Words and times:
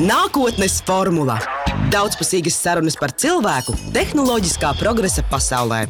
Nākotnes 0.00 0.78
formula- 0.88 1.34
daudzpusīgas 1.92 2.54
sarunas 2.56 2.94
par 2.96 3.12
cilvēku 3.12 3.74
tehnoloģiskā 3.92 4.70
progresa 4.78 5.20
pasaulē. 5.28 5.82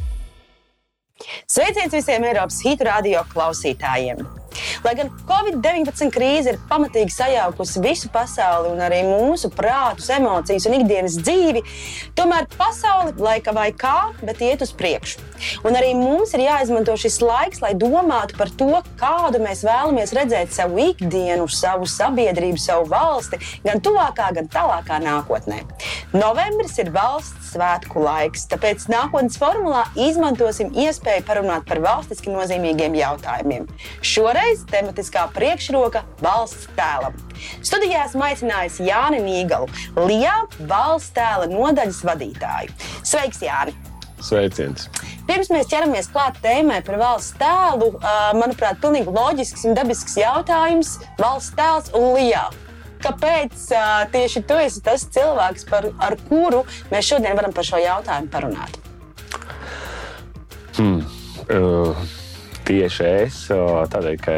Sveiciens 1.47 1.95
visiem 1.95 2.27
Eiropas 2.27 2.59
hītu 2.65 2.89
radio 2.89 3.23
klausītājiem! 3.31 4.27
Lai 4.85 4.95
gan 4.97 5.11
Covid-19 5.29 6.13
krīze 6.15 6.55
ir 6.55 6.61
pamatīgi 6.71 7.13
sajaukusi 7.13 7.83
visu 7.85 8.09
pasauli 8.13 8.71
un 8.73 8.81
arī 8.85 9.03
mūsu 9.05 9.51
prātus, 9.53 10.09
emocijas 10.15 10.67
un 10.69 10.77
ikdienas 10.79 11.19
dzīvi, 11.21 11.63
tomēr 12.17 12.49
pasaule 12.57 13.13
laika 13.21 13.55
vai 13.57 13.71
kā, 13.77 14.11
bet 14.25 14.41
iet 14.45 14.65
uz 14.65 14.73
priekšu. 14.77 15.21
Un 15.69 15.77
arī 15.77 15.93
mums 15.97 16.35
ir 16.37 16.45
jāizmanto 16.47 16.95
šis 17.01 17.21
laiks, 17.25 17.63
lai 17.65 17.73
domātu 17.79 18.37
par 18.37 18.53
to, 18.61 18.83
kādu 19.01 19.41
mēs 19.43 19.65
vēlamies 19.69 20.15
redzēt 20.17 20.53
savu 20.57 20.81
ikdienu, 20.91 21.49
savu 21.49 21.89
sabiedrību, 21.89 22.61
savu 22.61 22.89
valsti, 22.91 23.41
gan 23.65 23.81
tuvākā, 23.85 24.31
gan 24.37 24.49
tālākā 24.53 25.01
nākotnē. 25.05 25.63
Novembris 26.17 26.77
ir 26.83 26.93
valsts 26.93 27.40
svētku 27.51 28.03
laiks, 28.05 28.47
tāpēc 28.51 28.87
nākotnes 28.93 29.39
formulā 29.41 29.85
izmantosim 29.99 30.71
iespēju 30.79 31.27
parunāt 31.29 31.67
par 31.69 31.83
valstiski 31.85 32.33
nozīmīgiem 32.33 32.97
jautājumiem. 33.01 33.69
Šoreiz 34.07 34.65
tematiskā 34.71 35.27
priekšroka 35.35 36.05
valsts 36.23 36.71
tēlam. 36.79 37.19
Studijā 37.61 38.07
esmu 38.07 38.27
aicinājis 38.31 38.81
Jāni 38.87 39.21
Nīgalu, 39.25 39.71
LIBE 39.99 40.67
valsts 40.71 41.15
tēla 41.17 41.51
nodaļas 41.51 42.03
vadītāju. 42.07 42.75
Sveiks, 43.03 43.43
Jāni! 43.45 43.77
Sveiciens! 44.21 44.89
Pirms 45.29 45.49
mēs 45.53 45.69
ķeramies 45.71 46.11
klāt 46.13 46.41
tēmai 46.45 46.81
par 46.85 46.99
valsts 47.01 47.39
tēlu, 47.41 47.93
manuprāt, 48.37 48.81
pilnīgi 48.83 49.13
loģisks 49.15 49.65
un 49.69 49.79
dabisks 49.79 50.19
jautājums- 50.21 50.99
valsts 51.23 51.55
tēls 51.57 51.95
un 51.97 52.13
LIBE. 52.19 52.70
Kāpēc 53.01 53.55
uh, 53.73 54.05
tieši 54.13 54.43
tu 54.49 54.59
esi 54.61 54.83
tas 54.85 55.07
cilvēks, 55.15 55.67
par, 55.71 55.89
ar 55.99 56.17
kuru 56.29 56.65
mēs 56.93 57.09
šodien 57.09 57.37
varam 57.39 57.55
par 57.57 57.67
šo 57.67 57.81
jautājumu 57.81 58.33
parunāt? 58.33 58.77
Hmm. 60.77 61.01
Uh, 61.51 61.97
tieši 62.69 63.07
es, 63.25 63.41
uh, 63.53 63.83
tādēļ, 63.91 64.21
ka 64.21 64.37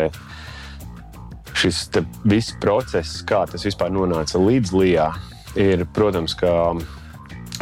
šis 1.59 1.85
viss 2.27 2.55
process, 2.63 3.21
kā 3.27 3.45
tas 3.51 3.67
vispār 3.67 3.93
nonāca 3.95 4.41
līdz 4.41 4.73
Lijā, 4.75 5.11
ir, 5.59 5.85
protams, 5.95 6.35
ka. 6.39 6.73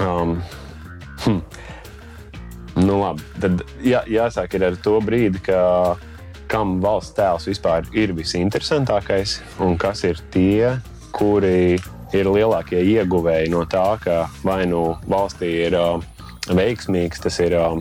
Um, 0.01 0.39
hmm, 1.25 1.41
nu 2.81 3.01
labi, 3.03 3.25
tad 3.43 3.65
jā, 3.85 4.05
jāsāk 4.09 4.55
ar 4.61 4.79
to 4.81 4.97
brīdi, 5.05 5.43
ka, 5.45 5.99
kam 6.51 6.79
valsts 6.83 7.15
tēls 7.19 7.49
vispār 7.51 7.89
ir 7.95 8.15
visinteresantākais 8.17 9.39
un 9.63 9.77
kas 9.81 10.05
ir 10.09 10.23
tie, 10.35 10.79
kuri 11.15 11.79
ir 12.17 12.31
lielākie 12.31 12.81
ieguvēji 12.97 13.51
no 13.53 13.65
tā, 13.71 13.95
ka 14.03 14.25
vai 14.47 14.65
nu 14.71 14.97
valstī 15.11 15.51
ir 15.67 15.77
uh, 15.79 16.03
veiksmīgs, 16.51 17.23
tas 17.23 17.39
ir 17.43 17.55
uh, 17.59 17.79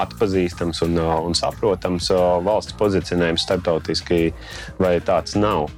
atpazīstams 0.00 0.82
un, 0.86 0.96
uh, 1.00 1.18
un 1.26 1.36
saprotams 1.36 2.08
valsts 2.46 2.76
pozicionējums 2.80 3.46
starptautiski, 3.48 4.32
vai 4.80 4.96
tāds 5.04 5.36
nav. 5.38 5.70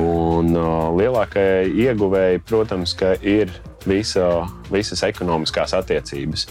Un 0.00 0.54
lielākie 0.96 1.66
ieguvēji, 1.82 2.44
protams, 2.46 2.94
ir 3.26 3.50
visa, 3.88 4.46
visas 4.70 5.02
ekonomiskās 5.04 5.74
attiecības. 5.76 6.46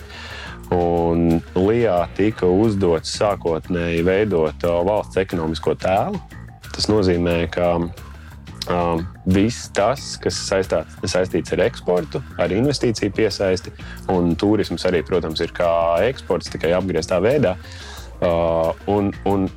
Un 0.75 1.39
Lijā 1.55 2.03
tika 2.17 2.45
uzdots 2.45 3.15
sākotnēji 3.17 4.03
veidot 4.05 4.67
valsts 4.85 5.17
ekonomisko 5.17 5.73
tēlu. 5.81 6.19
Tas 6.75 6.89
nozīmē, 6.91 7.39
ka 7.53 7.71
Um, 8.67 9.05
viss 9.25 9.69
tas, 9.73 10.11
kas 10.21 10.35
saistāt, 10.45 10.89
saistīts 11.07 11.55
ar 11.55 11.63
eksportu, 11.63 12.19
ar 12.37 12.51
investīciju 12.53 13.13
piesaisti, 13.15 13.71
un 14.11 14.35
turisms 14.37 14.83
arī, 14.85 14.99
protams, 15.07 15.41
ir 15.41 15.53
kā 15.55 15.71
eksports, 16.09 16.51
tikai 16.53 16.75
apgrieztā 16.77 17.21
veidā. 17.23 17.55
Uh, 18.19 18.75
un, 18.91 19.13
un 19.25 19.47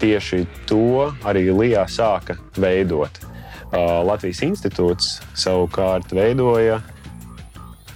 tieši 0.00 0.42
to 0.68 1.08
arī 1.24 1.46
Lijā 1.54 1.86
sāka 1.88 2.36
veidot. 2.58 3.22
Uh, 3.70 4.00
Latvijas 4.02 4.42
institūts 4.42 5.20
savukārt 5.38 6.10
veidoja 6.16 6.80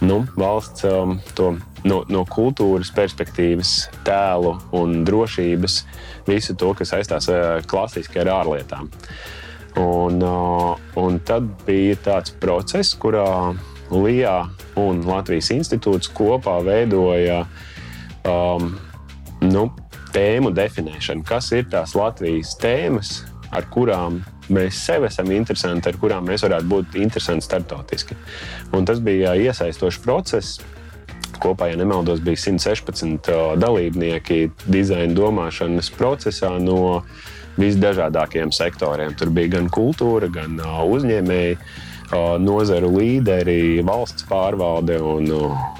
nu, 0.05 0.23
valsts 0.39 0.85
um, 0.87 1.19
to 1.35 1.55
no, 1.87 2.01
no 2.09 2.23
kultūras 2.29 2.91
perspektīvas, 2.95 3.73
tēlu 4.07 4.55
un 4.75 5.01
drošības, 5.07 5.79
visu 6.29 6.55
to, 6.59 6.73
kas 6.77 6.93
saistās 6.93 7.29
uh, 7.31 7.59
klasiski 7.67 8.21
ar 8.23 8.31
ārlietām. 8.39 8.89
Un, 9.75 10.21
uh, 10.23 10.77
un 10.95 11.17
tad 11.27 11.47
bija 11.65 11.97
tāds 11.99 12.31
process, 12.39 12.95
kurā 12.95 13.55
Lijā 13.91 14.45
un 14.79 15.01
Latvijas 15.05 15.51
institūts 15.51 16.09
kopā 16.15 16.55
veidoja 16.65 17.41
um, 18.25 18.71
nu, 19.43 19.65
tēmu 20.15 20.53
definēšanu. 20.55 21.25
Kas 21.27 21.51
ir 21.53 21.67
tās 21.73 21.93
Latvijas 21.97 22.55
tēmas, 22.61 23.17
ar 23.51 23.67
kurām 23.73 24.21
mēs 24.47 24.79
sev 24.87 25.09
esam 25.09 25.29
interesanti, 25.35 25.91
ar 25.91 25.99
kurām 25.99 26.31
mēs 26.31 26.47
varētu 26.47 26.71
būt 26.71 26.97
interesanti 27.01 27.45
starptautiski. 27.45 28.15
Un 28.73 28.87
tas 28.87 29.03
bija 29.03 29.35
iesaistošs 29.35 29.99
process. 30.07 30.63
Kopā, 31.43 31.67
ja 31.67 31.77
nemaldos, 31.77 32.23
bija 32.23 32.39
116 32.39 33.27
uh, 33.27 33.53
dalībnieki 33.59 34.45
dizaina 34.71 35.11
domāšanas 35.13 35.91
procesā 35.93 36.53
no 36.63 36.79
uh, 37.01 37.25
visdažādākajiem 37.59 38.53
sektoriem. 38.55 39.15
Tur 39.17 39.31
bija 39.35 39.55
gan 39.57 39.69
kultūra, 39.73 40.29
gan 40.31 40.59
uzņēmēji, 40.59 41.59
nozaru 42.43 42.91
līderi, 42.93 43.81
valsts 43.85 44.27
pārvalde 44.29 44.99
un, 45.01 45.29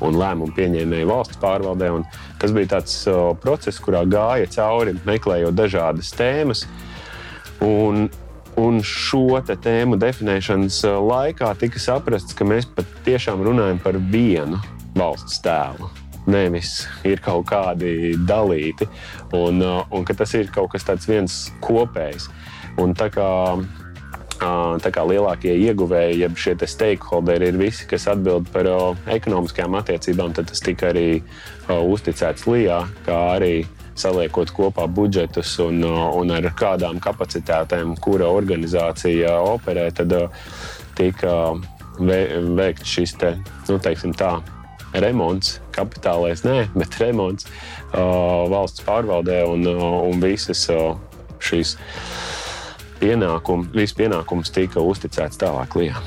un 0.01 0.19
lēmumu 0.19 0.55
pieņēmēji 0.57 1.09
valsts 1.09 1.39
pārvaldē. 1.41 1.91
Un 1.99 2.05
tas 2.41 2.53
bija 2.55 2.75
tāds 2.77 2.97
process, 3.43 3.81
kurā 3.83 4.05
gāja 4.09 4.49
cauri, 4.57 4.95
meklējot 5.07 5.57
dažādas 5.57 6.13
tēmas. 6.17 6.65
Un, 7.65 8.07
un 8.59 8.81
šo 8.83 9.41
tēmu 9.45 9.99
definēšanas 10.01 10.81
laikā 11.05 11.53
tika 11.61 11.81
saprasts, 11.81 12.35
ka 12.35 12.47
mēs 12.47 12.67
patiešām 12.77 13.45
runājam 13.45 13.83
par 13.83 13.99
vienu 14.11 14.59
valsts 14.95 15.39
tēlu 15.45 15.91
nevis 16.29 16.85
ir 17.05 17.21
kaut 17.23 17.47
kādi 17.49 18.15
dalīti, 18.27 18.87
un, 19.37 19.61
uh, 19.61 19.83
un 19.93 20.05
ka 20.07 20.15
tas 20.17 20.33
ir 20.37 20.51
kaut 20.53 20.73
kas 20.73 20.87
tāds 20.87 21.09
viens 21.09 21.37
kopējs. 21.63 22.29
Un 22.81 22.95
tā 22.97 23.07
kā, 23.13 23.29
uh, 23.55 24.73
tā 24.83 24.91
kā 24.91 25.05
lielākie 25.07 25.53
ieguvēji, 25.67 26.21
jeb 26.23 26.41
šie 26.41 26.57
stakeholderi 26.67 27.51
ir 27.51 27.61
visi, 27.61 27.87
kas 27.89 28.09
atbild 28.11 28.49
par 28.53 28.69
uh, 28.71 29.07
ekonomiskajām 29.15 29.79
attiecībām, 29.81 30.35
tad 30.35 30.51
tas 30.51 30.63
tika 30.65 30.91
arī 30.91 31.23
uzticēts 31.65 32.45
Lijā, 32.45 32.83
kā 33.07 33.21
arī 33.37 33.55
saliekot 33.95 34.51
kopā 34.53 34.85
budžetus 34.91 35.55
un, 35.63 35.79
un 35.85 36.33
ar 36.35 36.49
kādām 36.59 36.99
kapacitātēm, 37.01 37.95
kura 38.03 38.27
organizācija 38.27 39.37
operē, 39.55 39.87
tad 39.95 40.13
tika 40.99 41.55
veikts 41.99 42.91
šis 42.91 43.15
te, 43.19 43.31
nu, 43.69 43.79
teiksim, 43.79 44.13
tā, 44.17 44.35
remonts, 45.03 45.59
kapitālais 45.75 46.43
nē, 46.45 46.67
bet 46.75 46.99
remonts 47.01 47.47
uh, 47.47 48.45
valsts 48.51 48.83
pārvaldē 48.85 49.41
un, 49.49 49.65
uh, 49.69 50.01
un 50.07 50.21
visas 50.23 50.65
uh, 50.73 50.93
šīs 51.43 51.75
pienākumi, 53.01 53.71
viss 53.75 53.97
pienākums 53.97 54.53
tika 54.55 54.83
uzticēts 54.83 55.41
tālāk 55.41 55.75
Lijā. 55.79 55.99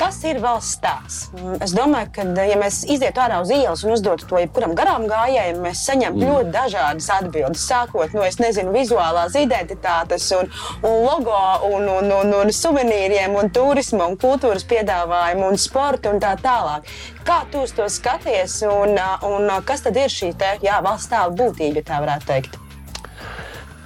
Kas 0.00 0.16
ir 0.24 0.38
valsts 0.40 0.78
tēls? 0.80 1.16
Es 1.60 1.74
domāju, 1.76 2.08
ka, 2.14 2.24
ja 2.48 2.54
mēs 2.56 2.78
izietu 2.88 3.20
ārā 3.20 3.42
uz 3.44 3.50
ielas 3.52 3.82
un 3.84 3.92
uzdotu 3.92 4.24
to 4.30 4.38
jebkuram 4.40 4.72
garām 4.78 5.02
gājējam, 5.10 5.58
mēs 5.60 5.82
saņemtu 5.84 6.22
mm. 6.22 6.30
ļoti 6.30 6.52
dažādas 6.54 7.08
atbildes. 7.18 7.64
Sākot 7.68 8.14
no, 8.16 8.24
nezinu, 8.40 8.72
vizuālās 8.72 9.36
identitātes, 9.36 10.24
un, 10.38 10.48
un 10.80 10.96
logo, 11.04 11.36
un, 11.68 11.84
un, 11.98 12.08
un, 12.16 12.32
un 12.38 12.52
suvenīriem, 12.56 13.36
un 13.36 13.52
turisma, 13.52 14.06
un 14.08 14.16
kultūras 14.20 14.64
piedāvājumu, 14.70 15.50
un 15.52 15.60
sporta 15.60 16.14
un 16.14 16.22
tā 16.24 16.32
tālāk. 16.40 16.88
Kā 17.28 17.42
tu 17.52 17.66
uz 17.66 17.76
to 17.76 17.90
skaties, 17.92 18.56
un, 18.72 18.96
un 19.28 19.52
kas 19.68 19.84
tad 19.84 20.00
ir 20.00 20.08
šī 20.08 20.32
te, 20.40 20.54
jā, 20.64 20.80
valsts 20.86 21.12
tēla 21.12 21.36
būtība, 21.42 21.82
ja 21.82 21.88
tā 21.92 22.00
varētu 22.06 22.30
teikt? 22.32 22.56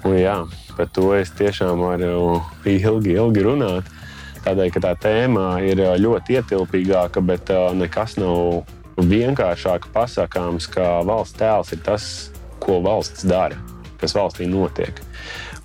Un 0.06 0.14
jā, 0.20 0.38
par 0.78 0.94
to 0.94 1.10
es 1.18 1.34
tiešām 1.34 1.82
varu 1.82 2.38
ilgi, 2.70 3.18
ilgi 3.18 3.46
runāt. 3.50 3.93
Tādēļ, 4.44 4.70
ka 4.74 4.80
tā 4.84 4.92
tēma 5.00 5.46
ir 5.64 5.80
ļoti 6.00 6.36
ietilpīgāka, 6.36 7.22
bet 7.24 7.48
nekas 7.78 8.18
nav 8.20 8.66
vienkāršāk 9.00 9.88
pasakāms, 9.94 10.68
ka 10.70 11.00
valsts 11.08 11.38
tēls 11.40 11.72
ir 11.72 11.80
tas, 11.86 12.08
ko 12.60 12.82
valsts 12.84 13.24
dara, 13.28 13.56
kas 14.00 14.14
valstī 14.16 14.46
notiek. 14.48 15.00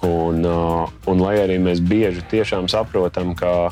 Un, 0.08 0.46
un 0.48 1.20
lai 1.20 1.36
arī 1.42 1.58
mēs 1.60 1.82
bieži 1.84 2.24
tiešām 2.32 2.70
saprotam, 2.72 3.36
ka 3.36 3.68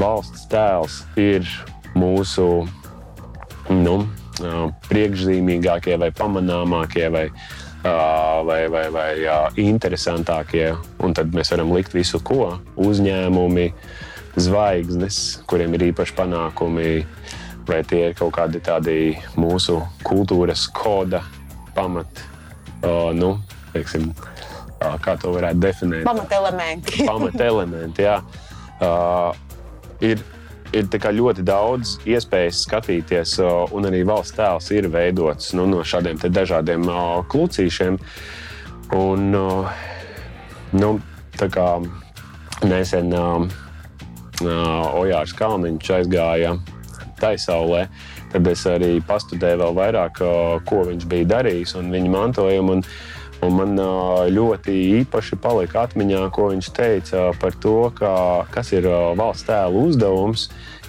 valsts 0.00 0.48
tēls 0.50 1.04
ir 1.22 1.46
mūsu 1.94 2.66
nu, 3.70 3.94
priekšzīmīgākie 4.90 5.96
vai 6.02 6.10
pamanāmākie 6.10 7.06
vai, 7.14 7.28
vai, 7.86 8.60
vai, 8.72 8.84
vai 8.90 9.08
interesantākie, 9.62 10.72
un 10.98 11.14
tad 11.16 11.30
mēs 11.30 11.54
varam 11.54 11.72
likt 11.76 11.94
visu 11.96 12.20
ko 12.26 12.56
uzņēmumi 12.74 13.70
zvaigznes, 14.36 15.40
kuriem 15.48 15.74
ir 15.76 15.88
īpaši 15.90 16.14
panākumi, 16.16 16.90
vai 17.66 17.82
tie 17.88 18.10
ir 18.10 18.16
kaut 18.18 18.34
kādi 18.36 18.60
tādi 18.64 18.96
mūsu 19.38 19.80
kultūras 20.06 20.66
koda 20.76 21.22
pamat, 21.76 22.22
uh, 22.84 23.10
nu, 23.16 23.36
teiksim, 23.72 24.10
uh, 24.12 24.96
kā 25.02 25.16
to 25.20 25.34
varētu 25.34 25.62
definēt. 25.64 26.06
Pamatelementi. 26.06 27.02
Pamatelementi, 27.10 28.06
jā. 28.06 28.20
Uh, 28.76 29.32
ir 30.04 30.20
ir 30.74 30.88
ļoti 30.90 31.44
daudz 31.46 31.96
iespējas 32.04 32.64
skatīties, 32.66 33.36
un 33.72 33.86
arī 33.88 34.02
valsts 34.06 34.36
tēls 34.36 34.70
ir 34.74 34.88
veidots 34.92 35.52
nu, 35.54 35.66
no 35.70 35.84
šādiem 35.86 36.18
dažādiem 36.20 36.88
klucīšiem. 37.30 37.98
Un, 38.96 39.30
nu, 40.72 40.90
kā 41.54 41.68
nesen 42.66 43.14
Ojārs 44.44 45.32
Kalniņš 45.36 45.92
aizgāja 46.00 46.56
taisaulē, 47.20 47.86
tad 48.32 48.48
es 48.50 48.64
arī 48.68 48.96
pastudēju 49.06 49.62
vēl 49.62 49.76
vairāk, 49.78 50.20
ko 50.68 50.82
viņš 50.90 51.06
bija 51.08 51.30
darījis 51.36 51.76
un 51.80 51.92
viņa 51.94 52.16
mantojumu. 52.18 52.78
Un, 52.78 52.88
Un 53.44 53.52
man 53.52 53.76
ļoti 54.32 54.72
īpaši 55.02 55.36
palika 55.44 55.82
atmiņā, 55.84 56.22
ko 56.32 56.48
viņš 56.54 56.70
teica 56.72 57.26
par 57.36 57.52
to, 57.60 57.90
ka, 57.98 58.12
kas 58.48 58.72
ir 58.72 58.88
valsts 58.88 59.44
tēla 59.44 59.76
uzdevums, 59.76 60.46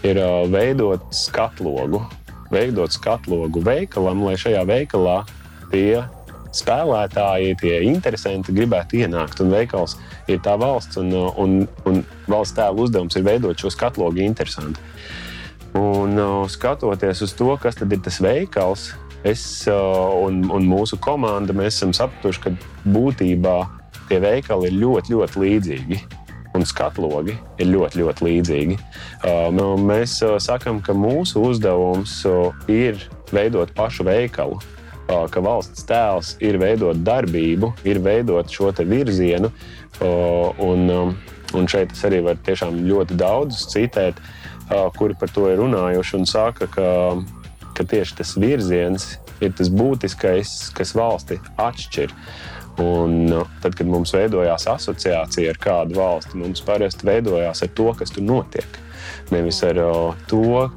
ir 0.08 0.22
veidot 0.54 1.04
skatlogu. 1.12 2.06
Veidot 2.48 2.96
skatlogu 2.96 3.60
veikalam, 3.68 4.24
lai 4.24 4.38
šajā 4.40 4.64
veikalā 4.64 5.18
tie 5.74 6.06
spēlētāji, 6.58 7.56
tie 7.62 7.80
interesanti 7.88 8.56
gribētu 8.56 9.02
ienākt. 9.04 9.42
Un 9.44 9.54
veikals 9.54 9.98
ir 10.32 10.42
tā 10.46 10.58
valsts, 10.60 11.00
un, 11.02 11.14
un, 11.14 11.58
un 11.90 12.04
valsts 12.28 12.58
tēla 12.58 12.88
uzdevums 12.88 13.18
ir 13.18 13.26
veidot 13.28 13.58
šo 13.60 13.72
skatlogu 13.74 14.24
interesantu. 14.26 14.82
Un 15.78 16.18
skatoties 16.50 17.22
uz 17.26 17.34
to, 17.38 17.52
kas 17.62 17.78
tad 17.78 17.92
ir 17.94 18.02
tas 18.02 18.22
veikals, 18.24 18.92
es 19.28 19.42
un, 19.70 20.46
un 20.54 20.70
mūsu 20.70 20.98
komanda 21.04 21.54
esam 21.66 21.94
sapratuši, 21.94 22.44
ka 22.46 22.54
būtībā 22.88 23.58
tie 24.08 24.22
veikali 24.24 24.72
ir 24.72 24.80
ļoti, 24.82 25.14
ļoti 25.14 25.44
līdzīgi. 25.44 26.00
Un 26.58 26.64
skatlogi 26.66 27.36
ir 27.62 27.68
ļoti, 27.70 28.00
ļoti 28.02 28.24
līdzīgi. 28.26 28.78
Mēs 29.84 30.16
sakām, 30.42 30.80
ka 30.82 30.96
mūsu 30.98 31.44
uzdevums 31.52 32.16
ir 32.72 33.04
veidot 33.30 33.70
pašu 33.78 34.08
veikalu, 34.08 34.58
ka 35.08 35.44
valsts 35.44 35.86
tēls 35.88 36.36
ir 36.44 36.60
veidot 36.62 37.00
darbību, 37.08 37.74
ir 37.88 38.02
veidot 38.04 38.52
šo 38.52 38.74
virzienu. 38.78 39.52
Un, 40.04 40.90
un 41.58 41.70
šeit 41.72 41.96
es 41.96 42.04
arī 42.06 42.20
varu 42.26 42.44
tiešām 42.46 42.84
ļoti 42.86 43.18
daudz 43.18 43.64
citēt, 43.72 44.20
kuri 45.00 45.16
par 45.18 45.32
to 45.34 45.48
ir 45.50 45.62
runājuši 45.62 46.20
un 46.20 46.28
saka, 46.28 46.68
ka 46.70 46.88
ka 47.78 47.86
tieši 47.86 48.18
tas 48.18 48.34
virziens 48.42 49.06
ir 49.44 49.54
tas 49.58 49.70
būtiskais, 49.70 50.54
kas 50.78 50.96
valsti 50.98 51.38
atšķir. 51.62 52.14
Un, 52.82 53.32
tad, 53.62 53.74
kad 53.78 53.90
mums 53.90 54.14
veidojās 54.14 54.68
asociācija 54.70 55.54
ar 55.54 55.58
kādu 55.62 55.98
valsti, 55.98 56.38
mums 56.38 56.62
parasti 56.66 57.08
veidojās 57.10 57.64
ar 57.66 57.72
to, 57.78 57.88
kas 57.98 58.14
tur 58.14 58.26
notiek. 58.26 58.78
Nevis 59.34 59.64
ar 59.66 59.80
uh, 59.82 60.20
to, 60.30 60.68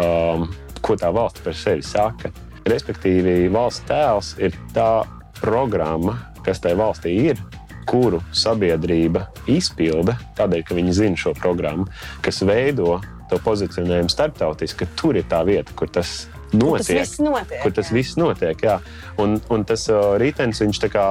um, 0.00 0.46
ko 0.80 0.96
tā 1.00 1.12
valsts 1.12 1.44
par 1.44 1.56
sevi 1.56 1.84
saka. 1.84 2.32
Respektīvi, 2.68 3.48
valsts 3.52 3.86
tēls 3.88 4.34
ir 4.42 4.54
tā 4.74 5.04
programma, 5.40 6.18
kas 6.46 6.62
tajā 6.62 6.78
valstī 6.78 7.14
ir, 7.30 7.40
kuru 7.88 8.20
sabiedrība 8.36 9.26
izpilda, 9.50 10.14
tādēļ, 10.38 10.62
ka 10.66 10.76
viņi 10.78 10.94
zina 10.94 11.18
šo 11.18 11.34
programmu, 11.38 11.88
kas 12.22 12.42
veido 12.46 13.00
to 13.30 13.40
pozicionējumu 13.42 14.12
starptautiski, 14.12 14.84
ka 14.84 15.00
tur 15.00 15.18
ir 15.18 15.26
tā 15.30 15.40
vieta, 15.48 15.74
kur 15.78 15.90
tas 15.90 16.26
notiek. 16.52 16.60
Kur 16.68 16.84
tas 16.84 16.92
viss 16.92 17.22
notiek. 17.22 17.58
Kur 17.64 17.74
tas 17.74 17.90
jā. 17.90 17.96
viss 17.96 18.20
notiek 18.20 18.64
jā. 18.68 18.78
un, 19.22 19.38
un 19.50 19.66
tas 19.68 19.88
uh, 19.90 20.14
ritenis 20.20 20.62
viņš 20.62 20.82
tā 20.84 20.92
kā 20.92 21.06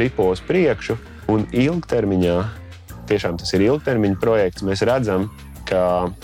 ripo 0.00 0.30
uz 0.32 0.42
priekšu 0.48 0.96
un 1.32 1.46
ilgtermiņā. 1.52 2.36
Tiešām 3.10 3.38
tas 3.40 3.52
ir 3.54 3.66
ilgtermiņa 3.66 4.20
projekts. 4.22 4.64
Mēs 4.66 4.84
redzam, 4.88 5.28
ka 5.28 5.51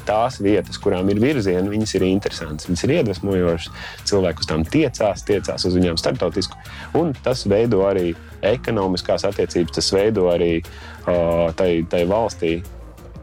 tās 0.08 0.38
vietas, 0.44 0.78
kurām 0.82 1.10
ir 1.12 1.20
virzieni, 1.22 1.70
viņas 1.72 1.94
ir 1.98 2.06
interesantas, 2.08 2.68
viņas 2.68 2.84
ir 2.86 2.94
iedvesmojošas. 2.98 3.84
Cilvēki 4.08 4.44
uz 4.44 4.50
tām 4.50 4.64
tiecās, 4.68 5.26
tiecās 5.28 5.68
uz 5.68 5.76
viņām 5.78 6.00
starptautiski. 6.00 6.58
Un 6.98 7.14
tas 7.24 7.44
veido 7.50 7.84
arī 7.88 8.12
ekonomiskās 8.46 9.26
attiecības, 9.28 9.76
tas 9.80 9.92
veido 9.94 10.28
arī 10.32 10.58
uh, 10.62 11.48
tai, 11.58 11.72
tai 11.90 12.04
valstī. 12.08 12.58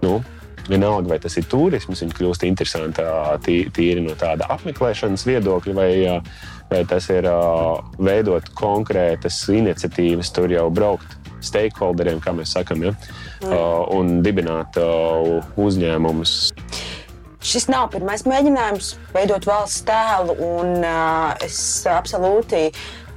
Nu, 0.03 0.19
Vienalga, 0.65 1.11
vai 1.11 1.19
tas 1.21 1.35
ir 1.37 1.45
turisms, 1.45 1.99
viņš 2.01 2.13
kļūst 2.17 2.45
interesants 2.47 3.01
tīri 3.45 4.01
no 4.01 4.15
tāda 4.17 4.47
apmeklēšanas 4.55 5.25
viedokļa, 5.29 5.75
vai, 5.77 5.91
vai 6.71 6.79
tas 6.89 7.05
ir 7.13 7.27
veidot 8.01 8.49
konkrētas 8.57 9.43
iniciatīvas, 9.53 10.33
tur 10.33 10.49
jau 10.55 10.65
braukt 10.73 11.24
stakeholderiem, 11.47 12.19
kā 12.23 12.33
mēs 12.35 12.55
sakām, 12.57 12.83
ja? 12.89 12.95
mm. 13.43 13.55
un 13.95 14.19
dibināt 14.25 14.79
uzņēmumus. 15.61 16.35
Šis 17.45 17.67
nav 17.69 17.91
pirmais 17.93 18.23
mēģinājums 18.25 18.95
veidot 19.13 19.45
valsts 19.45 19.83
tēlu, 19.85 20.33
un 20.41 20.79
uh, 20.81 21.35
es 21.45 21.57
absolūti 21.85 22.71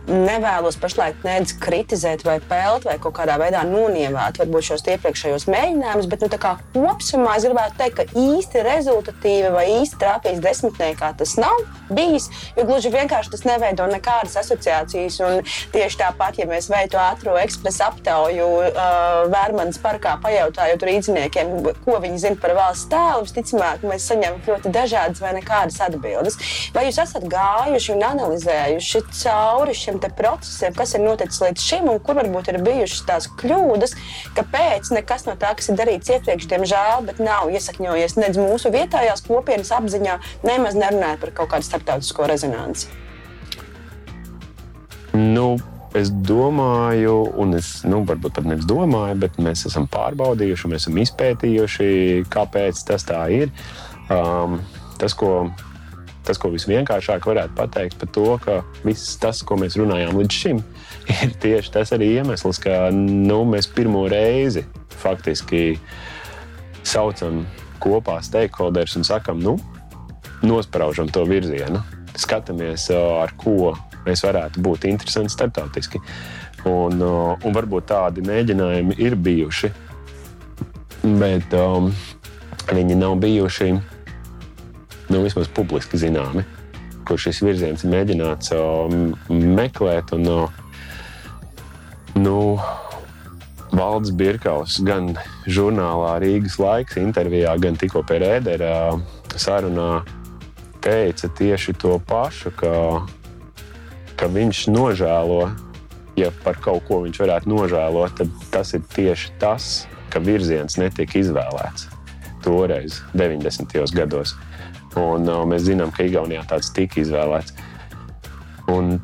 nevēlos 0.08 0.78
pašlaik 0.81 1.22
nedz 1.26 1.55
kritizēt, 1.60 2.25
vai 2.26 2.38
pelt, 2.40 2.87
vai 2.88 2.96
kaut 3.02 3.16
kādā 3.19 3.38
veidā 3.40 3.62
nonievāt 3.69 4.40
varbūt 4.40 4.70
šos 4.70 4.87
iepriekšējos 4.94 5.49
mēģinājumus, 5.52 6.08
bet 6.10 6.25
nu, 6.25 6.31
kopumā 6.32 7.37
es 7.37 7.46
gribētu 7.46 7.78
teikt, 7.78 7.99
ka 7.99 8.06
īsti 8.19 8.64
rezultatīvi 8.66 9.52
vai 9.55 9.66
īsti 9.78 10.00
trāpījis 10.00 10.43
desmitniekā 10.44 11.12
tas 11.19 11.34
nav 11.40 11.56
bijis. 11.93 12.28
Jo 12.56 12.64
gluži 12.69 12.93
vienkārši 12.93 13.32
tas 13.34 13.44
neveido 13.49 13.87
nekādas 13.90 14.37
asociācijas. 14.43 15.19
Un 15.25 15.43
tieši 15.75 16.00
tāpat, 16.02 16.40
ja 16.40 16.49
mēs 16.49 16.70
veiktu 16.72 17.00
ātrā 17.00 17.37
ekspresa 17.43 17.88
aptauju 17.93 18.46
uh, 18.49 19.28
Vērmanas 19.32 19.81
parkā, 19.82 20.16
pajautājot 20.22 20.87
rīzniekiem, 20.88 21.52
ko 21.84 21.99
viņi 22.02 22.22
zina 22.25 22.40
par 22.40 22.55
valsts 22.58 22.88
tēlu, 22.93 23.26
visticamāk, 23.26 23.84
mēs 23.88 24.08
saņemam 24.10 24.43
ļoti 24.46 24.72
dažādas 24.75 25.22
vai 25.25 25.34
nekādas 25.38 25.81
atbildes. 25.84 26.38
Vai 26.75 26.87
jūs 26.88 27.00
esat 27.02 27.26
gājuši 27.31 27.94
un 27.96 28.06
analizējuši 28.12 29.05
cauri 29.22 29.76
šiem 29.76 29.98
procesiem, 30.19 30.75
kas 30.77 30.95
ir 30.95 31.03
noticis 31.03 31.41
līdz 31.43 31.65
šim 31.65 31.89
un 31.93 31.99
kur 32.05 32.19
varbūt 32.19 32.53
ir 32.53 32.61
bijušas 32.65 33.06
tās 33.09 33.29
kļūdas, 33.41 33.97
kāpēc 34.37 34.93
nekas 34.95 35.27
no 35.29 35.35
tā, 35.41 35.55
kas 35.59 35.71
ir 35.71 35.79
darīts 35.81 36.12
iepriekš, 36.15 36.47
diemžēl, 36.53 37.03
bet 37.09 37.23
nav 37.23 37.50
iesakņojies 37.53 38.19
nedz 38.21 38.39
mūsu 38.41 38.73
vietējās 38.75 39.25
kopienas 39.27 39.73
apziņā, 39.75 40.19
nemaz 40.47 40.79
nerunājot 40.79 41.25
par 41.25 41.34
kaut 41.41 41.53
kādu 41.56 41.69
starptautisko 41.69 42.31
rezonanci. 42.31 42.89
Nu, 45.19 45.56
es 45.99 46.11
domāju, 46.13 47.17
un 47.41 47.56
es 47.58 47.81
nu, 47.89 48.05
varbūt 48.06 48.37
pat 48.39 48.46
nevis 48.46 48.69
domāju, 48.69 49.19
bet 49.25 49.39
mēs 49.43 49.67
esam 49.67 49.89
pārbaudījuši, 49.91 50.70
mēs 50.70 50.84
esam 50.84 51.01
izpētījuši, 51.03 51.89
kāpēc 52.31 52.82
tas 52.91 53.06
tā 53.08 53.25
ir. 53.34 53.51
Um, 54.08 54.61
tas, 55.01 55.15
ko 55.17 55.51
tas, 56.29 56.41
ko 56.41 56.51
visvienkāršāk 56.53 57.27
varētu 57.29 57.56
pateikt 57.58 57.99
par 58.01 58.13
to, 58.15 58.27
ka 58.44 58.58
viss 58.85 59.17
tas, 59.20 59.41
ko 59.47 59.58
mēs 59.61 59.79
runājām 59.81 60.19
līdz 60.20 60.41
šim, 60.43 60.63
ir 61.25 61.35
tieši 61.43 61.75
tas 61.79 61.94
arī 61.97 62.13
iemesls, 62.19 62.61
ka 62.63 62.89
nu, 62.94 63.43
mēs 63.49 63.70
pirmo 63.75 64.05
reizi 64.11 64.67
faktiski 64.99 65.79
saucam 66.87 67.44
kopā 67.82 68.19
stakeholders 68.25 68.97
un 68.99 69.06
sakam, 69.06 69.41
nu, 69.43 69.56
nospraužam 70.43 71.11
to 71.11 71.25
virzienu, 71.29 71.82
skatāmies, 72.19 72.89
ar 72.94 73.32
ko 73.39 73.75
mēs 74.06 74.25
varētu 74.27 74.63
būt 74.65 74.87
interesanti 74.91 75.35
starptautiski. 75.35 76.01
Un, 76.69 76.99
un 77.01 77.55
varbūt 77.55 77.87
tādi 77.93 78.25
mēģinājumi 78.27 78.97
ir 79.05 79.15
bijuši, 79.23 79.70
bet 81.20 81.55
um, 81.55 81.93
viņi 82.75 82.97
nav 82.99 83.15
bijuši 83.23 83.70
nu, 85.08 85.22
vismaz 85.24 85.48
publiski 85.55 86.00
zināmi, 86.00 86.44
kur 87.08 87.20
šis 87.20 87.41
virziens 87.44 87.84
ir 87.84 87.93
mēģināts 87.93 88.53
meklēt. 89.29 90.12
Un, 90.17 90.29
nu, 92.19 92.38
Valdes 93.69 94.12
Birkaus 94.17 94.79
gan 94.84 95.12
žurnālā 95.48 96.15
Rīgas 96.22 96.58
laiks 96.60 96.98
intervijā, 97.00 97.53
gan 97.60 97.77
tikko 97.79 98.03
pie 98.08 98.22
Rēdera 98.22 98.72
sarunā 99.36 100.03
teica 100.84 101.29
tieši 101.29 101.74
to 101.77 101.98
pašu, 102.08 102.53
ka, 102.56 102.72
ka 104.17 104.31
viņš 104.32 104.65
nožēlo, 104.72 105.43
ja 106.19 106.32
par 106.44 106.58
kaut 106.65 106.86
ko 106.88 107.03
viņš 107.05 107.20
varētu 107.24 107.53
nožēlot, 107.53 108.17
tad 108.22 108.43
tas 108.55 108.74
ir 108.79 108.84
tieši 108.94 109.36
tas, 109.43 109.86
ka 110.08 110.22
virziens 110.24 110.79
netika 110.81 111.20
izvēlēts 111.20 111.91
toreiz, 112.44 113.03
90. 113.12 113.74
gados. 113.93 114.36
Un, 114.97 115.29
uh, 115.29 115.45
mēs 115.49 115.67
zinām, 115.69 115.93
ka 115.95 116.07
Igaunijā 116.09 116.45
tāds 116.49 116.73
tika 116.75 117.03
izvēlēts. 117.03 117.53
Un 118.73 118.97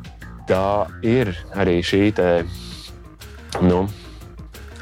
tā 0.49 0.87
ir 1.05 1.31
arī 1.57 1.79
šī 1.85 2.01
te, 2.17 2.29
nu, 3.65 3.85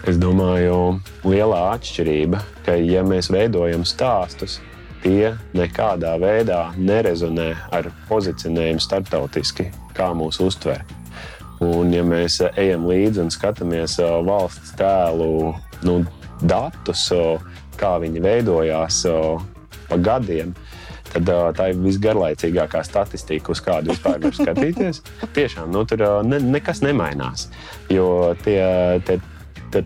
es 0.07 0.19
domāju, 0.19 0.99
lielā 1.27 1.61
atšķirība, 1.75 2.41
ka, 2.65 2.75
ja 2.79 3.03
mēs 3.07 3.31
veidojam 3.31 3.85
stāstus, 3.87 4.59
tie 5.03 5.33
nekādā 5.55 6.15
veidā 6.19 6.65
nerezonē 6.79 7.51
ar 7.75 7.89
pozicionējumu 8.09 8.83
starptautiski, 8.83 9.69
kā 9.95 10.11
mūs 10.15 10.39
uztver. 10.43 10.83
Un, 11.63 11.93
ja 11.95 12.03
mēs 12.03 12.41
ejam 12.59 12.87
līdzi 12.89 13.23
un 13.23 13.31
skatāmies 13.31 13.95
valsts 14.27 14.73
tēlu 14.79 15.53
nu, 15.87 16.01
datus, 16.43 17.05
kā 17.79 17.95
viņi 18.03 18.23
veidojās 18.23 19.03
pa 19.87 19.99
gadiem, 19.99 20.51
tad 21.13 21.29
uh, 21.31 21.49
tā 21.55 21.69
ir 21.71 21.81
visgarlaicīgākā 21.83 22.83
statistika, 22.85 23.53
uz 23.53 23.61
kādu 23.63 23.93
vispār 23.93 24.21
var 24.23 24.37
skatīties. 24.37 25.01
Tiešām 25.37 25.71
nu, 25.73 25.85
tur 25.89 26.03
ne, 26.27 26.39
nekas 26.43 26.83
nemainās. 26.85 27.47
Jo 27.93 28.33
tie, 28.43 28.63
tie, 29.07 29.19
tie 29.73 29.83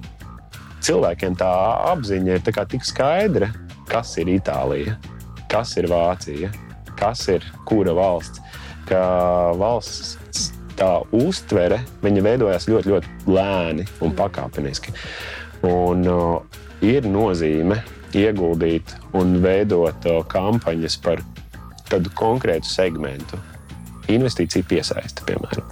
cilvēkiem 0.87 1.37
tā 1.39 1.51
apziņa 1.93 2.37
ir 2.37 2.45
tā 2.45 2.65
tik 2.69 2.85
skaidra, 2.87 3.51
kas 3.89 4.15
ir 4.21 4.31
Itālija, 4.37 4.97
kas 5.51 5.75
ir 5.79 5.89
Vācija, 5.91 6.51
kas 6.99 7.27
ir 7.33 7.45
kura 7.67 7.95
valsts. 7.97 8.43
Ka 8.87 9.01
valsts 9.59 10.53
tā 10.77 10.93
uztvere 11.15 11.81
veidojās 12.03 12.69
ļoti, 12.69 12.93
ļoti 12.93 13.33
lēni 13.35 13.87
un 14.05 14.13
pakāpeniski. 14.15 14.93
Un, 15.67 16.05
uh, 16.07 16.63
ir 16.85 17.07
nozīme 17.09 17.81
ieguldīt 18.15 18.95
un 19.17 19.37
veidot 19.43 20.07
kampaņas 20.31 20.97
par 21.03 21.23
kādu 21.89 22.11
konkrētu 22.17 22.69
segmentu. 22.69 23.39
Investīcija 24.07 24.63
piesaista, 24.63 25.25
piemēram, 25.27 25.65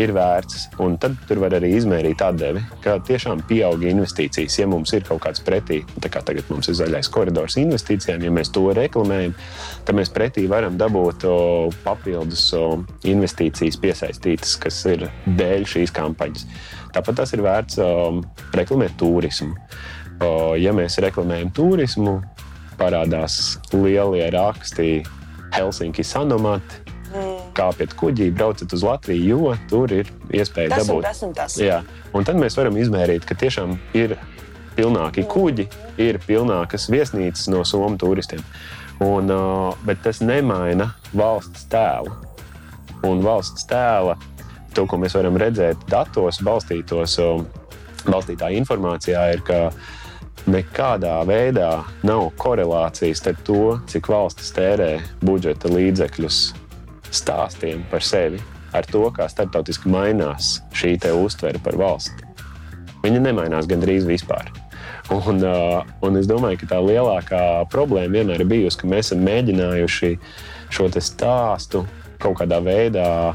ir 0.00 0.14
vērts. 0.16 0.62
Un 0.80 0.94
tad 1.00 1.18
tur 1.28 1.42
var 1.42 1.52
arī 1.58 1.74
izmērīt 1.76 2.22
atdevi, 2.24 2.62
ka 2.80 2.94
tiešām 3.04 3.42
pieauga 3.50 3.90
investīcijas. 3.90 4.56
Ja 4.62 4.68
mums 4.70 4.94
ir 4.96 5.04
kaut 5.04 5.20
kāds 5.26 5.44
pretī, 5.44 5.82
tā 6.00 6.08
kā 6.12 6.22
tagad 6.24 6.48
mums 6.48 6.70
ir 6.72 6.78
zaļais 6.78 7.12
koridors 7.12 7.58
investīcijām, 7.60 8.24
ja 8.24 8.32
mēs 8.32 8.48
to 8.56 8.64
reklamējam, 8.78 9.36
tad 9.84 9.98
mēs 10.00 10.12
pretī 10.14 10.46
varam 10.48 10.80
dabūt 10.80 11.28
o, 11.28 11.36
papildus 11.84 12.46
o, 12.56 12.64
investīcijas 13.12 13.76
piesaistītas, 13.84 14.56
kas 14.64 14.84
ir 14.88 15.10
dēļ 15.28 15.68
šīs 15.76 15.92
kampaņas. 15.92 16.48
Tāpat 16.96 17.20
tas 17.20 17.36
ir 17.36 17.44
vērts 17.44 17.76
o, 17.84 17.92
reklamēt 18.56 18.96
turismu 19.04 19.52
ja 20.60 20.72
mēs 20.76 20.98
reklamējam 21.02 21.52
turismu, 21.56 22.20
parādās 22.80 23.58
lielie 23.74 24.28
raksti 24.34 25.02
Helsinki 25.56 26.04
Sanomati. 26.06 26.80
Mm. 27.12 27.40
Kāpiet 27.52 27.92
kuģī, 28.00 28.30
brauciet 28.32 28.72
uz 28.72 28.84
Latviju, 28.86 29.24
jo 29.28 29.56
tur 29.68 29.92
ir 29.92 30.08
iespēja 30.32 30.72
tas 30.72 30.86
dabūt. 30.86 31.02
Un 31.02 31.04
tas 31.04 31.18
un 31.26 31.34
tas. 31.36 31.56
Jā, 31.60 31.82
un 32.16 32.24
tad 32.24 32.38
mēs 32.40 32.56
varam 32.56 32.78
izmērīt, 32.80 33.26
ka 33.28 33.36
tiešām 33.36 33.74
ir 33.98 34.16
pilnāki 34.78 35.26
kuģi, 35.28 35.66
ir 36.00 36.18
pilnākas 36.24 36.88
viesnīcas 36.92 37.50
no 37.52 37.60
somu 37.68 38.00
turistiem. 38.00 38.40
Un, 39.04 39.28
bet 39.84 40.00
tas 40.04 40.22
nemaina 40.24 40.92
valsts 41.12 41.66
tēlu. 41.72 42.14
Un 43.08 43.20
valsts 43.24 43.66
tēla, 43.68 44.14
to, 44.72 44.86
ko 44.88 44.96
mēs 45.02 45.16
varam 45.18 45.36
redzēt 45.40 45.80
datos, 45.90 46.38
balstītos, 46.46 47.18
balstītā 48.06 48.52
informācijā, 48.56 49.26
ir, 49.34 49.42
ka 49.44 49.66
nekādā 50.50 51.20
veidā 51.28 51.84
nav 52.06 52.30
korelācijas 52.40 53.22
starp 53.22 53.42
to, 53.46 53.62
cik 53.90 54.08
valstis 54.10 54.50
tērē 54.56 54.96
budžeta 55.22 55.70
līdzekļus 55.70 56.40
stāstiem 57.12 57.84
par 57.90 58.02
sevi, 58.02 58.40
ar 58.72 58.86
to, 58.88 59.04
kā 59.14 59.28
starptautiski 59.30 59.90
mainās 59.92 60.58
šī 60.74 60.96
uztvere 61.12 61.60
par 61.62 61.76
valsti. 61.76 62.26
Viņa 63.02 63.20
nemainās 63.22 63.68
gandrīz 63.70 64.06
vispār. 64.06 64.50
Un, 65.12 65.42
uh, 65.42 65.82
un 66.06 66.16
es 66.16 66.28
domāju, 66.30 66.62
ka 66.62 66.74
tā 66.74 66.78
lielākā 66.80 67.68
problēma 67.70 68.18
vienmēr 68.18 68.44
ir 68.44 68.48
bijusi, 68.48 68.78
ka 68.80 68.88
mēs 68.88 69.10
esam 69.10 69.24
mēģinājuši 69.26 70.12
šo 70.72 70.88
stāstu 70.94 71.82
kaut 72.22 72.38
kādā 72.38 72.62
veidā 72.62 73.34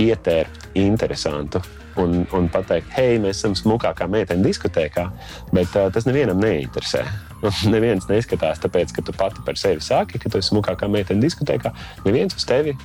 ietērpt 0.00 0.78
interesantu 0.78 1.60
un, 2.00 2.24
un 2.36 2.48
pateikt, 2.52 2.90
hei, 2.96 3.18
mēs 3.22 3.40
esam 3.40 3.54
smukākā 3.58 4.08
meitene 4.10 4.44
diskotēkā, 4.46 5.06
bet 5.52 5.76
uh, 5.78 5.88
tas 5.94 6.08
nevienam 6.08 6.40
neinteresē. 6.42 7.04
Neviens 7.74 8.08
neskatās, 8.08 8.62
tāpēc, 8.62 8.94
ka 8.96 9.04
tu 9.04 9.14
pati 9.16 9.42
par 9.44 9.58
sevi 9.60 9.84
saki, 9.84 10.20
ka 10.20 10.30
tu 10.32 10.40
esi 10.40 10.52
smukākā 10.52 10.88
meitene 10.90 11.22
diskotēkā. 11.24 11.74
Neviens 12.06 12.36
uz 12.38 12.46
tevi 12.48 12.76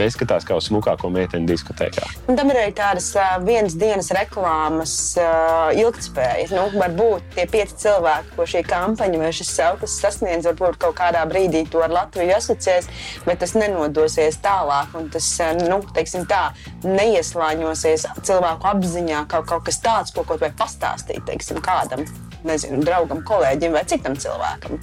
neskatās 0.00 0.46
kā 0.46 0.56
uz 0.58 0.68
smukāko 0.70 1.10
meiteni 1.12 1.48
diskotēkā. 1.50 2.06
Un 2.30 2.38
tam 2.38 2.50
ir 2.52 2.60
arī 2.60 2.74
tādas 2.76 3.08
uh, 3.18 3.36
vienas 3.44 3.76
dienas 3.78 4.10
reklāmas 4.14 4.94
uh, 5.20 5.72
ilgspēja. 5.76 6.48
Nu, 6.54 6.66
varbūt 6.76 7.34
tie 7.36 7.46
pieci 7.50 7.78
cilvēki, 7.86 8.34
ko 8.36 8.46
šī 8.48 8.62
kampaņa 8.68 9.22
vai 9.22 9.32
šis 9.36 9.54
sauklis 9.58 9.96
sasniedz, 10.02 10.48
varbūt 10.50 10.78
kaut 10.82 10.96
kādā 11.00 11.24
brīdī 11.28 11.64
to 11.70 11.82
ar 11.84 11.94
Latviju 11.94 12.36
asociēs, 12.36 12.90
bet 13.26 13.42
tas 13.44 13.56
nenodosies 13.58 14.40
tālāk. 14.44 14.94
Tas 15.12 15.30
nu, 15.62 15.80
tā, 16.28 16.44
neieslāņosies 16.86 18.06
cilvēku 18.26 18.70
apziņā 18.72 19.26
kaut, 19.30 19.48
kaut 19.50 19.66
kas 19.68 19.82
tāds, 19.84 20.14
ko 20.14 20.26
kaut 20.28 20.44
vai 20.44 20.52
pastāstīt 20.56 21.24
teiksim, 21.28 21.60
kādam 21.64 22.04
nezinu, 22.46 22.82
draugam, 22.86 23.22
kolēģim 23.26 23.76
vai 23.76 23.84
citam 23.88 24.16
cilvēkam. 24.20 24.80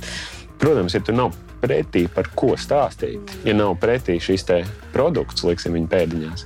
Protams, 0.62 0.96
ja 0.96 1.02
tu 1.04 1.16
nav 1.16 1.34
pretī, 1.64 2.06
par 2.12 2.28
ko 2.36 2.54
stāstīt. 2.60 3.32
Ja 3.48 3.56
nav 3.56 3.78
pretī 3.82 4.20
šis 4.22 4.46
produkts, 4.94 5.46
liksim 5.48 5.78
viņu 5.78 5.90
pēdiņās, 5.92 6.46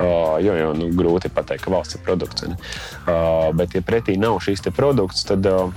uh, 0.00 0.36
jo, 0.42 0.56
jo 0.56 0.70
nu, 0.78 0.90
grūti 0.96 1.30
pateikt, 1.32 1.66
ka 1.66 1.74
valsts 1.74 1.98
ir 1.98 2.04
produkts. 2.06 2.46
Uh, 2.46 3.52
bet, 3.56 3.76
ja 3.76 3.84
pretī 3.84 4.16
nav 4.20 4.40
šis 4.44 4.64
produkts, 4.72 5.26
tad 5.28 5.46
uh, 5.50 5.68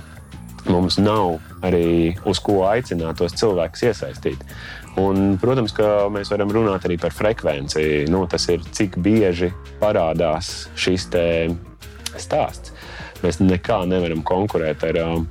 mums 0.68 0.98
nav 1.00 1.38
arī 1.64 2.16
uz 2.28 2.40
ko 2.42 2.62
aicināt 2.68 3.20
tos 3.20 3.36
cilvēkus 3.38 3.84
iesaistīt. 3.90 4.44
Un, 5.00 5.36
protams, 5.40 5.72
ka 5.76 6.08
mēs 6.12 6.32
varam 6.32 6.50
runāt 6.52 6.84
arī 6.88 6.96
par 7.00 7.14
frekvenci. 7.14 8.06
Nu, 8.10 8.24
tas 8.30 8.48
ir 8.50 8.64
cik 8.74 8.98
bieži 9.02 9.52
parādās 9.80 10.68
šis 10.74 11.06
stāsts. 12.18 12.74
Mēs 13.20 13.38
nekā 13.42 13.82
nevaram 13.88 14.24
konkurēt 14.26 14.82
ar 14.88 14.98
um, 15.04 15.28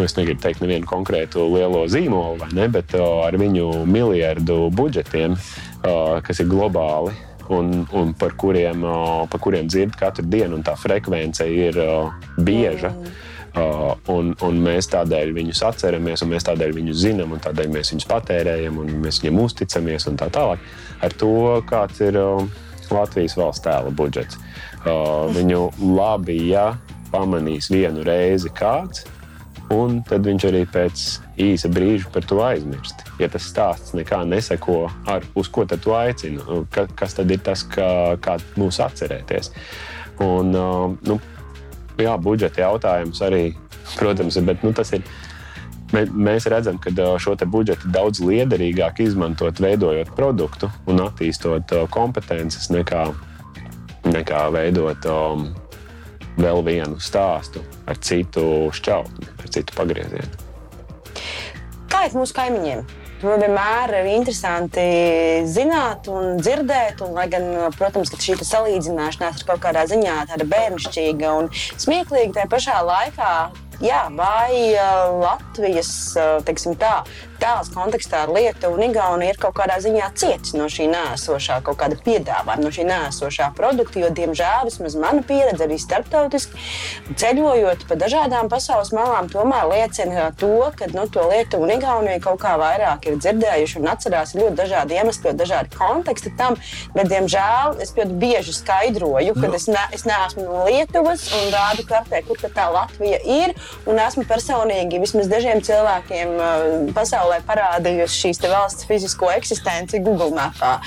nu, 0.00 0.06
es 0.08 0.16
negribu 0.16 0.40
teikt 0.40 0.62
nevienu 0.64 0.88
konkrētu 0.88 1.44
lielo 1.52 1.82
zīmolu, 1.92 2.48
ne, 2.56 2.68
bet 2.72 2.94
uh, 2.96 3.20
ar 3.26 3.36
viņu 3.36 3.82
miljardu 3.84 4.70
budžetiem, 4.72 5.34
uh, 5.36 6.20
kas 6.24 6.40
ir 6.40 6.48
globāli. 6.48 7.12
Un, 7.50 7.82
un 7.98 8.12
par, 8.14 8.36
kuriem, 8.38 8.84
uh, 8.86 9.24
par 9.26 9.40
kuriem 9.42 9.66
dzird 9.66 9.96
katru 9.98 10.22
dienu, 10.22 10.54
un 10.54 10.62
tā 10.62 10.76
frekvence 10.78 11.44
ir 11.50 11.76
uh, 11.82 12.12
bieža. 12.38 12.92
Mm. 12.94 13.18
Uh, 13.50 13.96
un, 14.14 14.30
un 14.46 14.60
mēs 14.62 14.86
tādēļ 14.92 15.32
viņus 15.34 15.64
atceramies, 15.66 16.22
un 16.22 16.30
mēs 16.30 16.46
tādēļ 16.46 16.76
viņus 16.78 17.00
zinām, 17.02 17.34
un 17.34 17.42
tādēļ 17.42 17.72
mēs 17.74 17.90
viņus 17.90 18.06
patērējam, 18.06 18.78
un 18.78 18.92
mēs 19.02 19.18
viņiem 19.20 19.42
uzticamies, 19.42 20.06
un 20.06 20.20
tā 20.22 20.30
tālāk. 20.30 20.62
Ar 21.02 21.16
to, 21.18 21.34
kāds 21.66 21.98
ir 22.06 22.20
uh, 22.22 22.46
Latvijas 22.94 23.34
valsts 23.36 23.66
tēla 23.66 23.90
budžets. 23.90 24.38
Uh, 24.86 25.26
viņu 25.34 25.66
labi, 25.82 26.38
ja 26.54 26.76
pamanīs 27.10 27.68
vienu 27.74 28.06
reizi 28.06 28.54
kāds, 28.54 29.02
un 29.70 30.00
tad 30.06 30.26
viņš 30.26 30.46
arī 30.48 30.64
pēc 30.70 31.04
īsa 31.40 31.70
brīža 31.72 32.10
par 32.12 32.26
to 32.26 32.40
aizmirst. 32.42 33.04
Ja 33.22 33.28
tas 33.30 33.46
stāsts 33.46 33.94
nekā 33.96 34.22
neseko, 34.28 34.82
ar, 35.10 35.24
uz 35.38 35.50
ko 35.52 35.64
tad 35.68 35.84
tu 35.84 35.94
aicini, 35.94 36.42
ka, 36.74 36.86
kas 36.98 37.14
tad 37.18 37.30
ir 37.30 37.42
tas, 37.46 37.62
kā, 37.70 38.18
kā 38.22 38.36
mūs 38.58 38.80
atcerēties. 38.82 39.52
Un, 40.20 40.52
nu, 41.06 41.18
jā, 42.00 42.16
budžeta 42.20 42.66
jautājums 42.66 43.22
arī, 43.24 43.44
protams, 43.96 44.38
bet 44.46 44.66
nu, 44.66 44.74
tas 44.76 44.94
ir. 44.96 45.06
Mēs 45.90 46.44
redzam, 46.46 46.76
ka 46.78 46.92
šo 47.18 47.32
budžetu 47.50 47.88
daudz 47.90 48.20
liederīgāk 48.22 49.00
izmantot, 49.02 49.58
veidojot 49.58 50.12
produktu 50.14 50.68
un 50.86 51.02
attīstot 51.02 51.74
kompetences, 51.90 52.68
nekā, 52.70 53.08
nekā 54.06 54.44
veidot 54.54 55.08
um, 55.10 55.48
vēl 56.38 56.62
vienu 56.66 57.00
stāstu 57.02 57.64
ar 57.90 57.98
citu 57.98 58.70
šķautni, 58.76 59.28
ar 59.40 59.52
citu 59.52 59.76
pagriezienu. 59.76 60.48
Kā 61.90 62.06
ir 62.06 62.16
mūsu 62.16 62.36
kaimiņiem? 62.36 62.84
Man 63.20 63.42
vienmēr 63.42 63.90
ir 63.98 64.06
interesanti 64.14 64.82
zināt 65.44 66.06
un 66.08 66.38
dzirdēt, 66.40 67.02
un, 67.04 67.12
lai 67.18 67.26
gan, 67.28 67.50
protams, 67.76 68.14
šī 68.16 68.38
salīdzināšanās 68.40 69.42
ir 69.42 69.48
kaut 69.50 69.60
kādā 69.60 69.82
ziņā 69.90 70.14
tāda 70.30 70.46
bērnišķīga 70.48 71.34
un 71.42 71.50
smieklīga, 71.52 72.38
tajā 72.38 72.48
pašā 72.54 72.78
laikā 72.86 73.32
jā, 73.84 74.00
vai 74.16 74.72
Latvijas 75.20 75.92
teiksim, 76.48 76.78
tā, 76.80 77.02
tēls 77.40 77.70
kontekstā 77.74 78.24
ar 78.24 78.32
Lietuvu 78.34 78.76
un 78.76 78.84
Igauniju 78.86 79.32
ir 79.32 79.38
kaut 79.40 79.56
kādā 79.58 79.78
ziņā 79.82 80.10
cietis 80.20 80.54
no 80.56 80.68
šī 80.70 80.88
nēsošā 80.92 81.60
kaut 81.66 81.78
kāda 81.80 81.98
piedāvājuma, 82.04 82.60
no 82.64 82.72
šī 82.74 82.86
nēsošā 82.88 83.50
produkta. 83.56 84.00
Jo, 84.00 84.10
diemžēl, 84.14 84.68
vismaz 84.68 84.96
mana 85.00 85.24
pieredze 85.26 85.64
arī 85.66 85.78
starptautiski 85.80 86.60
ceļojot 87.20 87.86
pa 87.88 87.98
dažādām 88.00 88.50
pasaules 88.52 88.92
malām, 88.96 89.30
tomēr 89.32 89.68
liecina 89.72 90.28
to, 90.40 90.70
ka 90.76 90.90
nu, 90.94 91.06
to 91.12 91.26
Lietuvu 91.30 91.66
un 91.66 91.74
Igauniju 91.76 92.22
kaut 92.24 92.40
kā 92.44 92.54
vairāk 92.60 93.08
ir 93.08 93.18
dzirdējuši 93.20 93.80
un 93.80 93.90
atcerās 93.94 94.34
ļoti 94.38 94.56
dažādi 94.60 94.98
iemesli, 94.98 95.28
ļoti 95.28 95.40
dažādi 95.42 95.74
konteksti 95.76 96.34
tam. 96.38 96.58
Bet, 96.94 97.10
diemžēl, 97.12 97.78
es 97.82 97.94
ļoti 97.96 98.18
bieži 98.20 98.54
skaidroju, 98.56 99.36
ka 99.38 99.46
no. 99.48 99.56
es, 99.56 99.68
ne, 99.70 99.84
es 99.96 100.06
neesmu 100.08 100.46
no 100.46 100.64
Lietuvas 100.68 101.26
un 101.38 101.50
rādu 101.54 101.86
kartē, 101.88 102.22
kur 102.26 102.40
tā 102.40 102.68
Latvija 102.72 103.20
ir. 103.24 103.54
Un 103.88 104.00
esmu 104.02 104.26
personīgi 104.28 105.00
vismaz 105.02 105.30
dažiem 105.30 105.62
cilvēkiem 105.64 106.36
pasaulē 106.96 107.29
pasaulē 107.30 107.40
parādījusi 107.46 108.24
šīs 108.24 108.42
valsts 108.50 108.86
fizisko 108.88 109.30
eksistenci 109.30 110.02
Google 110.02 110.32
mapā. 110.34 110.80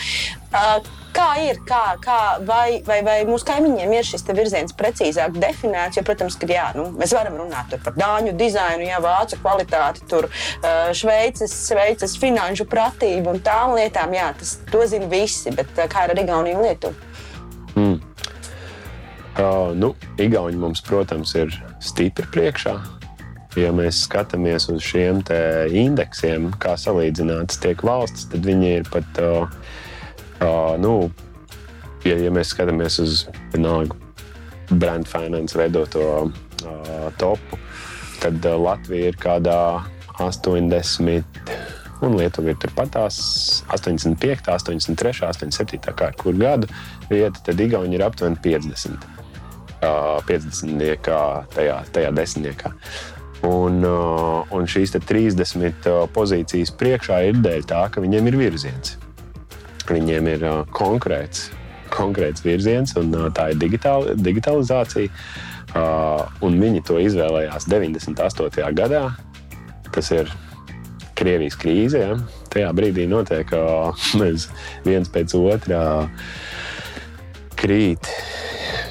Uh, 0.54 0.84
kā 1.14 1.40
ir, 1.42 1.60
kā, 1.66 1.96
kā, 2.02 2.40
vai, 2.46 2.84
vai, 2.86 3.02
vai 3.06 3.24
mūsu 3.26 3.46
kaimiņiem 3.48 3.94
ir 3.94 4.06
šis 4.06 4.26
virziens 4.36 4.74
precīzāk 4.74 5.34
definēts? 5.40 5.98
Jo, 5.98 6.04
protams, 6.04 6.36
ka 6.38 6.46
jā, 6.50 6.68
nu, 6.76 6.92
mēs 6.98 7.14
varam 7.16 7.38
runāt 7.40 7.74
par 7.84 7.96
dāņu 7.98 8.36
dizainu, 8.38 8.86
jā, 8.86 9.00
vācu 9.02 9.40
kvalitāti, 9.42 10.06
tur, 10.10 10.28
uh, 10.30 10.92
šveices, 10.94 11.54
šveices 11.70 12.18
finanšu 12.22 12.68
pratību 12.70 13.34
un 13.34 13.42
tām 13.42 13.76
lietām. 13.78 14.14
Jā, 14.14 14.34
tas 14.38 14.58
to 14.72 14.86
zina 14.90 15.10
visi, 15.10 15.54
bet 15.56 15.72
uh, 15.78 15.88
kā 15.90 16.06
ir 16.06 16.14
ar 16.14 16.24
Igauniju 16.26 16.60
un 16.60 16.68
Lietuvu? 16.68 17.14
Mm. 17.74 18.02
Uh, 19.34 19.72
nu, 19.74 19.96
Igauni 20.22 20.60
mums, 20.62 20.84
protams, 20.86 21.34
ir 21.40 21.56
stipri 21.82 22.30
priekšā 22.30 22.78
ja 23.60 23.74
mēs 23.76 24.04
skatāmies 24.08 24.68
uz 24.72 24.82
šiem 24.86 25.22
indeksiem, 25.70 26.50
kā 26.62 26.76
salīdzināts 26.80 27.60
tiek 27.64 27.84
valsts, 27.86 28.28
tad 28.32 28.46
viņi 28.48 28.72
ir 28.80 28.90
pat, 28.94 29.22
uh, 29.22 29.46
uh, 30.42 30.74
nu, 30.82 31.12
ja, 32.06 32.18
ja 32.18 32.32
mēs 32.34 32.54
skatāmies 32.56 33.00
uz 33.04 33.26
vienalga 33.54 33.98
brand 34.72 35.08
finance 35.10 35.58
veidoto 35.58 36.08
uh, 36.26 37.08
topu, 37.22 37.60
tad 38.24 38.44
uh, 38.46 38.58
Latvija 38.58 39.12
ir 39.12 39.22
kādā 39.22 39.60
80. 40.20 41.24
Un 42.04 42.18
Lietuva 42.20 42.52
ir 42.52 42.58
turpatās 42.60 43.18
85, 43.72 44.50
83, 44.52 45.24
87, 45.30 45.94
kā 45.96 46.10
kur 46.20 46.36
gadu 46.36 46.68
vieta, 47.08 47.40
tad 47.48 47.62
Igauni 47.64 47.96
ir 47.96 48.04
aptuveni 48.04 48.40
50. 48.44 49.08
Uh, 49.84 50.20
50. 50.28 50.84
tajā, 51.56 51.78
tajā 51.96 52.12
desmitniekā. 52.16 52.74
Un, 53.44 53.82
uh, 53.84 54.54
un 54.56 54.68
šīs 54.70 54.94
30 54.96 55.88
uh, 55.90 56.04
pozīcijas 56.16 56.72
priekšā 56.80 57.18
ir 57.28 57.42
dēļ 57.44 57.66
tā, 57.68 57.82
ka 57.92 58.04
viņiem 58.04 58.30
ir 58.32 58.38
virziens. 58.40 58.96
Viņiem 59.90 60.30
ir 60.32 60.46
uh, 60.48 60.62
konkrēts, 60.72 61.50
konkrēts 61.92 62.46
virziens, 62.46 62.96
un 63.00 63.12
tā 63.36 63.50
ir 63.52 63.60
digitāli, 63.62 64.16
digitalizācija. 64.18 65.12
Un 65.74 66.58
viņi 66.62 66.84
to 66.86 67.00
izvēlējās 67.02 67.66
98. 67.66 68.66
gadā. 68.78 69.08
Tas 69.94 70.12
ir 70.14 70.30
Krievijas 71.18 71.58
krīze. 71.58 72.02
Ja? 72.02 72.18
Tajā 72.54 72.70
brīdī 72.78 73.08
notiek, 73.10 73.50
viens 74.88 75.14
pēc 75.14 75.34
otrā 75.40 75.84
krīt 77.58 78.10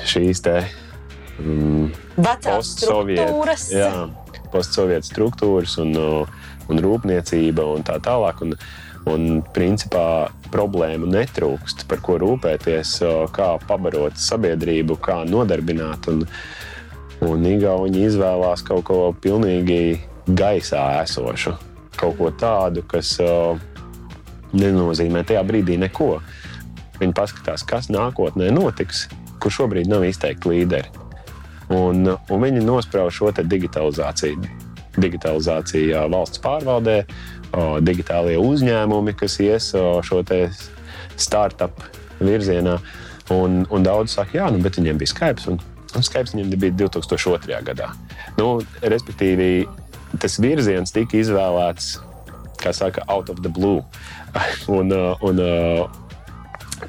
šīs 0.09 0.42
te 0.42 0.56
um, 1.38 1.90
vecās 2.16 2.75
struktūras. 2.76 3.71
Postsovietu 4.52 5.09
struktūras 5.09 5.78
un, 5.82 5.97
un 6.68 6.82
rūpniecība 6.85 7.64
un 7.75 7.85
tā 7.87 7.99
tālāk. 8.04 8.42
Un, 8.47 8.56
un 9.09 9.40
principā 9.54 10.30
problēmu 10.52 11.09
netrūkst, 11.11 11.87
par 11.90 12.02
ko 12.04 12.18
rūpēties, 12.23 12.94
kā 13.35 13.49
pabarot 13.66 14.18
sabiedrību, 14.21 14.99
kā 15.02 15.23
nodarbināt. 15.28 16.06
Un, 16.12 16.25
un 17.26 17.49
Igauni 17.49 18.04
izvēlās 18.06 18.64
kaut 18.66 18.87
ko 18.90 19.00
pilnīgi 19.25 19.99
gaisā 20.28 20.85
esošu, 21.02 21.56
kaut 21.99 22.18
ko 22.21 22.30
tādu, 22.38 22.85
kas 22.87 23.16
nenozīmē 24.52 25.25
tajā 25.26 25.42
brīdī 25.49 25.78
neko. 25.80 26.14
Viņi 27.00 27.16
paskatās, 27.16 27.64
kas 27.66 27.90
nākotnē 27.90 28.52
notiks, 28.54 29.09
kur 29.42 29.54
šobrīd 29.54 29.90
nav 29.90 30.04
izteikti 30.06 30.52
līderi. 30.52 31.01
Un, 31.73 32.05
un 32.12 32.43
viņi 32.43 32.64
nosprauž 32.67 33.17
šo 33.21 33.33
digitalizāciju. 33.38 34.50
Digitalizācija 35.00 36.05
valsts 36.12 36.43
pārvaldē, 36.45 36.99
digitālie 37.81 38.37
uzņēmumi, 38.41 39.14
kas 39.17 39.38
ies 39.41 39.71
šo 40.05 40.21
startup 41.17 41.80
virzienā. 42.21 42.78
Un, 43.32 43.63
un 43.73 43.85
daudz 43.87 44.17
saka, 44.19 44.37
jā, 44.37 44.49
nu, 44.52 44.61
bet 44.61 44.76
viņiem 44.76 44.99
bija 45.00 45.13
Skype, 45.13 45.47
un, 45.49 45.61
un 45.97 46.04
Skype 46.04 46.35
viņiem 46.35 46.52
bija 46.58 46.75
2002. 46.85 47.61
gadā. 47.71 47.93
Nu, 48.37 48.58
respektīvi, 48.82 49.65
tas 50.21 50.37
virziens 50.43 50.93
tika 50.93 51.17
izvēlēts, 51.21 51.95
kā 52.61 52.75
saka, 52.76 53.06
out 53.08 53.30
of 53.32 53.41
the 53.41 53.52
blue. 53.52 53.80
un, 54.76 54.93
un, 55.23 55.43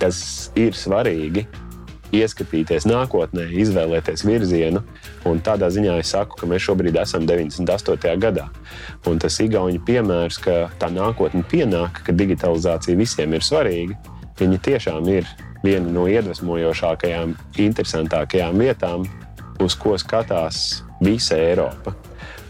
tas 0.02 0.17
ir 0.60 0.76
svarīgi, 0.76 1.46
ieskatīties 2.13 2.86
nākotnē, 2.89 3.47
izvēlēties 3.63 4.23
virzienu. 4.28 4.84
Un 5.30 5.41
tādā 5.43 5.69
ziņā 5.73 5.97
es 6.02 6.13
saku, 6.13 6.38
ka 6.39 6.49
mēs 6.49 6.65
šobrīd 6.67 6.97
esam 7.02 7.26
98. 7.30 8.13
gadā. 8.21 8.49
Un 9.10 9.19
tas 9.21 9.39
Igaunijas 9.43 9.86
piemērs, 9.88 10.39
ka 10.43 10.58
tā 10.82 10.91
nākotne 10.93 11.43
pienāk, 11.49 12.04
ka 12.06 12.15
digitalizācija 12.15 12.99
visiem 12.99 13.34
ir 13.34 13.45
svarīga. 13.45 13.97
Viņa 14.39 14.62
tiešām 14.69 15.10
ir 15.13 15.28
viena 15.63 15.89
no 15.93 16.06
iedvesmojošākajām, 16.12 17.36
interesantākajām 17.65 18.58
vietām, 18.60 19.06
uz 19.63 19.78
ko 19.80 19.95
skatās 20.02 20.84
visa 21.04 21.38
Eiropa, 21.39 21.95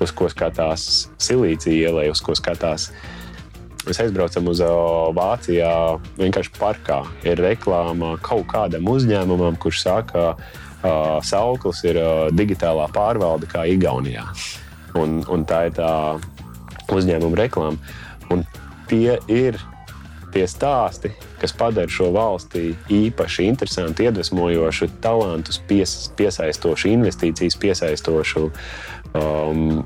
uz 0.02 0.14
ko 0.16 0.30
skatās 0.32 1.10
Silīcija 1.22 1.90
ielai, 1.90 2.10
uz 2.12 2.22
ko 2.24 2.36
skatās 2.38 2.90
Mēs 3.84 4.00
aizbraucam 4.00 4.48
uz 4.48 4.62
Vācijā, 5.18 5.72
vienkārši 6.16 6.54
parkā 6.56 7.02
ir 7.28 7.42
reklāma 7.44 8.14
kaut 8.24 8.46
kādam 8.54 8.88
uzņēmumam, 8.88 9.58
kurš 9.60 9.82
saka, 9.84 10.28
ka 10.84 10.94
sauklis 11.24 11.84
ir 11.88 12.00
digitālā 12.36 12.88
pārvalde 12.96 13.50
kā 13.52 13.66
Igaunijā. 13.72 14.26
Un, 15.00 15.22
un 15.32 15.44
tā 15.50 15.66
ir 15.68 15.76
tā 15.76 15.92
uzņēmuma 16.94 17.40
reklāma. 17.40 17.96
Un 18.32 18.44
tie 18.90 19.18
ir 19.32 19.60
tie 20.34 20.46
stāsti, 20.50 21.12
kas 21.42 21.54
padara 21.56 21.92
šo 21.92 22.10
valsti 22.16 22.72
īpaši 22.92 23.46
interesantu, 23.52 24.08
iedvesmojošu, 24.08 24.90
talantus 25.04 25.60
pies, 25.70 25.94
piesaistošu, 26.18 26.90
investīcijas 26.94 27.60
piesaistošu. 27.62 28.48
Um, 29.14 29.84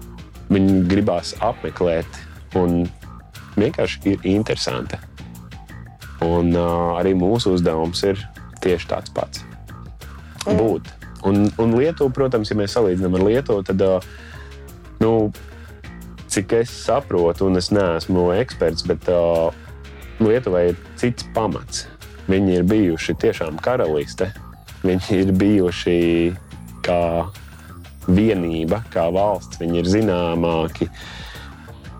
viņi 0.47 0.86
gribās 0.88 1.33
apmeklēt 1.43 2.21
un 2.55 2.86
vienkārši 3.57 4.13
ir 4.13 4.27
interesanta. 4.29 4.99
Un 6.25 6.53
uh, 6.55 6.97
arī 6.97 7.13
mūsu 7.17 7.53
uzdevums 7.57 8.01
ir 8.07 8.21
tieši 8.63 8.89
tāds 8.89 9.13
pats- 9.13 9.43
būt. 10.59 10.87
Un, 11.27 11.49
un 11.59 11.75
Lietuva, 11.77 12.13
protams, 12.13 12.49
ja 12.49 12.57
mēs 12.57 12.77
salīdzinām 12.77 13.17
ar 13.17 13.25
Lietuvu, 13.27 13.65
tad, 13.67 13.81
uh, 13.81 14.01
nu, 15.01 15.11
cik 16.31 16.57
es 16.61 16.73
saprotu, 16.85 17.49
un 17.49 17.59
es 17.59 17.69
neesmu 17.73 18.31
eksperts, 18.37 18.85
bet 18.87 19.09
uh, 19.11 19.49
Lietuvai 20.21 20.69
ir 20.71 20.81
cits 20.97 21.27
pamats. 21.35 21.85
Viņi 22.27 22.57
ir 22.59 22.65
bijuši 22.67 23.13
tiešām 23.21 23.59
karaliste. 23.63 24.31
Viņi 24.83 25.21
ir 25.21 25.29
bijuši 25.31 25.99
kā 26.83 27.03
vienība, 28.07 28.81
kā 28.91 29.05
valsts. 29.13 29.61
Viņi 29.61 29.79
ir 29.79 29.91
zināmāki. 29.93 30.89
Uh, 30.89 31.16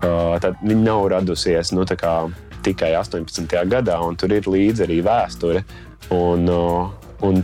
tad 0.00 0.60
viņa 0.62 0.82
nav 0.84 1.06
radusies 1.14 1.72
nu, 1.74 1.86
tikai 1.88 2.92
18. 2.98 3.46
gadā, 3.70 3.98
un 4.04 4.16
tur 4.18 4.34
ir 4.34 4.48
līdzi 4.50 4.86
arī 4.86 5.00
vēsture. 5.06 5.64
Un, 6.14 6.48
un 7.26 7.42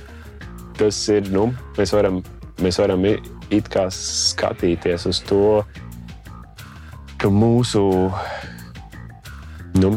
tas 0.79 0.99
ir, 1.13 1.29
nu, 1.35 1.49
mēs 1.79 1.95
varam, 1.95 2.23
mēs 2.63 2.79
varam 2.81 3.05
it 3.53 3.69
kā 3.73 3.87
skatīties 3.93 5.07
uz 5.11 5.21
to, 5.29 5.63
ka 7.21 7.31
mūsu 7.33 7.85
nu, 9.81 9.95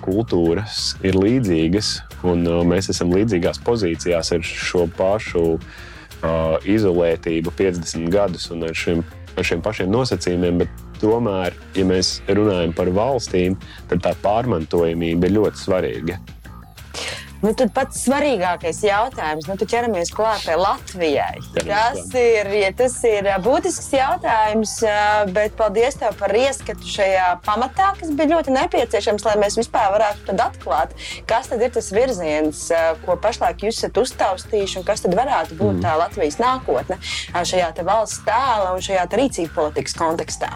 kultūras 0.00 0.94
ir 1.06 1.18
līdzīgas, 1.20 1.92
un 2.26 2.44
uh, 2.48 2.60
mēs 2.66 2.90
esam 2.92 3.12
līdzīgās 3.14 3.60
pozīcijās 3.64 4.32
ar 4.36 4.44
šo 4.46 4.86
pašu 4.96 5.44
uh, 5.56 6.56
izolētību 6.64 7.52
50 7.56 8.08
gadus 8.12 8.48
un 8.54 8.64
ar 8.68 8.76
šiem, 8.76 9.04
ar 9.36 9.46
šiem 9.46 9.64
pašiem 9.64 9.92
nosacījumiem. 9.92 10.64
Bet 10.64 10.89
Tomēr, 11.00 11.56
ja 11.76 11.86
mēs 11.88 12.18
runājam 12.28 12.74
par 12.76 12.92
valstīm, 12.92 13.56
tad 13.88 14.04
tā 14.04 14.12
pārmantojamība 14.24 15.30
ir 15.30 15.38
ļoti 15.38 15.64
svarīga. 15.64 16.20
Nu, 17.40 17.54
tad 17.56 17.70
pats 17.72 18.02
svarīgākais 18.04 18.82
jautājums, 18.84 19.46
nu, 19.48 19.54
ķeramies 19.56 20.10
klāt 20.12 20.42
pie 20.44 20.58
Latvijai. 20.60 21.38
Ķeramies 21.54 21.70
Tas 21.70 22.16
ir, 22.20 22.50
ja 22.52 22.68
tas 22.76 22.96
ir 23.08 23.28
būtisks 23.40 23.88
jautājums, 23.96 24.74
bet 25.32 25.56
paldies 25.56 25.96
tev 26.02 26.18
par 26.20 26.34
ieskatu 26.36 26.84
šajā 26.84 27.30
pamatā, 27.46 27.94
kas 27.96 28.12
bija 28.12 28.34
ļoti 28.34 28.52
nepieciešams, 28.58 29.24
lai 29.24 29.38
mēs 29.40 29.56
vispār 29.56 29.88
varētu 29.96 30.36
atklāt, 30.36 30.92
kas 31.30 31.48
tad 31.48 31.64
ir 31.64 31.72
tas 31.72 31.88
virziens, 31.96 32.66
ko 33.06 33.16
pašlaik 33.16 33.64
jūs 33.64 33.80
esat 33.80 34.02
uztaustījuši 34.04 34.82
un 34.82 34.88
kas 34.92 35.06
tad 35.06 35.16
varētu 35.16 35.56
būt 35.56 35.78
mm. 35.78 35.82
tā 35.86 35.96
Latvijas 36.02 36.36
nākotne 36.42 37.00
šajā 37.32 37.72
valsts 37.88 38.20
tēla 38.28 38.76
un 38.76 38.84
šajā 38.84 39.08
rīcību 39.16 39.56
politikas 39.56 39.96
kontekstā. 39.96 40.52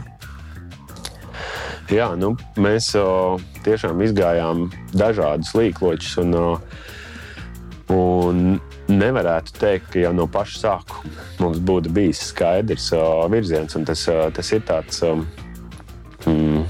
Jā, 1.92 2.06
nu, 2.16 2.30
mēs 2.56 2.94
o, 2.96 3.36
tiešām 3.64 4.00
izgājām 4.06 4.70
dažādus 4.96 5.50
līkločus. 5.52 6.14
Un, 6.22 6.36
o, 6.38 6.46
un 7.92 8.40
nevarētu 8.88 9.58
teikt, 9.58 9.90
ka 9.92 10.04
jau 10.06 10.14
no 10.16 10.24
paša 10.30 10.60
sākuma 10.62 11.26
mums 11.42 11.60
būtu 11.60 11.92
bijis 11.92 12.22
skaidrs 12.30 12.88
o, 12.96 13.04
virziens. 13.32 13.76
Tas, 13.84 14.06
o, 14.08 14.16
tas 14.32 14.52
ir 14.56 14.64
tāds 14.64 15.02
mm, 16.24 16.64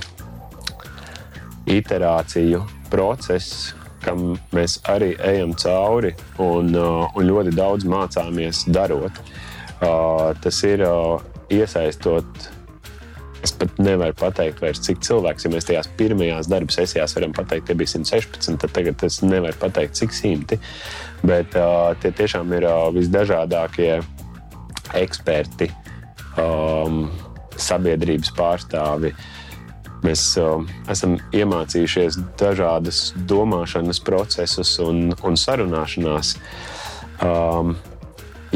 iterāciju 1.76 2.64
process, 2.90 3.70
kam 4.02 4.34
mēs 4.50 4.80
arī 4.90 5.12
ejam 5.30 5.54
cauri 5.62 6.10
un, 6.42 6.74
un 6.74 7.30
ļoti 7.30 7.54
daudz 7.54 7.86
mācāmies 7.88 8.66
darot. 8.74 9.22
Tas 9.80 10.58
ir 10.66 10.82
iesaistot 11.54 12.50
Es 13.44 13.52
pat 13.52 13.76
nevaru 13.76 14.14
pateikt, 14.16 14.62
vairs, 14.64 14.80
cik 14.86 15.02
cilvēks, 15.04 15.44
ja 15.44 15.50
mēs 15.52 15.66
tajās 15.68 15.88
pirmajās 15.98 16.48
darba 16.48 16.72
sesijās 16.72 17.12
varam 17.16 17.34
pateikt, 17.36 17.66
ka 17.68 17.76
bija 17.76 17.92
116, 17.92 18.56
tad 18.62 18.72
tagad 18.72 19.04
es 19.04 19.18
nevaru 19.20 19.58
pateikt, 19.60 19.98
cik 20.00 20.16
simti. 20.16 20.56
Bet 21.28 21.52
uh, 21.60 21.92
tie 22.00 22.14
tiešām 22.16 22.54
ir 22.56 22.64
uh, 22.70 22.88
visdažādākie 22.94 23.98
eksperti, 24.96 25.68
um, 26.40 27.04
sabiedrības 27.60 28.32
pārstāvi. 28.38 29.12
Mēs 30.04 30.24
uh, 30.40 30.64
esam 30.92 31.18
iemācījušies 31.36 32.22
dažādas 32.40 33.10
domāšanas 33.28 34.00
procesus 34.04 34.78
un, 34.84 35.10
un 35.20 35.40
sarunāšanās. 35.40 36.36
Um, 37.24 37.76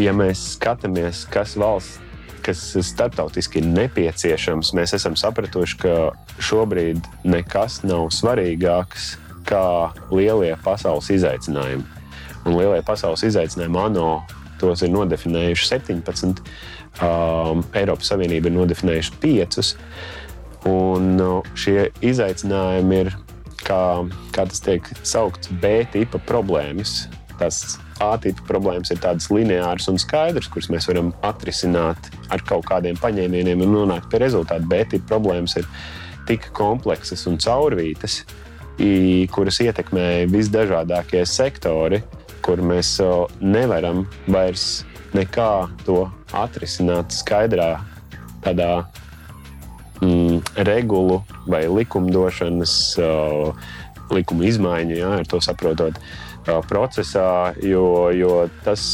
ja 0.00 0.16
mēs 0.16 0.54
skatāmies, 0.56 1.26
kas 1.32 1.58
valsts 1.60 2.07
kas 2.48 2.62
starptautiski 2.88 3.60
ir 3.60 3.68
nepieciešams, 3.68 4.72
mēs 4.76 4.94
esam 4.96 5.16
sapratuši, 5.20 5.78
ka 5.82 5.94
šobrīd 6.40 7.04
nekas 7.28 7.82
nav 7.84 8.08
svarīgāks 8.14 9.12
kā 9.48 9.92
lielie 10.12 10.54
pasaules 10.64 11.10
izaicinājumi. 11.12 11.84
Un 12.46 12.56
lielie 12.56 12.80
pasaules 12.86 13.24
izaicinājumi 13.28 13.80
ANO 13.82 14.08
tos 14.58 14.82
ir 14.82 14.92
nodefinējuši 14.94 15.68
17, 15.70 16.42
um, 17.04 17.62
Eiropas 17.76 18.10
Savienība 18.12 18.50
ir 18.50 18.56
nodefinējuši 18.56 19.18
5. 19.22 19.70
Un 20.68 21.14
uh, 21.22 21.52
šie 21.58 21.90
izaicinājumi 22.04 23.02
ir, 23.04 23.12
kā, 23.62 23.82
kā 24.34 24.48
tas 24.50 24.64
tiek 24.64 24.88
saukts, 25.06 25.52
B 25.62 25.82
tipa 25.92 26.20
problēmas. 26.28 27.04
Tas 27.38 27.78
A-tipa 28.02 28.44
problēmas 28.46 28.92
ir 28.94 29.00
tādas 29.02 29.28
lineāras 29.30 29.88
un 29.90 29.98
skaidras, 29.98 30.48
kuras 30.50 30.68
mēs 30.70 30.86
varam 30.90 31.12
atrisināt 31.26 32.10
ar 32.34 32.42
kaut 32.46 32.66
kādiem 32.68 32.98
paņēmieniem 32.98 33.62
un 33.66 33.74
nonākt 33.74 34.10
pie 34.12 34.20
rezultātu. 34.22 34.68
B-tipa 34.70 35.06
problēmas 35.14 35.56
ir 35.58 35.66
tik 36.28 36.50
kompleksas 36.54 37.24
un 37.30 37.38
caurvītas, 37.42 38.20
kuras 39.34 39.58
ietekmē 39.64 40.28
visdažādākie 40.30 41.24
sektori, 41.26 42.02
kur 42.44 42.62
mēs 42.62 42.96
nevaram 43.42 44.04
vairs 44.30 44.84
nekā 45.16 45.50
to 45.86 46.04
atrisināt 46.36 47.14
skaidrā 47.16 47.78
tādā 48.44 48.84
mm, 50.02 50.38
regulu 50.68 51.22
vai 51.48 51.64
likumdošanas, 51.66 52.74
uh, 53.02 53.70
likuma 54.14 54.46
izmaiņu, 54.46 54.98
jā, 55.00 55.12
ar 55.18 55.26
to 55.28 55.40
saprotot. 55.42 55.98
Uh, 55.98 56.27
procesā, 56.68 57.54
jo, 57.62 58.10
jo 58.14 58.48
tas 58.64 58.84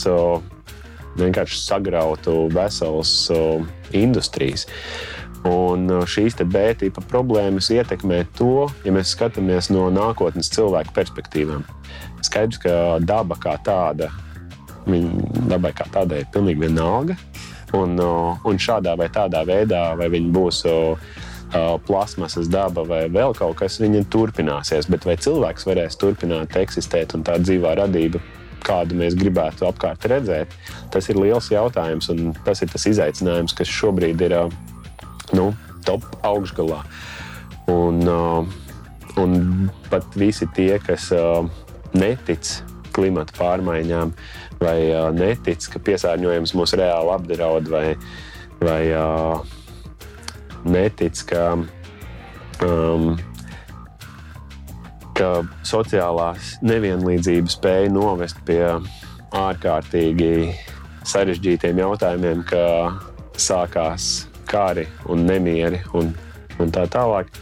vienkārši 1.18 1.60
sagrautu 1.62 2.48
veselas 2.54 3.12
industrijas. 3.94 4.66
Un 5.44 5.90
šīs 6.08 6.38
B-tipa 6.40 7.02
problēmas 7.10 7.68
ietekmē 7.74 8.22
to, 8.38 8.66
ja 8.84 8.92
mēs 8.96 9.12
skatāmies 9.12 9.68
no 9.70 9.90
nākotnes 9.92 10.48
cilvēku 10.54 10.94
perspektīvām. 10.96 11.66
Skaidrs, 12.24 12.62
ka 12.62 12.76
daba 13.04 13.36
kā 13.36 13.58
tāda, 13.60 14.08
dabai 14.86 15.74
kā 15.76 15.84
tādai 15.92 16.22
ir 16.22 16.30
pilnīgi 16.32 16.64
vienalga. 16.64 17.18
Un, 17.74 17.98
un 17.98 18.60
šādā 18.60 18.94
vai 18.96 19.10
tādā 19.12 19.42
veidā, 19.44 19.90
vai 19.98 20.08
viņi 20.12 20.32
būs 20.32 20.62
plasmasas 21.86 22.48
daba 22.50 22.84
vai 22.88 23.04
vēl 23.12 23.34
kaut 23.38 23.58
kas, 23.60 23.78
viņa 23.82 24.04
turpināsies. 24.12 24.88
Bet 24.90 25.06
vai 25.08 25.16
cilvēks 25.20 25.68
varēs 25.68 25.98
turpināt 26.00 26.56
eksistēt 26.58 27.14
un 27.16 27.24
tā 27.26 27.38
dzīvā 27.42 27.76
radība, 27.82 28.22
kādu 28.64 28.96
mēs 28.98 29.16
gribētu 29.18 29.68
apkārt 29.68 30.06
redzēt, 30.10 30.54
tas 30.92 31.08
ir 31.12 31.20
liels 31.20 31.50
jautājums 31.52 32.08
un 32.12 32.32
tas 32.46 32.62
ir 32.64 32.70
tas 32.72 32.86
izaicinājums, 32.88 33.56
kas 33.56 33.70
šobrīd 33.70 34.24
ir 34.24 34.36
nu, 35.36 35.50
top 35.84 36.06
augšgalā. 36.24 36.80
Un, 37.72 38.00
un 39.20 39.34
pat 39.90 40.16
visi 40.20 40.48
tie, 40.56 40.78
kas 40.84 41.10
netic 41.94 42.50
klimata 42.94 43.34
pārmaiņām, 43.36 44.14
vai 44.62 44.78
netic, 45.16 45.66
ka 45.72 45.82
piesārņojums 45.82 46.54
mūs 46.56 46.76
reāli 46.78 47.12
apdraud, 47.16 47.68
vai, 47.72 47.86
vai 48.62 48.80
netic, 50.84 51.24
ka, 51.30 51.44
um, 52.64 53.14
ka 55.16 55.30
sociālās 55.64 56.58
nevienlīdzības 56.64 57.56
spēja 57.56 57.92
novest 57.94 58.40
pie 58.48 58.62
ārkārtīgi 59.34 60.52
sarežģītiem 61.08 61.80
jautājumiem, 61.82 62.44
ka 62.48 62.66
sākās 63.40 64.28
kari 64.48 64.86
un 65.10 65.24
nemieri 65.28 65.80
un, 65.96 66.12
un 66.60 66.74
tā 66.74 66.86
tālāk. 66.90 67.32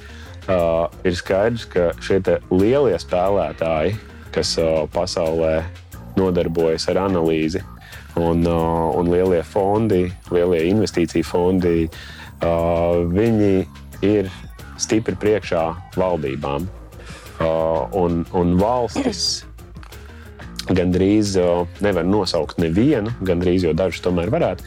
Uh, 0.43 0.89
ir 1.07 1.15
skaidrs, 1.15 1.69
ka 1.71 1.93
šie 2.03 2.19
lielie 2.51 2.97
spēlētāji, 2.99 3.95
kas 4.35 4.57
uh, 4.59 4.89
pasaulē 4.91 5.61
nodarbojas 6.19 6.89
ar 6.91 7.05
analīzi, 7.05 7.63
un, 8.19 8.43
uh, 8.43 8.91
un 8.99 9.13
lielie 9.13 9.45
fondi, 9.47 10.09
lielie 10.35 10.65
investīciju 10.73 11.29
fondi, 11.29 11.87
Uh, 11.87 12.22
viņi 12.43 13.55
ir 14.03 14.31
stipri 14.81 15.17
priekšā 15.19 15.65
valdībām. 15.97 16.69
Uh, 17.43 17.89
un, 17.99 18.23
un 18.39 18.55
valstis 18.61 19.43
gandrīz 20.79 21.35
uh, 21.41 21.65
nevar 21.83 22.07
nosaukt 22.07 22.61
nevienu, 22.63 23.11
gandrīz 23.27 23.67
jau 23.67 23.73
dažus 23.75 24.05
tomēr 24.05 24.31
varētu, 24.31 24.67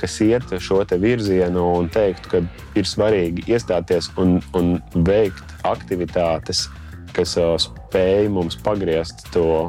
kas 0.00 0.14
iet 0.24 0.54
šo 0.64 0.78
virzienu 0.96 1.60
un 1.76 1.90
teikt, 1.92 2.30
ka 2.32 2.40
ir 2.78 2.88
svarīgi 2.88 3.44
iestāties 3.52 4.08
un, 4.16 4.38
un 4.56 4.78
veikt 5.04 5.44
aktivitātes, 5.68 6.70
kas 7.12 7.36
spēj 7.36 8.30
mums 8.32 8.56
pagriezt 8.64 9.26
to 9.34 9.68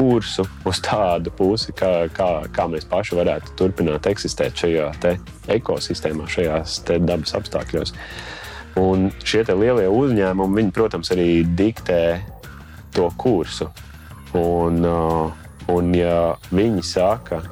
kursu 0.00 0.46
uz 0.64 0.80
tādu 0.84 1.32
pusi, 1.36 1.74
kā, 1.76 2.08
kā, 2.16 2.30
kā 2.54 2.66
mēs 2.72 2.86
paši 2.88 3.18
varētu 3.18 3.56
turpināt 3.58 4.08
eksistēt 4.08 4.56
šajā 4.64 4.88
ekosistēmā, 5.52 6.28
šajās 6.30 6.80
dabas 6.88 7.36
apstākļos. 7.36 7.92
Un 8.80 9.10
šie 9.26 9.42
lielie 9.50 9.88
uzņēmumi, 9.90 10.60
viņi, 10.60 10.72
protams, 10.72 11.10
arī 11.12 11.42
diktē 11.44 12.20
to 12.96 13.10
kursu. 13.20 13.68
Un, 14.38 14.78
uh, 14.86 15.32
un 15.74 15.90
ja 15.94 16.36
viņi 16.54 16.84
saka, 16.86 17.42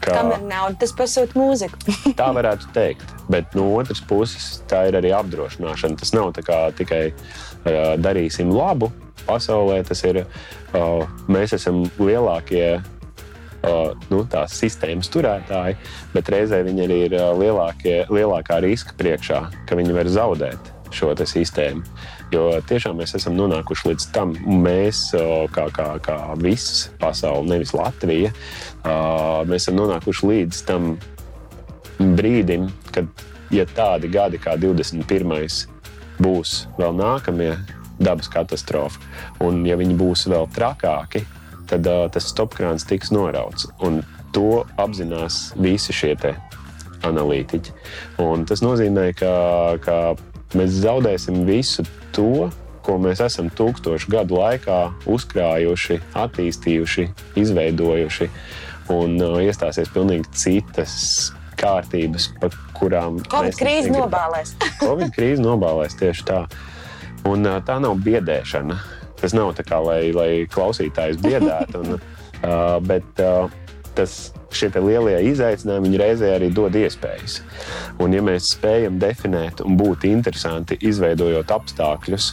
ka 0.00 0.14
tam 0.14 0.30
ir 0.32 0.44
nauda, 0.46 0.78
tas 0.84 0.94
pasūta 0.96 1.36
mūziku. 1.36 1.80
tā 2.20 2.30
varētu 2.34 2.70
teikt. 2.76 3.12
Bet 3.28 3.58
no 3.58 3.66
otras 3.76 4.00
puses, 4.00 4.62
tā 4.70 4.86
ir 4.88 4.96
arī 5.00 5.12
apdrošināšana. 5.18 5.98
Tas 6.00 6.14
nav 6.16 6.32
tikai 6.38 7.02
uh, 7.10 7.98
darīsim 8.00 8.54
labu, 8.54 8.92
pasaulē. 9.26 9.80
Tas 9.88 10.04
ir, 10.06 10.22
mēs 11.28 11.56
esam 11.56 11.84
lielākie 11.98 12.78
uh, 12.78 12.98
nu, 14.10 14.22
tās 14.30 14.54
sistēmas 14.58 15.10
turētāji, 15.12 15.76
bet 16.14 16.30
reizē 16.32 16.62
viņi 16.66 16.84
arī 16.86 16.98
ir 17.08 17.16
lielākie, 17.38 17.96
lielākā 18.12 18.60
riska 18.62 18.94
priekšā, 18.98 19.42
ka 19.66 19.78
viņi 19.78 19.96
var 19.96 20.10
zaudēt 20.12 20.72
šo 20.94 21.12
sistēmu. 21.16 21.82
Jo 22.32 22.60
tiešām 22.68 22.98
mēs 23.00 23.14
esam 23.16 23.36
nonākuši 23.36 23.88
līdz 23.90 24.06
tam, 24.12 24.34
mēs, 24.44 25.10
kā, 25.52 25.68
kā, 25.72 25.88
kā 26.04 26.16
viss 26.40 26.88
pasaule, 27.00 27.48
nevis 27.48 27.72
Latvija, 27.76 28.32
mēs 29.48 29.64
esam 29.64 29.78
nonākuši 29.80 30.28
līdz 30.28 30.62
tam 30.68 30.92
brīdim, 31.98 32.68
kad, 32.92 33.08
ja 33.50 33.64
tādi 33.64 34.12
gadi 34.12 34.40
kā 34.40 34.58
21. 34.60 35.66
būs 36.20 36.66
vēl 36.78 36.96
nākamie, 37.00 37.54
dabas 37.98 38.30
katastrofa. 38.32 39.00
Un, 39.44 39.64
ja 39.66 39.78
viņi 39.78 39.96
būs 39.98 40.26
vēl 40.30 40.48
trakāki, 40.54 41.24
tad 41.68 41.86
uh, 41.88 42.06
tas 42.12 42.30
stopkrāns 42.30 42.86
tiks 42.88 43.12
norauts. 43.14 43.68
Un 43.84 44.02
to 44.32 44.64
apzinās 44.80 45.52
visi 45.58 45.94
šie 45.94 46.14
analītiķi. 47.06 47.74
Un 48.22 48.44
tas 48.48 48.62
nozīmē, 48.64 49.12
ka, 49.18 49.32
ka 49.82 49.98
mēs 50.58 50.80
zaudēsim 50.82 51.44
visu 51.46 51.84
to, 52.16 52.48
ko 52.82 52.96
mēs 53.02 53.20
esam 53.20 53.50
tūkstošu 53.52 54.10
gadu 54.10 54.38
laikā 54.40 54.78
uzkrājuši, 55.10 56.00
attīstījuši, 56.16 57.08
izveidojuši. 57.42 58.30
Un 58.94 59.18
uh, 59.20 59.36
iestāsies 59.44 59.90
pilnīgi 59.92 60.30
citas 60.32 60.94
kārtības, 61.58 62.30
par 62.40 62.54
kurām 62.78 63.18
Covid 63.28 63.58
krīze 63.58 63.92
nobālēs. 63.92 64.54
Covid 64.80 65.12
krīze 65.14 65.44
nobālēs 65.44 65.98
tieši 65.98 66.26
tā. 66.28 66.42
Un, 67.26 67.46
uh, 67.46 67.58
tā 67.64 67.78
nav 67.82 67.98
biedēšana. 68.04 68.78
Tas 69.18 69.34
nav 69.34 69.54
tā 69.58 69.64
kā 69.66 69.80
lai, 69.82 70.02
lai 70.14 70.30
klausītājs 70.50 71.18
biedētu. 71.24 71.82
Un, 71.82 71.96
uh, 72.46 72.76
bet 72.84 73.24
uh, 73.24 73.50
tas, 73.98 74.18
šie 74.54 74.70
lielie 74.80 75.16
izaicinājumi 75.28 75.98
reizē 76.00 76.32
arī 76.36 76.50
dod 76.54 76.76
iespējas. 76.78 77.40
Un, 78.00 78.14
ja 78.16 78.22
mēs 78.24 78.52
spējam 78.54 79.00
definēt 79.02 79.62
un 79.64 79.76
būt 79.80 80.06
interesanti, 80.08 80.78
izveidojot 80.88 81.50
apstākļus 81.58 82.30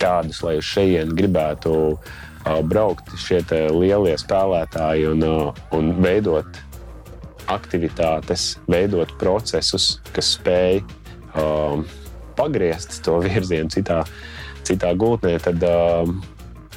tādus, 0.00 0.40
lai 0.42 0.56
uz 0.60 0.66
šejienes 0.66 1.14
gribētu 1.16 1.74
uh, 1.94 2.60
braukt 2.66 3.12
šie 3.20 3.42
lielie 3.74 4.16
spēlētāji 4.18 5.10
un, 5.12 5.26
uh, 5.26 5.66
un 5.76 5.92
veidot 6.02 6.62
aktivitātes, 7.52 8.56
veidot 8.66 9.12
procesus, 9.20 10.00
kas 10.14 10.32
spēj 10.34 10.80
um, 11.38 11.84
pagriezt 12.36 13.00
to 13.06 13.18
virzienu 13.24 13.72
citā, 13.72 14.02
citā 14.66 14.92
gultnē, 14.98 15.36
tad 15.42 15.62
um, 15.66 16.20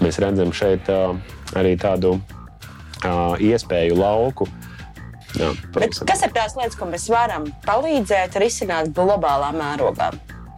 mēs 0.04 0.20
redzam 0.24 0.54
šeit 0.56 0.90
uh, 0.94 1.16
arī 1.60 1.76
tādu 1.80 2.16
uh, 2.18 3.36
iespēju 3.38 4.00
lauku. 4.00 4.50
Jā, 5.38 5.52
kas 6.10 6.24
ir 6.26 6.32
tās 6.34 6.56
lietas, 6.58 6.78
ko 6.80 6.88
mēs 6.90 7.06
varam 7.12 7.46
palīdzēt 7.68 8.40
risināt 8.42 8.90
globālā 8.98 9.52
mērogā? 9.54 10.10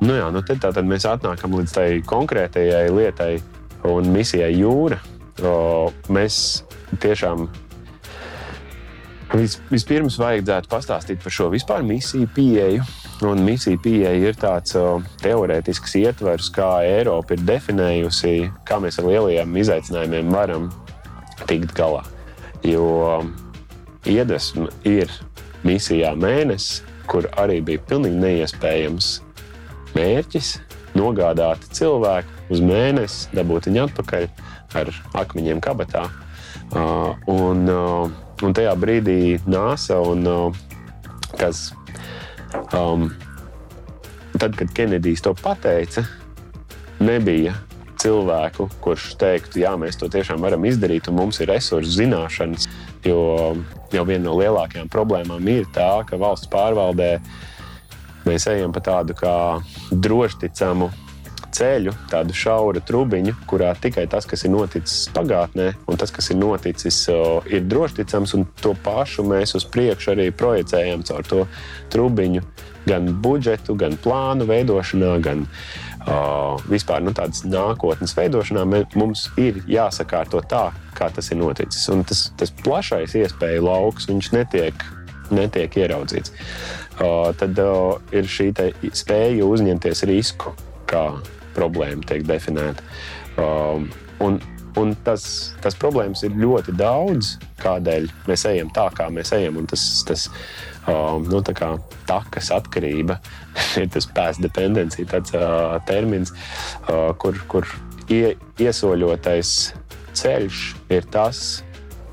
Nu 0.02 0.16
jā, 0.16 0.30
nu 0.34 0.42
tad, 0.48 0.64
tad 0.64 0.88
mēs 0.88 1.06
atnākam 1.06 1.58
līdz 1.60 1.74
tai 1.76 1.88
konkrētajai 2.08 2.88
lietai 2.90 3.34
un 3.92 4.08
misijai 4.14 4.54
jūra. 4.56 5.02
O, 5.42 5.92
mēs 6.14 6.64
tiešām 7.02 7.50
Vis, 9.32 9.54
vispirms 9.72 10.18
vajadzētu 10.20 10.68
pastāstīt 10.68 11.22
par 11.24 11.32
šo 11.32 11.46
vispār 11.54 11.86
misiju 11.88 12.28
pieeju. 12.36 12.84
Un 13.22 13.44
misija 13.46 13.78
pieeja 13.78 14.12
ir 14.18 14.38
tāds 14.40 14.74
uh, 14.80 15.04
teorētisks 15.22 15.94
ietvers, 16.00 16.50
kā 16.54 16.70
Eiropa 16.88 17.36
ir 17.36 17.44
definējusi, 17.46 18.50
kā 18.66 18.80
mēs 18.82 18.98
ar 19.02 19.10
lielajiem 19.12 19.60
izaicinājumiem 19.62 20.32
varam 20.34 20.72
tikt 21.50 21.76
galā. 21.78 22.02
Jo 22.66 22.88
um, 23.20 23.30
iedvesma 24.10 24.72
ir 24.90 25.12
misijā 25.68 26.16
mēnesis, 26.18 26.82
kur 27.12 27.28
arī 27.42 27.60
bija 27.66 27.84
pilnīgi 27.90 28.18
neiespējams 28.24 29.12
mērķis 29.94 30.56
nogādāt 30.98 31.70
cilvēku 31.78 32.52
uz 32.52 32.64
mēnesi, 32.66 33.30
dabūt 33.38 33.70
viņu 33.70 33.86
atpakaļ 33.86 34.28
ar 34.82 34.92
akmeņiem 35.22 35.62
kabatā. 35.62 36.08
Uh, 36.72 37.14
un, 37.30 37.66
uh, 37.70 38.20
Un 38.42 38.56
tajā 38.58 38.72
brīdī 38.74 39.38
NASA 39.46 40.00
un 40.02 40.26
uh, 40.26 40.62
kas. 41.38 41.70
Um, 42.76 43.10
tad, 44.38 44.56
kad 44.60 44.72
Kenedijs 44.76 45.24
to 45.24 45.34
pateica, 45.38 46.04
nebija 47.00 47.56
cilvēku, 48.02 48.68
kurš 48.82 49.14
teiktu, 49.22 49.62
jā, 49.62 49.76
mēs 49.78 50.00
to 50.00 50.10
tiešām 50.12 50.42
varam 50.42 50.66
izdarīt, 50.66 51.10
un 51.12 51.20
mums 51.20 51.42
ir 51.42 51.52
resursu 51.52 52.00
zināšanas. 52.00 52.68
Jo 53.06 53.22
jau 53.94 54.04
viena 54.06 54.28
no 54.28 54.36
lielākajām 54.38 54.90
problēmām 54.92 55.48
ir 55.50 55.70
tā, 55.74 56.04
ka 56.08 56.20
valsts 56.22 56.50
pārvaldē 56.52 57.16
mēs 58.26 58.46
ejam 58.52 58.74
pa 58.74 58.84
tādu 58.86 59.16
kā 59.18 59.36
drošticamu 59.92 60.92
ceļu, 61.54 61.94
tādu 62.12 62.36
šauru 62.36 62.82
trubiņu, 62.88 63.36
kurā 63.50 63.74
tikai 63.80 64.08
tas, 64.12 64.28
kas 64.30 64.46
ir 64.48 64.54
noticis 64.54 65.06
pagātnē, 65.16 65.72
un 65.90 66.00
tas, 66.00 66.14
kas 66.14 66.32
ir 66.34 66.40
noticis, 66.40 67.04
ir 67.52 67.66
drošticams, 67.70 68.36
un 68.38 68.48
to 68.62 68.74
pašu 68.86 69.26
mēs 69.28 69.56
uz 69.60 69.68
priekšu 69.72 70.16
arī 70.16 70.30
projicējam 70.36 71.06
caur 71.08 71.28
to 71.28 71.46
trubiņu. 71.94 72.44
Gan 72.82 73.12
budžetu, 73.22 73.76
gan 73.78 73.94
plānu 74.02 74.48
veidošanā, 74.50 75.12
gan 75.22 75.44
uh, 75.46 76.58
vispār 76.72 77.04
nu, 77.06 77.14
tādas 77.14 77.44
nākotnes 77.46 78.16
veidošanā 78.18 78.64
mums 78.98 79.28
ir 79.38 79.60
jāsakārto 79.70 80.42
tā, 80.50 80.72
kā 80.98 81.12
tas 81.14 81.30
ir 81.30 81.38
noticis. 81.44 81.84
Un 81.94 82.02
tas, 82.08 82.30
tas 82.40 82.54
plašais 82.64 83.14
iespēju 83.20 83.68
lauks, 83.68 84.10
viņš 84.10 84.32
netiek, 84.34 84.86
netiek 85.30 85.78
ieraudzīts. 85.84 86.34
Uh, 86.98 87.30
tad 87.38 87.62
uh, 87.62 88.02
ir 88.14 88.26
šī 88.30 88.50
spēja 88.98 89.46
uzņemties 89.46 90.04
risku, 90.10 90.56
kā 90.90 91.06
problēma 91.56 92.06
tiek 92.08 92.26
definēta. 92.28 92.84
Um, 93.42 93.88
un, 94.24 94.40
un 94.80 94.94
tas, 95.06 95.24
tas 95.64 95.78
problēmas 95.80 96.24
ir 96.28 96.36
ļoti 96.40 96.76
daudz, 96.80 97.36
kādēļ 97.62 98.10
mēs 98.30 98.46
ejam 98.50 98.72
tā, 98.76 98.88
kā 98.98 99.10
mēs 99.14 99.34
ejam. 99.38 99.60
Tas, 99.70 99.86
tas 100.08 100.28
um, 100.88 101.26
nu, 101.28 101.42
tā 101.46 101.56
kā 101.58 101.74
takas 102.10 102.52
atkarība 102.56 103.20
ir 103.82 103.90
tas 103.94 104.08
pēc 104.10 104.42
dependencija, 104.44 105.10
tāds 105.16 105.36
uh, 105.38 105.78
termins, 105.90 106.34
uh, 106.88 107.12
kur, 107.22 107.40
kur 107.52 107.68
ie, 108.12 108.36
iesoļotais 108.62 109.56
ceļš 110.18 110.64
ir 110.92 111.08
tas, 111.12 111.62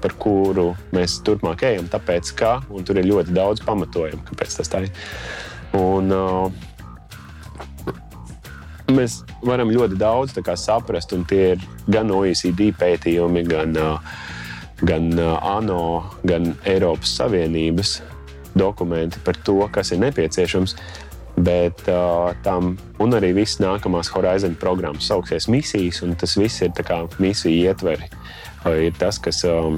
par 0.02 0.14
kuru 0.22 0.70
mēs 0.94 1.18
turpmāk 1.26 1.64
ejam, 1.66 1.88
tāpēc 1.90 2.30
ka 2.38 2.58
tur 2.86 3.00
ir 3.00 3.08
ļoti 3.10 3.34
daudz 3.34 3.64
pamatojumu, 3.66 4.22
kāpēc 4.30 4.58
tas 4.60 4.70
tā 4.70 4.84
ir. 4.86 4.92
Un, 5.76 6.12
uh, 6.14 6.67
Mēs 8.88 9.18
varam 9.44 9.68
ļoti 9.68 9.98
daudz 10.00 10.32
saprast, 10.56 11.12
un 11.12 11.26
tie 11.28 11.50
ir 11.52 11.64
gan 11.92 12.08
OECD 12.08 12.70
pētījumi, 12.72 13.42
gan, 13.44 13.74
gan 14.80 15.10
ANO, 15.20 15.82
gan 16.24 16.54
Eiropas 16.64 17.12
Savienības 17.18 17.98
dokumenti 18.56 19.20
par 19.24 19.36
to, 19.44 19.60
kas 19.72 19.92
ir 19.92 20.00
nepieciešams. 20.06 20.74
Bet 21.38 21.84
uh, 21.92 22.32
tam 22.42 22.72
arī 23.14 23.30
viss 23.36 23.60
nākamās 23.62 24.08
Horizon 24.10 24.56
programmas 24.58 25.06
sauksies 25.06 25.46
misijas, 25.52 26.00
un 26.02 26.16
tas 26.18 26.34
viss 26.40 26.64
ir 26.64 26.72
misiju 27.22 27.68
ietveri. 27.68 28.08
Uh, 28.64 28.88
ir 28.88 28.96
tas, 28.98 29.20
kas, 29.22 29.44
um, 29.46 29.76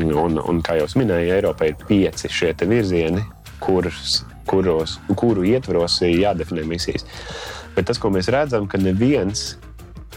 un, 0.00 0.40
un 0.40 0.62
kā 0.66 0.78
jau 0.80 0.88
minēju, 0.98 1.36
Eiropai 1.36 1.74
ir 1.74 1.84
pieci 1.84 2.32
šie 2.32 2.54
virzieni, 2.64 3.22
kurus, 3.60 4.24
kuros, 4.48 4.96
kuru 5.14 5.44
ietvaros 5.46 6.00
ir 6.08 6.16
jādefinē 6.24 6.66
misijas. 6.66 7.06
Bet 7.76 7.90
tas, 7.90 8.00
ko 8.00 8.10
mēs 8.12 8.30
redzam, 8.32 8.66
ka 8.70 8.80
neviens 8.80 9.54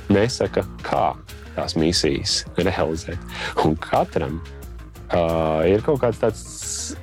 nesaka, 0.10 0.64
kā 0.86 1.12
tās 1.58 1.76
misijas 1.80 2.44
realizēt. 2.58 3.20
Un 3.66 3.76
katram 3.84 4.40
uh, 4.40 5.62
ir 5.68 5.84
kaut 5.86 6.02
kāds 6.04 6.22
tāds 6.22 6.44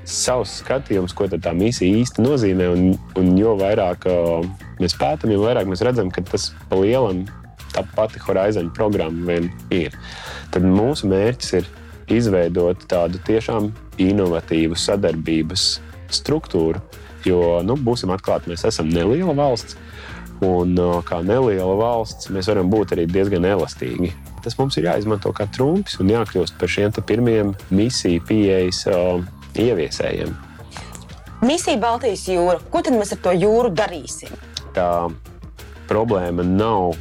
savs 0.09 0.61
skatījums, 0.63 1.15
ko 1.17 1.29
tā 1.31 1.53
misija 1.57 2.01
īsti 2.01 2.25
nozīmē. 2.25 2.69
Un, 2.73 2.87
un 3.21 3.33
jo 3.39 3.57
vairāk 3.61 4.09
uh, 4.11 4.47
mēs 4.81 4.97
pētām, 4.99 5.35
jo 5.35 5.43
vairāk 5.45 5.69
mēs 5.71 5.85
redzam, 5.87 6.13
ka 6.13 6.25
tas 6.27 6.51
pa 6.71 6.81
lielam 6.81 7.27
tā 7.75 7.85
pati 7.97 8.23
Horizon 8.23 8.71
programma 8.75 9.33
vien 9.33 9.51
ir. 9.75 9.97
Tad 10.55 10.65
mūsu 10.65 11.11
mērķis 11.11 11.59
ir 11.61 11.69
izveidot 12.17 12.87
tādu 12.89 13.21
tiešām 13.27 13.73
inovatīvu 14.01 14.79
sadarbības 14.79 15.67
struktūru. 16.15 16.81
Jo, 17.27 17.59
nu, 17.67 17.75
būsim 17.75 18.13
atklāti, 18.15 18.53
mēs 18.53 18.63
esam 18.69 18.89
neliela 18.93 19.35
valsts. 19.35 19.75
Un 20.45 20.77
kā 21.09 21.23
neliela 21.25 21.77
valsts, 21.79 22.29
mēs 22.29 22.51
varam 22.51 22.69
būt 22.73 22.93
arī 22.97 23.07
diezgan 23.09 23.47
elastīgi. 23.49 24.11
Tas 24.45 24.59
mums 24.61 24.77
ir 24.77 24.91
jāizmanto 24.91 25.33
kā 25.35 25.47
trumps 25.51 25.97
un 26.03 26.13
jākļūst 26.13 26.59
par 26.61 26.71
šiem 26.71 26.93
pirmiem 27.09 27.55
misiju 27.73 28.21
pieejas 28.29 28.85
uh, 28.91 29.25
ieviesējiem. 29.57 30.35
Misija 31.43 31.81
Baltijas 31.81 32.27
jūra. 32.29 32.61
Ko 32.71 32.81
tad 32.85 32.95
mēs 32.97 33.15
ar 33.17 33.23
to 33.25 33.33
jūru 33.37 33.73
darīsim? 33.77 34.33
Tā 34.77 35.09
problēma 35.89 36.45
nav 36.47 36.95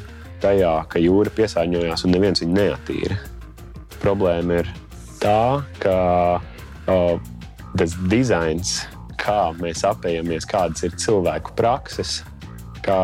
tajā, 0.43 0.73
ka 0.89 1.01
jūra 1.01 1.31
piesārņojās 1.35 2.05
un 2.05 2.15
neviens 2.15 2.43
viņu 2.43 2.57
neatīra. 2.57 3.19
Problēma 4.01 4.59
ir 4.61 4.71
tā, 5.21 5.63
ka 5.81 5.95
uh, 6.39 7.15
tas 7.77 7.95
dizains, 8.11 8.77
kā 9.21 9.51
mēs 9.59 9.83
apējamies, 9.87 10.47
kādas 10.49 10.85
ir 10.85 10.97
cilvēku 10.99 11.55
prakses, 11.57 12.19
kā 12.85 13.01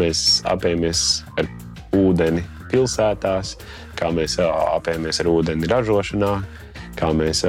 mēs 0.00 0.40
apējamies 0.48 1.04
ar 1.40 1.48
ūdeni 1.96 2.44
pilsētās, 2.70 3.56
kā 3.98 4.10
mēs 4.14 4.38
apējamies 4.40 5.20
ar 5.22 5.30
ūdeni 5.30 5.70
ražošanā, 5.70 6.32
kā 6.98 7.10
mēs 7.16 7.44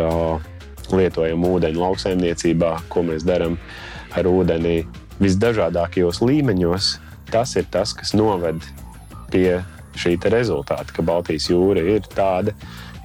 lietojam 0.92 1.46
ūdeni 1.48 1.80
lauksaimniecībā, 1.80 2.74
ko 2.92 3.06
mēs 3.08 3.26
darām 3.28 3.58
ar 4.18 4.28
ūdeni 4.28 4.82
visdažādākajos 5.22 6.22
līmeņos. 6.26 6.96
Tas 7.32 7.56
ir 7.56 7.68
tas, 7.72 7.94
kas 7.96 8.12
noved 8.18 8.66
pie 9.32 9.62
šī 10.00 10.18
rezultāta, 10.34 10.92
ka 10.92 11.06
Baltijas 11.06 11.48
jūra 11.52 11.84
ir 11.96 12.04
tāda, 12.12 12.54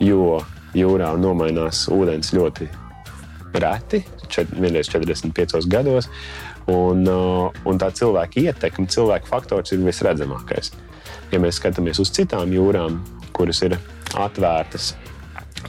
jo 0.02 0.40
jūrā 0.76 1.12
nomainās 1.20 1.87
ūdens 1.92 2.33
ļoti 2.35 2.68
reti, 3.57 4.02
vienreiz 4.59 4.90
45 4.92 5.68
gados. 5.70 6.11
Un, 6.72 7.05
uh, 7.07 7.55
un 7.68 7.79
tā 7.79 7.92
cilvēka 7.94 8.42
ietekme, 8.42 8.88
cilvēka 8.90 9.31
faktors 9.31 9.74
ir 9.74 9.85
visredzamākais. 9.87 10.72
Ja 11.31 11.38
mēs 11.42 11.61
skatāmies 11.61 12.00
uz 12.02 12.11
citām 12.14 12.50
jūrām, 12.55 12.98
kuras 13.37 13.62
ir 13.66 13.76
atvērtas 14.18 14.94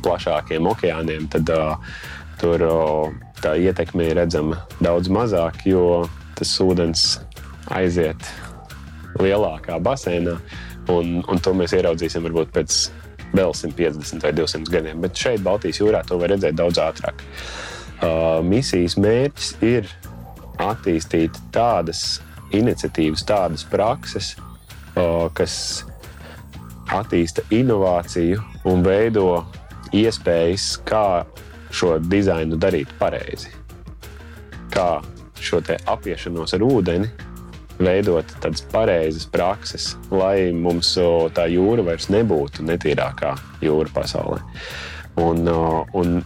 plašākiem 0.02 0.70
okeāniem, 0.72 1.28
tad 1.34 1.50
uh, 1.54 1.78
tur 2.42 2.64
uh, 2.66 3.14
tā 3.44 3.56
ietekme 3.62 4.10
ir 4.10 4.18
redzama 4.22 4.64
daudz 4.82 5.12
mazāk, 5.14 5.62
jo 5.70 6.08
tas 6.38 6.54
ūdens 6.64 7.06
aiziet 7.74 8.30
lielākā 9.22 9.78
basēnā. 9.84 10.38
Un, 10.94 11.20
un 11.28 11.42
to 11.44 11.52
mēs 11.58 11.74
ieraudzīsim 11.76 12.24
varbūt 12.24 12.54
pēc 12.56 12.76
vēl 13.36 13.54
150 13.54 14.24
vai 14.24 14.34
200 14.36 14.72
gadiem. 14.72 15.02
Bet 15.04 15.20
šeit, 15.20 15.42
Baltijas 15.44 15.82
jūrā, 15.82 16.04
to 16.08 16.20
var 16.22 16.32
redzēt 16.32 16.56
daudz 16.58 16.80
ātrāk. 16.82 17.26
Uh, 17.98 18.40
misijas 18.46 18.96
mērķis 19.02 19.56
ir 19.66 19.90
attīstīt 20.72 21.38
tādas 21.56 22.20
iniciatīvas, 22.56 23.26
tādas 23.28 23.66
prakses, 23.68 24.36
kas 25.38 25.56
attīsta 26.96 27.44
inovāciju 27.54 28.42
un 28.72 28.84
veido 28.86 29.44
iespējas, 29.96 30.78
kā 30.88 31.26
šo 31.72 31.98
dizainu 32.00 32.60
darīt 32.60 32.92
pareizi. 33.00 33.52
Kā 34.72 35.02
šo 35.44 35.62
apiešanos 35.86 36.56
ar 36.56 36.64
ūdeni 36.66 37.10
veidot 37.78 38.32
tādas 38.42 38.64
pareizas 38.72 39.28
prakses, 39.30 39.92
lai 40.12 40.52
mums 40.56 40.96
tā 41.38 41.46
jūra 41.52 41.86
vairs 41.86 42.10
nebūtu 42.14 42.66
netīrākā 42.66 43.36
jūra 43.62 43.94
pasaulē. 43.94 44.42
Un, 45.22 45.48
un, 45.98 46.18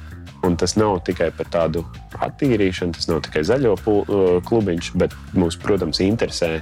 un 0.52 0.60
tas 0.60 0.76
nav 0.76 1.00
tikai 1.08 1.30
par 1.36 1.48
tādu 1.54 1.86
attīrīšanu, 2.20 2.96
tas 2.98 3.08
nav 3.10 3.24
tikai 3.26 3.44
zaļo 3.48 3.76
klubiņš, 4.48 4.92
bet 5.00 5.16
mūs, 5.38 5.58
protams, 5.62 6.02
interesē. 6.04 6.58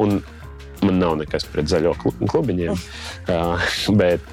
Un 0.00 0.20
man 0.84 1.00
nav 1.00 1.16
nekas 1.22 1.48
pret 1.48 1.70
zaļo 1.72 1.94
klubiņiem, 2.04 2.76
bet 4.00 4.30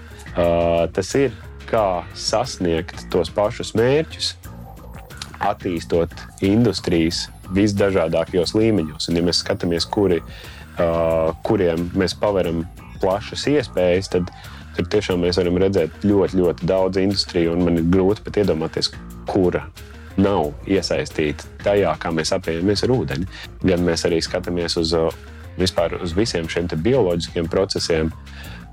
tas 0.95 1.15
ir 1.19 1.33
kā 1.71 2.03
sasniegt 2.17 3.07
tos 3.13 3.31
pašus 3.31 3.73
mērķus, 3.79 4.33
attīstot 5.41 6.11
industrijas 6.45 7.25
visdažādākajos 7.55 8.53
līmeņos. 8.57 9.09
Un, 9.09 9.17
ja 9.17 9.25
mēs 9.25 9.41
skatāmies, 9.41 9.87
kuri, 9.89 10.19
uh, 10.21 11.31
kuriem 11.47 11.87
mēs 11.97 12.15
paveram 12.19 12.65
plašas 13.01 13.47
iespējas, 13.49 14.11
tad 14.13 14.29
tur 14.75 14.87
tiešām 14.91 15.23
mēs 15.25 15.39
varam 15.41 15.59
redzēt 15.61 16.05
ļoti, 16.07 16.39
ļoti 16.41 16.67
daudz 16.69 17.01
industriju. 17.01 17.57
Man 17.59 17.81
ir 17.81 17.89
grūti 17.91 18.23
pat 18.25 18.41
iedomāties, 18.41 18.91
kura 19.29 19.65
nav 20.21 20.51
iesaistīta 20.69 21.47
tajā, 21.63 21.93
kā 22.01 22.11
mēs 22.13 22.33
apējamies 22.35 22.85
ar 22.85 22.95
ūdeni. 22.95 23.27
Gan 23.63 23.85
mēs 23.87 24.05
arī 24.09 24.21
skatāmies 24.23 24.77
uz, 24.81 24.93
vispār, 25.59 25.97
uz 26.03 26.15
visiem 26.17 26.49
šiem 26.51 26.69
bioloģiskiem 26.71 27.49
procesiem. 27.51 28.13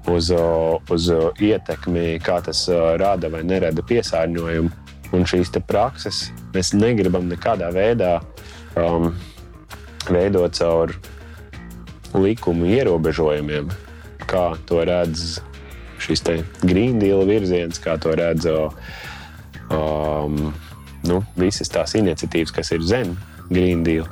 Uz, 0.09 0.31
uz 0.33 1.07
ietekmi, 1.45 2.15
kā 2.25 2.39
tas 2.41 2.63
rada 2.97 3.29
vai 3.29 3.43
nerada 3.45 3.83
piesārņojumu. 3.85 4.71
Un 5.13 5.25
šīs 5.29 5.51
prakses 5.69 6.29
mēs 6.55 6.73
negribam 6.77 7.29
nekādā 7.29 7.69
veidā 7.73 8.19
um, 8.77 9.11
veidot 10.09 10.57
caur 10.57 10.95
likumu 12.17 12.69
ierobežojumiem, 12.73 13.69
kā 14.29 14.45
to 14.69 14.81
redz 14.89 15.39
šis 16.03 16.25
Green 16.63 16.99
Deal 17.03 17.25
virziens, 17.29 17.81
kā 17.83 17.99
to 18.01 18.15
redz 18.19 18.47
um, 18.49 20.53
nu, 21.09 21.23
visas 21.37 21.73
tās 21.73 21.97
iniciatīvas, 21.99 22.55
kas 22.55 22.73
ir 22.77 22.85
zem 22.87 23.17
Green 23.51 23.83
Deal. 23.87 24.07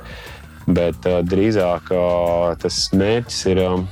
Bet 0.67 1.07
uh, 1.07 1.21
drīzāk 1.23 1.93
uh, 1.95 2.51
tas 2.61 2.89
mērķis 2.93 3.45
ir. 3.53 3.63
Um, 3.67 3.87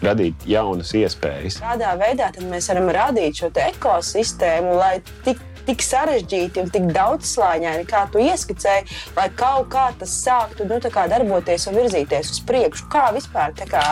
radīt 0.00 0.46
jaunas 0.48 0.94
iespējas. 0.96 1.58
Kādā 1.60 1.90
veidā 2.00 2.30
mēs 2.48 2.70
varam 2.70 2.86
radīt 2.94 3.42
šo 3.42 3.50
ekosistēmu, 3.66 4.78
lai 4.78 4.94
tik 5.26 5.42
tik 5.64 5.82
sarežģīti 5.84 6.60
un 6.60 6.70
tik 6.72 6.88
daudzslāņaini, 6.92 7.86
kā 7.88 8.04
tu 8.12 8.20
ieskicēji, 8.20 8.84
lai 9.16 9.26
kaut 9.38 9.70
kā 9.72 9.86
tas 10.00 10.12
sāktu 10.24 10.68
nu, 10.68 10.78
kā 10.92 11.06
darboties 11.10 11.68
un 11.70 11.78
virzīties 11.80 12.34
uz 12.36 12.40
priekšu. 12.48 12.88
Kā 12.92 13.06
vispār 13.16 13.54
kā, 13.70 13.84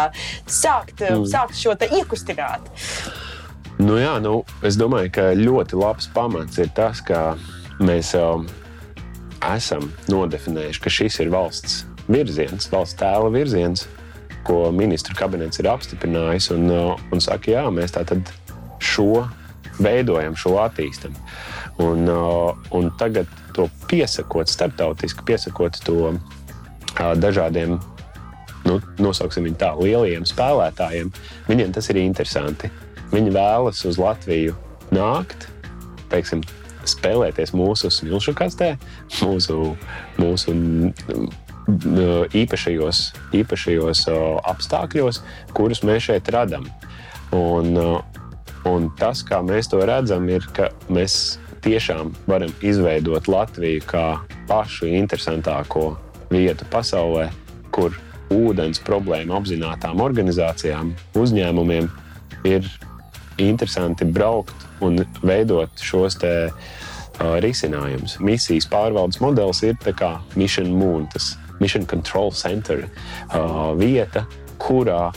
sākt, 0.44 1.00
mm. 1.00 1.26
sākt 1.32 1.58
šo 1.58 1.76
iekustināt? 1.88 2.68
Nu, 3.82 3.96
jā, 3.98 4.12
nu, 4.22 4.44
es 4.62 4.76
domāju, 4.78 5.10
ka 5.16 5.22
ļoti 5.34 5.78
labs 5.80 6.06
pamats 6.14 6.60
ir 6.62 6.68
tas, 6.76 7.00
ka 7.02 7.32
mēs 7.82 8.12
jau 8.14 8.44
esam 9.42 9.88
nodefinējuši, 10.12 10.82
ka 10.84 10.92
šis 10.92 11.18
ir 11.24 11.32
valsts 11.32 11.80
virziens, 12.06 12.68
valsts 12.70 13.00
tēla 13.00 13.32
virziens, 13.34 13.88
ko 14.46 14.68
ministru 14.74 15.16
kabinets 15.18 15.58
ir 15.58 15.70
apstiprinājis. 15.72 16.52
Un, 16.54 16.70
un 16.70 17.24
saka, 17.24 17.56
jā, 17.56 17.64
mēs 17.74 17.96
tā 17.96 18.04
tad 18.06 18.30
šo 18.78 19.24
veidojam, 19.82 20.38
šo 20.38 20.54
attīstam. 20.62 21.18
Un, 21.82 22.06
uh, 22.06 22.54
un 22.76 22.92
tagad 23.02 23.26
to 23.56 23.66
piesakot, 23.90 24.52
starptautiski 24.52 25.26
piesakot 25.26 25.80
to 25.82 25.98
uh, 26.12 27.12
dažādiem, 27.18 27.80
nu, 28.68 28.78
nosauksim 29.02 29.50
viņu 29.50 29.58
tā, 29.58 29.74
lielajiem 29.80 30.28
spēlētājiem, 30.28 31.10
viņiem 31.50 31.74
tas 31.74 31.90
ir 31.90 32.04
interesanti. 32.04 32.70
Viņi 33.12 33.32
vēlas 33.34 33.84
uz 33.88 33.98
Latviju 34.00 34.56
nākt, 34.94 35.48
teiksim, 36.12 36.42
spēlēties 36.88 37.52
mūsu 37.54 37.90
smilšu 37.92 38.34
kastē, 38.36 38.74
mūsu, 39.22 39.74
mūsu 40.20 40.54
īpašajos, 42.42 43.02
īpašajos 43.38 44.06
apstākļos, 44.50 45.22
kurus 45.54 45.82
mēs 45.86 46.08
šeit 46.08 46.30
radām. 46.34 46.66
Un, 47.32 47.76
un 48.68 48.90
tas, 48.98 49.22
kā 49.24 49.40
mēs 49.44 49.70
to 49.72 49.80
redzam, 49.86 50.26
ir, 50.32 50.46
ka 50.56 50.70
mēs 50.92 51.38
tiešām 51.62 52.12
varam 52.26 52.52
izveidot 52.64 53.28
Latviju 53.30 53.84
kā 53.86 54.06
pašu 54.48 54.90
interesantāko 54.90 55.92
vietu 56.32 56.66
pasaulē, 56.72 57.28
kur 57.72 57.94
ūdens 58.32 58.80
problēmu 58.82 59.36
apzinātām 59.36 60.00
organizācijām, 60.02 60.92
uzņēmumiem 61.18 61.88
ir 62.48 62.66
interesanti 63.40 64.04
braukt 64.04 64.66
un 64.84 65.00
veidot 65.22 65.70
šos 65.80 66.18
te, 66.20 66.32
uh, 66.50 67.36
risinājumus. 67.44 68.18
Misijas 68.20 68.68
pārvaldes 68.70 69.20
modelis 69.22 69.62
ir 69.62 69.76
Mission 70.36 70.72
Moon, 70.72 71.06
tas 71.12 71.36
Mission 71.60 71.86
Control 71.86 72.32
Center 72.32 72.84
uh, 72.84 73.72
vieta, 73.78 74.26
kurā 74.58 75.12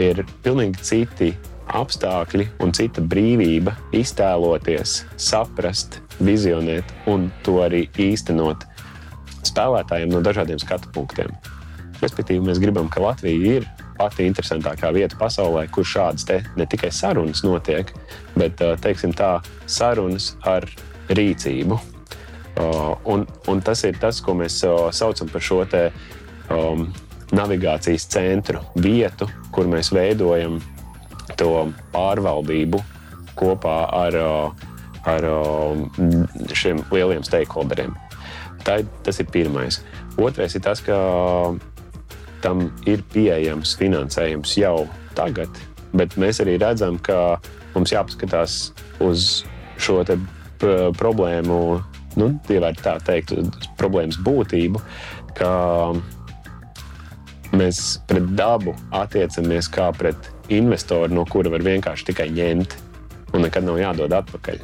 ir 0.00 0.24
pilnīgi 0.42 0.82
citi 0.82 1.32
apstākļi 1.72 2.48
un 2.60 2.72
cita 2.72 3.00
brīvība 3.00 3.74
iztēloties, 3.96 5.04
saprast, 5.16 6.00
vizionēt 6.20 6.84
un 7.08 7.30
to 7.44 7.60
arī 7.64 7.86
īstenot 8.00 8.66
spēlētājiem 9.46 10.12
no 10.12 10.20
dažādiem 10.24 10.60
skatu 10.62 10.90
punktiem. 10.94 11.32
Respektīvi, 12.02 12.42
mēs 12.44 12.60
gribam, 12.62 12.88
ka 12.90 13.02
Latvija 13.02 13.58
ir 13.58 13.68
pati 14.02 14.26
interesantākā 14.26 14.90
vieta 14.94 15.18
pasaulē, 15.20 15.68
kur 15.70 15.86
šādas 15.86 16.26
ne 16.58 16.66
tikai 16.66 16.90
sarunas 16.94 17.44
notiek, 17.46 17.92
bet 18.34 18.58
teiksim, 18.82 19.14
tā, 19.14 19.36
sarunas 19.70 20.32
ar 20.42 20.66
rīcību. 21.12 21.78
Un, 23.08 23.24
un 23.48 23.62
tas 23.64 23.80
ir 23.88 23.96
tas, 24.02 24.20
ko 24.20 24.34
mēs 24.36 24.58
saucam 24.92 25.30
par 25.32 25.44
šo 25.44 25.62
te, 25.70 25.86
um, 26.52 26.90
navigācijas 27.32 28.06
centru, 28.12 28.60
vietu, 28.76 29.28
kur 29.54 29.68
mēs 29.70 29.92
veidojam 29.94 30.60
to 31.40 31.72
pārvaldību 31.94 32.82
kopā 33.38 33.76
ar, 34.02 34.18
ar 35.08 35.28
šiem 36.52 36.84
lieliem 36.92 37.24
stakeholderiem. 37.24 37.96
Tā, 38.62 38.82
tas 39.02 39.18
ir 39.18 39.30
pirmais. 39.32 39.80
Otrais 40.20 40.54
ir 40.54 40.62
tas, 40.62 40.82
ka 40.84 40.96
tam 42.42 42.66
ir 42.88 43.04
pieejams 43.12 43.76
finansējums 43.80 44.56
jau 44.58 44.86
tagad, 45.16 45.50
bet 45.96 46.16
mēs 46.20 46.42
arī 46.44 46.58
redzam, 46.60 46.98
ka 46.98 47.38
mums 47.74 47.92
jāpaskatās 47.94 48.72
uz 49.02 49.42
šo 49.82 50.02
problēmu, 50.98 51.58
nu, 52.20 52.28
tā 52.46 52.96
teikt, 53.06 53.34
problēmas 53.80 54.18
būtību, 54.22 54.82
ka 55.38 55.52
mēs 57.56 57.82
pret 58.08 58.30
dabu 58.36 58.74
attiecamies 58.94 59.68
kā 59.72 59.90
pret 59.96 60.30
investoru, 60.52 61.12
no 61.12 61.24
kura 61.28 61.52
var 61.52 61.64
vienkārši 61.64 62.10
tikai 62.12 62.30
ņemt 62.32 62.76
un 63.32 63.44
nekad 63.46 63.64
nav 63.64 63.80
jādod 63.80 64.14
atpakaļ. 64.16 64.60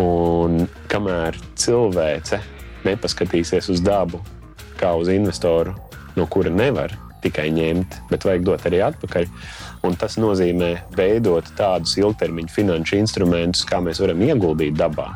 Un 0.00 0.64
kamēr 0.88 1.36
cilvēce 1.58 2.40
nepaskatīsies 2.86 3.68
uz 3.72 3.82
dabu 3.84 4.20
kā 4.80 4.94
uz 4.96 5.10
investoru, 5.12 5.74
no 6.20 6.28
kura 6.30 6.52
nevar 6.52 6.94
tikai 7.24 7.50
ņemt, 7.52 7.98
bet 8.12 8.24
vajag 8.24 8.46
dot 8.46 8.64
arī 8.68 8.80
atpakaļ. 8.86 9.28
Un 9.88 9.96
tas 10.00 10.16
nozīmē 10.20 10.70
veidot 10.96 11.46
tādus 11.56 11.96
ilgtermiņa 12.00 12.52
finanšu 12.52 12.98
instrumentus, 13.00 13.66
kā 13.68 13.80
mēs 13.84 14.00
varam 14.02 14.22
ieguldīt 14.24 14.76
dabā. 14.78 15.10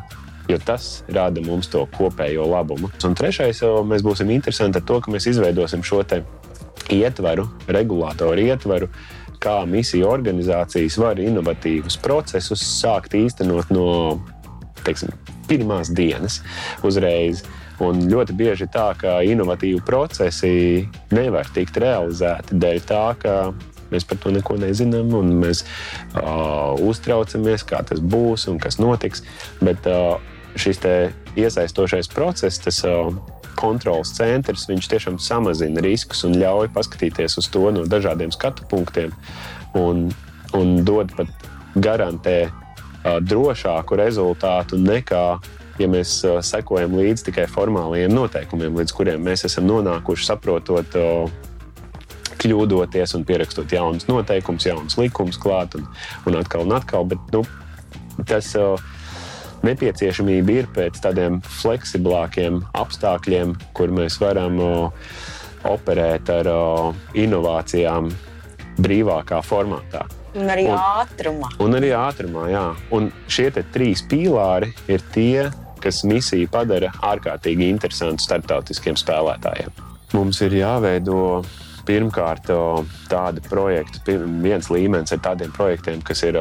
Jo 0.49 0.59
tas 0.61 1.01
rada 1.09 1.41
mums 1.41 1.69
to 1.73 1.87
kopējo 1.95 2.45
labumu. 2.51 2.91
Un 3.07 3.17
trešais, 3.17 3.63
mēs 3.89 4.05
būsim 4.05 4.29
interesanti 4.33 4.81
ar 4.81 4.85
to, 4.85 4.99
ka 5.01 5.13
mēs 5.13 5.25
izveidosim 5.31 5.81
šo 5.85 6.03
ietvaru, 6.93 7.47
regulātoru 7.65 8.45
ietvaru, 8.45 8.89
kā 9.41 9.57
misiju 9.69 10.07
organizācijas 10.09 10.97
var 11.01 11.21
inovatīvus 11.21 11.97
procesus 12.01 12.61
sākt 12.61 13.17
īstenot 13.17 13.73
no 13.73 13.87
teiksim, 14.85 15.13
pirmās 15.49 15.91
dienas 15.93 16.41
uzreiz. 16.85 17.43
Un 17.83 18.05
ļoti 18.07 18.35
bieži 18.37 18.69
tā, 18.71 18.91
ka 18.99 19.19
inovatīvi 19.27 19.81
procesi 19.85 20.85
nevar 21.11 21.49
tikt 21.55 21.79
realizēti 21.83 22.55
dēļ 22.61 22.83
tā, 22.87 23.05
ka 23.19 23.33
mēs 23.91 24.07
par 24.07 24.19
to 24.23 24.31
neko 24.33 24.57
nezinām, 24.61 25.11
un 25.17 25.33
mēs 25.41 25.63
uh, 25.65 26.73
uztraucamies, 26.79 27.65
kā 27.67 27.83
tas 27.87 28.01
būs 28.01 28.47
un 28.51 28.59
kas 28.63 28.79
notiks. 28.81 29.25
Bet 29.63 29.87
uh, 29.89 30.17
šis 30.55 30.79
iesaistošais 31.35 32.09
process, 32.13 32.61
tas 32.63 32.81
uh, 32.87 33.11
kontrols 33.59 34.13
centrs, 34.15 34.67
viņš 34.69 34.91
tiešām 34.91 35.19
samazina 35.21 35.83
riskus 35.83 36.25
un 36.27 36.35
ļauj 36.39 36.71
paskatīties 36.75 37.37
uz 37.39 37.49
to 37.51 37.63
no 37.71 37.85
dažādiem 37.87 38.33
skatu 38.35 38.67
punktiem 38.71 39.13
un, 39.79 40.09
un 40.55 40.75
dod 40.87 41.11
pat 41.15 41.47
garantē 41.75 42.39
uh, 42.47 43.19
drošāku 43.23 43.99
rezultātu 43.99 44.79
nekā 44.79 45.27
ja 45.79 45.89
mēs 45.91 46.17
uh, 46.27 46.39
sekojam 46.45 46.95
līdzi 46.99 47.29
tikai 47.29 47.47
formālajiem 47.51 48.13
noteikumiem, 48.13 48.77
līdz 48.81 48.95
kuriem 48.95 49.25
mēs 49.25 49.45
esam 49.49 49.67
nonākuši, 49.69 50.29
saprotot, 50.29 50.97
uh, 50.99 51.45
kļūdoties 52.41 53.15
un 53.17 53.23
pierakstot 53.27 53.71
jaunus 53.73 54.09
noteikumus, 54.09 54.67
jaunus 54.67 54.97
likumus 54.99 55.39
klāt 55.41 55.77
un, 55.79 55.87
un 56.27 56.37
atkal 56.39 56.65
un 56.65 56.75
atkal. 56.77 57.07
Bet, 57.09 57.21
nu, 57.33 57.43
tas 58.27 58.51
uh, 58.59 58.81
nepieciešamība 59.65 60.59
ir 60.59 60.69
pēc 60.75 60.99
tādiem 61.03 61.39
fleksiblākiem 61.61 62.61
apstākļiem, 62.77 63.55
kur 63.77 63.93
mēs 63.95 64.19
varam 64.21 64.59
uh, 64.61 65.09
operēt 65.65 66.29
ar 66.33 66.51
uh, 66.51 67.07
inovācijām 67.17 68.11
brīvākā 68.81 69.41
formātā. 69.45 70.05
Un 70.35 70.49
arī 70.51 70.65
un, 70.67 70.75
ātrumā. 70.75 71.49
Un 71.63 71.77
arī 71.77 71.93
ātrumā, 71.95 72.49
jā. 72.51 72.65
Un 72.95 73.07
šie 73.31 73.47
trīs 73.55 74.03
pīlāri 74.11 74.73
ir 74.91 75.03
tie, 75.15 75.45
kas 75.85 76.01
misiju 76.07 76.49
padara 76.51 76.89
ārkārtīgi 77.05 77.69
interesantu 77.69 78.25
starptautiskiem 78.25 78.97
spēlētājiem. 78.97 79.69
Mums 80.15 80.41
ir 80.45 80.57
jāveido 80.57 81.43
pirmkārt 81.85 82.49
tādi 83.11 83.43
projekti, 83.45 84.17
viens 84.41 84.71
līmenis 84.73 85.13
ar 85.13 85.21
tādiem 85.27 85.51
projektiem, 85.53 86.01
kas 86.05 86.23
ir 86.25 86.39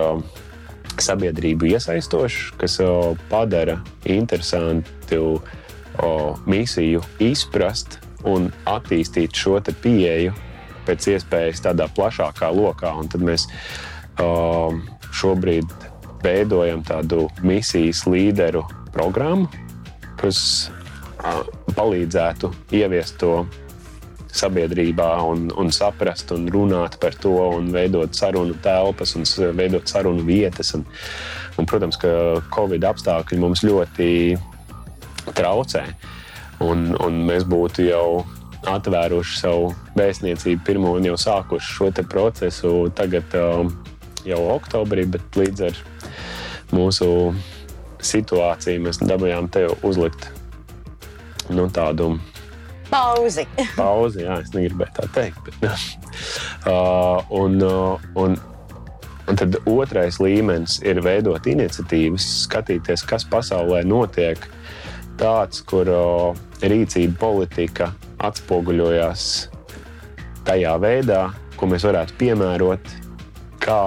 sabiedrību 1.04 1.68
iesaistošs, 1.74 2.54
kas 2.60 2.78
padara 3.28 3.80
interesantu 4.08 5.42
misiju 6.48 7.02
izprast 7.22 7.98
un 8.24 8.48
attīstīt 8.70 9.36
šo 9.36 9.58
pieeju 9.82 10.32
pēc 10.86 11.10
iespējas 11.16 11.64
tādā 11.66 11.90
plašākā 11.92 12.48
lokā. 12.54 12.94
Un 12.96 13.10
tad 13.12 13.24
mēs 13.26 13.48
šobrīd 15.14 15.68
veidojam 16.24 16.80
tādu 16.86 17.28
misijas 17.44 18.06
līderu 18.08 18.64
programmu, 18.94 19.50
kas 20.20 20.70
palīdzētu 21.74 22.50
ieviest 22.76 23.18
to 23.20 23.44
sabiedrībā 24.34 25.08
un, 25.28 25.46
un 25.54 25.70
saprast 25.72 26.32
un 26.34 26.48
runāt 26.50 26.98
par 27.02 27.14
to 27.22 27.34
un 27.54 27.70
veidot 27.74 28.16
sarunu 28.18 28.56
telpas 28.64 29.14
un 29.18 29.26
veidot 29.54 29.86
sarunu 29.88 30.24
vietas. 30.26 30.74
Un, 30.74 30.84
un, 31.58 31.68
protams, 31.70 31.98
ka 32.00 32.42
Covid 32.54 32.86
apstākļi 32.90 33.38
mums 33.40 33.62
ļoti 33.66 34.08
traucē. 35.38 35.84
Un, 36.64 36.92
un 37.02 37.22
mēs 37.28 37.46
būtu 37.50 37.86
jau 37.86 38.24
atvēruši 38.70 39.38
savu 39.38 39.72
vēstniecību 39.98 40.64
pirmo 40.66 40.94
un 40.96 41.06
jau 41.10 41.16
sākuši 41.20 41.74
šo 41.78 41.90
procesu 42.08 42.72
tagad 42.96 43.34
jau 44.24 44.40
oktobrī, 44.54 45.04
bet 45.06 45.36
līdz 45.36 45.66
ar 45.68 45.82
mūsu 46.72 47.08
situāciju 48.04 48.84
mēs 48.86 49.00
dabūjām 49.02 49.50
te 49.52 49.66
uzlikt 49.86 50.28
nu, 51.52 51.66
tādu 51.72 52.14
pauzi. 52.90 53.46
pauzi, 53.76 54.24
jā, 54.24 54.40
es 54.42 54.52
negribēju 54.54 54.96
tā 54.98 55.08
teikt. 55.14 55.48
Bet, 55.48 56.10
uh, 56.70 57.24
un, 57.34 57.58
uh, 57.64 58.04
un, 58.20 58.36
un 59.28 59.40
tad 59.40 59.58
otrais 59.70 60.20
līmenis 60.22 60.80
ir 60.86 61.02
veidot 61.04 61.46
iniciatīvas, 61.50 62.28
skatīties, 62.46 63.06
kas 63.08 63.26
pasaulē 63.30 63.82
notiek. 63.88 64.48
Tāds, 65.20 65.62
kur 65.62 65.88
uh, 65.90 66.44
rīcība 66.64 67.18
politika 67.20 67.92
atspoguļojas 68.24 69.28
tajā 70.44 70.74
veidā, 70.82 71.28
ko 71.58 71.68
mēs 71.70 71.86
varētu 71.86 72.16
piemērot, 72.20 72.90
kā 73.62 73.82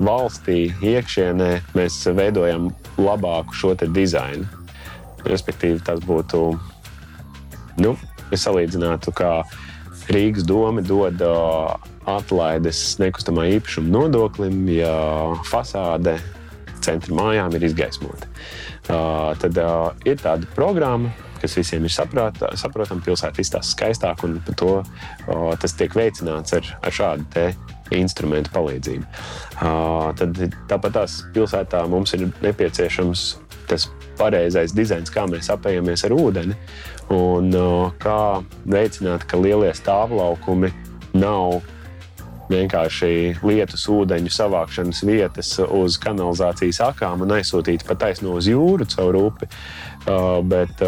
valstī 0.00 0.70
iekšienē 0.80 1.50
mēs 1.76 1.98
veidojam 2.16 2.70
labāku 2.98 3.54
šo 3.56 3.74
dizainu. 3.80 4.46
Respektīvi, 5.26 5.82
tas 5.84 6.00
būtu, 6.00 6.44
nu, 7.84 7.96
ja 8.30 8.38
salīdzinātu, 8.40 9.12
kā 9.12 9.42
Rīgas 10.10 10.46
doma 10.48 10.82
dod 10.82 11.20
atlaides 12.08 12.98
nekustamā 12.98 13.46
īpašuma 13.58 13.92
nodoklim, 13.92 14.64
ja 14.72 14.94
fasāde 15.46 16.16
centra 16.82 17.14
mājām 17.14 17.54
ir 17.58 17.68
izgaismota. 17.68 18.26
Tad 18.88 19.60
ir 20.08 20.16
tāda 20.18 20.48
programma, 20.56 21.12
kas 21.40 21.54
visiem 21.60 21.84
ir 21.86 21.92
saprotama, 21.94 23.04
pilsēta 23.04 23.44
izstāsta 23.44 23.76
skaistāk, 23.76 24.24
un 24.26 24.40
to, 24.56 24.80
tas 25.60 25.76
tiek 25.78 25.94
veicināts 25.96 26.56
ar, 26.56 26.72
ar 26.80 26.96
šādu 26.96 27.28
instrumentu 27.96 28.52
palīdzību. 28.54 29.06
Tad 30.20 30.42
tāpat 30.70 30.96
tās 30.98 31.20
pilsētā 31.34 31.82
mums 31.90 32.14
ir 32.16 32.28
nepieciešams 32.42 33.24
tas 33.70 33.88
pareizais 34.18 34.74
dizains, 34.74 35.12
kā 35.12 35.26
mēs 35.30 35.50
apējamies 35.52 36.04
ar 36.08 36.14
ūdeni 36.16 36.56
un 37.14 37.52
kā 38.02 38.20
veicināt, 38.70 39.26
ka 39.30 39.38
lielie 39.40 39.70
stāvlaukumi 39.76 40.72
nav 41.18 41.60
vienkārši 42.50 43.38
lietus 43.46 43.86
ūdeņu 43.90 44.32
savākšanas 44.34 45.04
vietas 45.06 45.52
uz 45.62 45.98
kanalizācijas 46.02 46.80
akām 46.88 47.22
un 47.24 47.36
aizsūtīt 47.38 47.86
pa 47.86 47.94
taisno 47.98 48.34
uz 48.38 48.50
jūru 48.50 48.88
caur 48.90 49.18
upi, 49.20 49.46
bet 50.50 50.82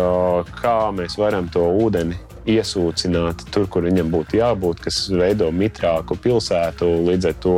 kā 0.59 0.77
mēs 0.97 1.19
varam 1.21 1.47
to 1.53 1.63
ūdeni 1.85 2.19
iesūcināt 2.49 3.47
tur, 3.55 3.69
kur 3.71 3.87
viņam 3.87 4.11
būtu 4.13 4.39
jābūt, 4.41 4.83
kas 4.87 5.05
veido 5.13 5.51
mitrāku 5.55 6.17
pilsētu. 6.19 6.89
Līdz 7.07 7.31
ar 7.31 7.41
to 7.43 7.57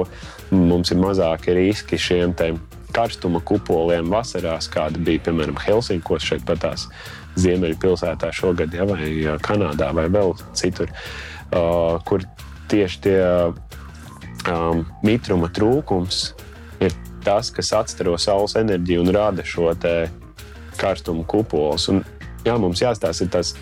mums 0.55 0.93
ir 0.93 1.01
mazāki 1.01 1.57
riski 1.57 1.99
šiem 2.01 2.35
karstuma 2.95 3.41
kupoliem 3.43 4.11
vasarās, 4.12 4.68
kāda 4.70 5.01
bija 5.03 5.24
piemēram 5.26 5.59
Helsinkos 5.59 6.26
šeit 6.28 6.45
pat 6.47 6.62
tās 6.62 6.87
ziemeļu 7.41 7.78
pilsētā 7.82 8.30
šogad, 8.35 8.74
ja, 8.76 8.87
vai 8.87 9.09
Kanādā, 9.43 9.91
vai 9.97 10.07
vēl 10.12 10.37
citur, 10.55 10.93
uh, 11.51 11.99
kur 12.07 12.22
tieši 12.70 13.01
tie 13.03 13.18
um, 14.51 14.85
mitruma 15.03 15.51
trūkums 15.51 16.28
ir 16.85 16.95
tas, 17.24 17.51
kas 17.55 17.72
atstaro 17.74 18.14
saules 18.20 18.55
enerģiju 18.61 19.03
un 19.03 19.14
rada 19.16 19.45
šo 19.47 19.72
karstumu 20.78 21.24
kupolus. 21.26 21.89
Un, 21.91 22.03
jā, 22.47 22.55
mums 22.61 22.82
jāstāsta 22.82 23.28
tas 23.30 23.55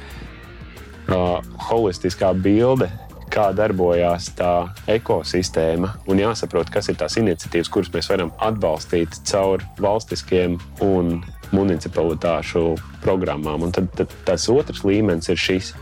uh, 1.09 1.41
holistiskā 1.69 2.33
bilde, 2.39 2.89
kā 3.33 3.49
darbojas 3.57 4.29
tā 4.37 4.69
ekosistēma, 4.93 5.95
un 6.11 6.21
jāsaprot, 6.21 6.69
kas 6.73 6.91
ir 6.93 6.99
tās 7.01 7.17
iniciatīvas, 7.21 7.71
kuras 7.73 7.93
mēs 7.95 8.11
varam 8.13 8.33
atbalstīt 8.45 9.17
caur 9.29 9.65
valstiskiem 9.81 10.59
un 10.85 11.23
municipalitāšu 11.53 12.65
programmām. 13.05 13.65
Un 13.65 13.73
tad, 13.73 13.89
tad 13.97 14.13
tas 14.29 14.49
otrs 14.53 14.85
līmenis 14.89 15.33
ir 15.33 15.41
šis. 15.41 15.73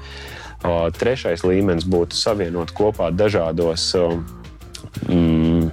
Uh, 0.60 0.88
trešais 0.92 1.42
līmenis 1.46 1.88
būtu 1.88 2.18
savienot 2.18 2.74
kopā 2.76 3.08
dažādos, 3.16 3.86
mm, 5.08 5.70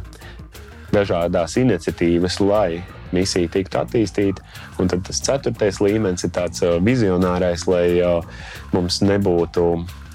dažādās 0.95 1.57
iniciatīvas, 1.59 2.39
lai 2.41 2.83
misija 3.15 3.49
tiktu 3.53 3.79
attīstīta. 3.81 4.43
Un 4.81 4.91
tad 4.91 5.03
tas 5.07 5.21
ceturtais 5.23 5.81
līmenis 5.83 6.27
ir 6.27 6.33
tāds 6.35 6.63
uh, 6.65 6.77
vizionārais, 6.83 7.67
lai 7.69 7.85
uh, 8.01 8.25
mums 8.73 9.01
nebūtu 9.05 9.65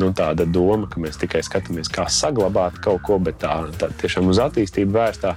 nu, 0.01 0.11
tāda 0.17 0.47
doma, 0.49 0.89
ka 0.91 1.03
mēs 1.03 1.21
tikai 1.21 1.45
skatāmies, 1.47 1.91
kā 1.93 2.09
saglabāt 2.11 2.81
kaut 2.85 3.05
ko, 3.07 3.21
bet 3.23 3.41
tā, 3.45 3.63
tā 3.81 3.91
tiešām 4.03 4.31
uz 4.33 4.41
attīstību 4.43 4.97
vērstā 4.97 5.37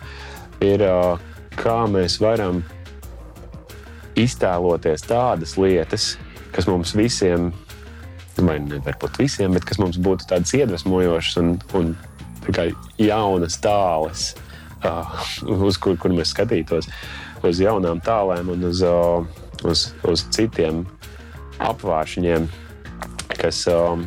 ir, 0.66 0.86
uh, 0.88 1.22
kā 1.60 1.84
mēs 1.92 2.20
varam 2.24 2.64
iztēloties 4.20 5.06
tādas 5.08 5.58
lietas, 5.60 6.16
kas 6.56 6.68
mums 6.72 6.96
visiem 6.96 7.52
vai 8.44 8.58
ne 8.60 8.80
varbūt 8.84 9.20
visiem, 9.22 9.54
bet 9.56 9.68
kas 9.68 9.80
mums 9.80 10.00
būtu 10.02 10.28
tādas 10.30 10.52
iedvesmojošas 10.58 11.38
un, 11.42 11.54
un 11.78 11.94
jaunas 13.00 13.60
tāles, 13.64 14.26
uh, 14.84 15.24
uz 15.68 15.80
kur, 15.82 15.98
kur 16.02 16.16
mēs 16.16 16.34
skatītos, 16.36 16.90
uz 17.44 17.60
jaunām 17.62 18.02
tālēm 18.06 18.52
un 18.56 18.70
uz, 18.70 18.84
uh, 18.86 19.26
uz, 19.68 19.90
uz 20.08 20.26
citiem 20.36 20.86
apvāršņiem, 21.64 22.48
kas 23.40 23.66
um, 23.72 24.06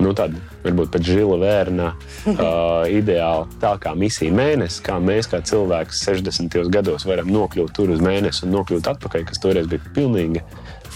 nu, 0.00 0.12
tādi 0.16 0.40
varbūt 0.64 0.92
pat 0.94 1.06
žila 1.06 1.38
vērna 1.40 1.92
uh, 1.94 2.88
ideāli, 2.90 3.60
tā 3.62 3.74
kā 3.82 3.94
misija 3.98 4.34
mēnesis, 4.34 4.82
kā 4.84 4.98
mēs 5.02 5.30
kā 5.30 5.42
cilvēks 5.46 6.04
60. 6.08 6.58
gados 6.72 7.06
varam 7.08 7.30
nokļūt 7.32 7.74
tur 7.76 7.94
uz 7.94 8.02
mēnesi 8.04 8.46
un 8.46 8.54
nokļūt 8.58 8.92
atpakaļ, 8.94 9.26
kas 9.30 9.42
toreiz 9.42 9.70
bija 9.70 9.94
pilnīgi 9.96 10.44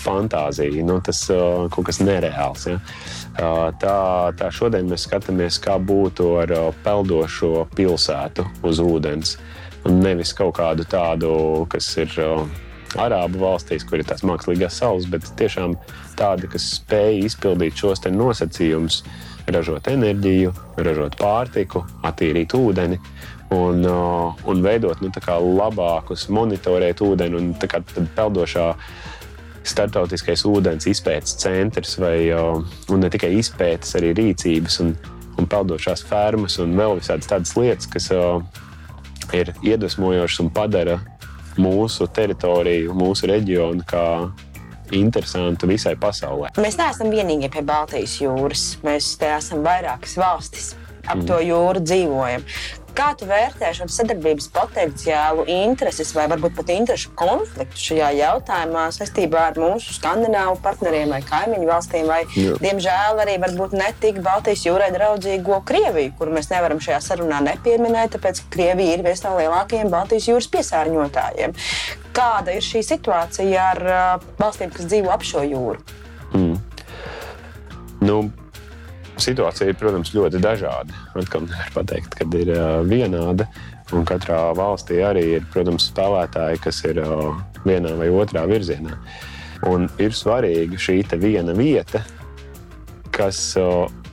fantāzija, 0.04 0.84
nu, 0.84 0.98
tas 1.04 1.22
uh, 1.32 1.64
kaut 1.72 1.88
kas 1.88 2.02
nereāls. 2.04 2.68
Ja? 2.68 2.78
Uh, 3.34 3.70
tā, 3.80 3.96
tā 4.38 4.50
šodien 4.52 4.88
mēs 4.90 5.06
skatāmies, 5.08 5.58
kā 5.64 5.78
būtu 5.80 6.34
ar 6.42 6.52
uh, 6.54 6.70
peldošo 6.84 7.66
pilsētu 7.76 8.44
uz 8.68 8.82
ūdens. 8.84 9.38
Un 9.38 9.53
nevis 9.90 10.32
kaut 10.36 10.56
kādu 10.58 10.86
tādu, 10.88 11.32
kas 11.72 11.90
ir 12.00 12.12
uh, 12.22 12.44
Arābu 13.00 13.40
valstīs, 13.42 13.82
kur 13.82 13.98
ir 13.98 14.06
tās 14.06 14.22
mākslīgās 14.26 14.78
saules, 14.78 15.08
bet 15.10 15.26
tiešām 15.38 15.74
tāda, 16.18 16.46
kas 16.50 16.68
spēj 16.76 17.24
izpildīt 17.26 17.80
šos 17.80 18.04
nosacījumus, 18.06 19.00
ražot 19.50 19.88
enerģiju, 19.90 20.52
ražot 20.78 21.18
pārtiku, 21.18 21.82
attīrīt 22.06 22.54
ūdeni 22.54 23.00
un, 23.52 23.82
uh, 23.82 24.46
un 24.46 24.62
veidot 24.64 25.02
nu, 25.02 25.10
labākus, 25.58 26.28
monitorēt 26.30 27.02
ūdeni 27.04 27.40
un 27.40 28.08
peldošā 28.14 28.70
startautiskais 29.64 30.44
ūdens 30.48 30.86
izpētes 30.88 31.38
centrs, 31.40 31.96
vai 32.00 32.28
ne 33.00 33.10
tikai 33.10 33.32
izpētes, 33.38 33.94
arī 33.98 34.12
rīcības 34.16 34.80
un, 34.84 34.92
un 35.40 35.48
peldošās 35.50 36.04
fermas 36.08 36.58
un 36.62 36.76
vēl 36.78 36.98
visādas 37.00 37.30
tādas 37.30 37.54
lietas, 37.56 37.88
kas 37.90 38.10
ir 39.32 39.54
iedvesmojošas 39.64 40.42
un 40.44 40.50
padara 40.54 40.98
mūsu 41.60 42.08
teritoriju, 42.10 42.94
mūsu 42.98 43.30
reģionu 43.30 43.86
kā 43.88 44.06
interesantu 44.94 45.68
visai 45.70 45.94
pasaulē. 45.98 46.52
Mēs 46.60 46.78
neesam 46.78 47.10
vienīgie 47.12 47.50
pie 47.52 47.62
Baltijas 47.66 48.18
jūras. 48.20 48.64
Mēs 48.84 49.14
te 49.20 49.30
esam 49.36 49.64
vairākas 49.64 50.18
valstis. 50.20 50.72
Ap 51.04 51.20
mm. 51.20 51.26
to 51.28 51.38
jūru 51.44 51.82
dzīvojam. 51.84 52.44
Kā 52.94 53.08
tu 53.18 53.26
vērtē 53.26 53.72
šo 53.74 53.88
sadarbības 53.90 54.46
potenciālu, 54.54 55.42
intereses 55.50 56.12
vai 56.14 56.28
varbūt 56.30 56.52
pat 56.54 56.68
interešu 56.70 57.10
konfliktu 57.18 57.80
šajā 57.88 58.10
jautājumā 58.20 58.84
saistībā 58.94 59.48
ar 59.48 59.58
mūsu 59.58 59.96
skandināvu 59.96 60.60
partneriem 60.62 61.10
vai 61.10 61.18
kaimiņu 61.26 61.66
valstīm, 61.66 62.06
vai, 62.06 62.20
Jā. 62.38 62.54
diemžēl, 62.62 63.18
arī 63.24 63.34
varbūt 63.42 63.74
ne 63.74 63.88
tik 63.98 64.20
Baltijas 64.22 64.62
jūrai 64.68 64.92
draudzīgo 64.94 65.58
Krieviju, 65.66 66.12
kuru 66.20 66.36
mēs 66.36 66.52
nevaram 66.52 66.78
šajā 66.86 67.00
sarunā 67.08 67.42
nepieminēt, 67.48 68.14
tāpēc, 68.14 68.44
Krievija 68.54 68.94
ir 68.94 69.02
viens 69.08 69.24
no 69.26 69.34
lielākajiem 69.40 69.90
Baltijas 69.90 70.30
jūras 70.30 70.50
piesārņotājiem. 70.54 71.58
Kāda 72.14 72.54
ir 72.54 72.62
šī 72.62 72.84
situācija 72.86 73.66
ar 73.72 73.84
uh, 73.88 74.30
valstīm, 74.38 74.70
kas 74.70 74.86
dzīvo 74.86 75.10
ap 75.10 75.26
šo 75.26 75.42
jūru? 75.42 75.82
Mm. 76.30 76.56
Nu, 78.06 78.22
Situācija 79.20 79.70
ir, 79.70 79.76
protams, 79.78 80.10
ļoti 80.14 80.40
dažāda. 80.42 80.96
Atkal 81.14 81.44
nevar 81.46 81.70
pateikt, 81.76 82.16
ka 82.18 82.26
ir 82.38 82.50
vienāda. 82.88 83.46
Un 83.94 84.02
katrā 84.08 84.38
valstī 84.56 85.02
arī 85.06 85.22
ir, 85.36 85.44
protams, 85.52 85.90
spēlētāji, 85.92 86.62
kas 86.64 86.80
ir 86.88 86.98
vienā 87.66 87.92
vai 88.00 88.08
otrā 88.10 88.42
virzienā. 88.50 88.96
Un 89.70 89.86
ir 90.02 90.16
svarīga 90.16 90.80
šī 90.80 91.02
viena 91.20 91.54
vieta, 91.56 92.02
kas 93.14 93.54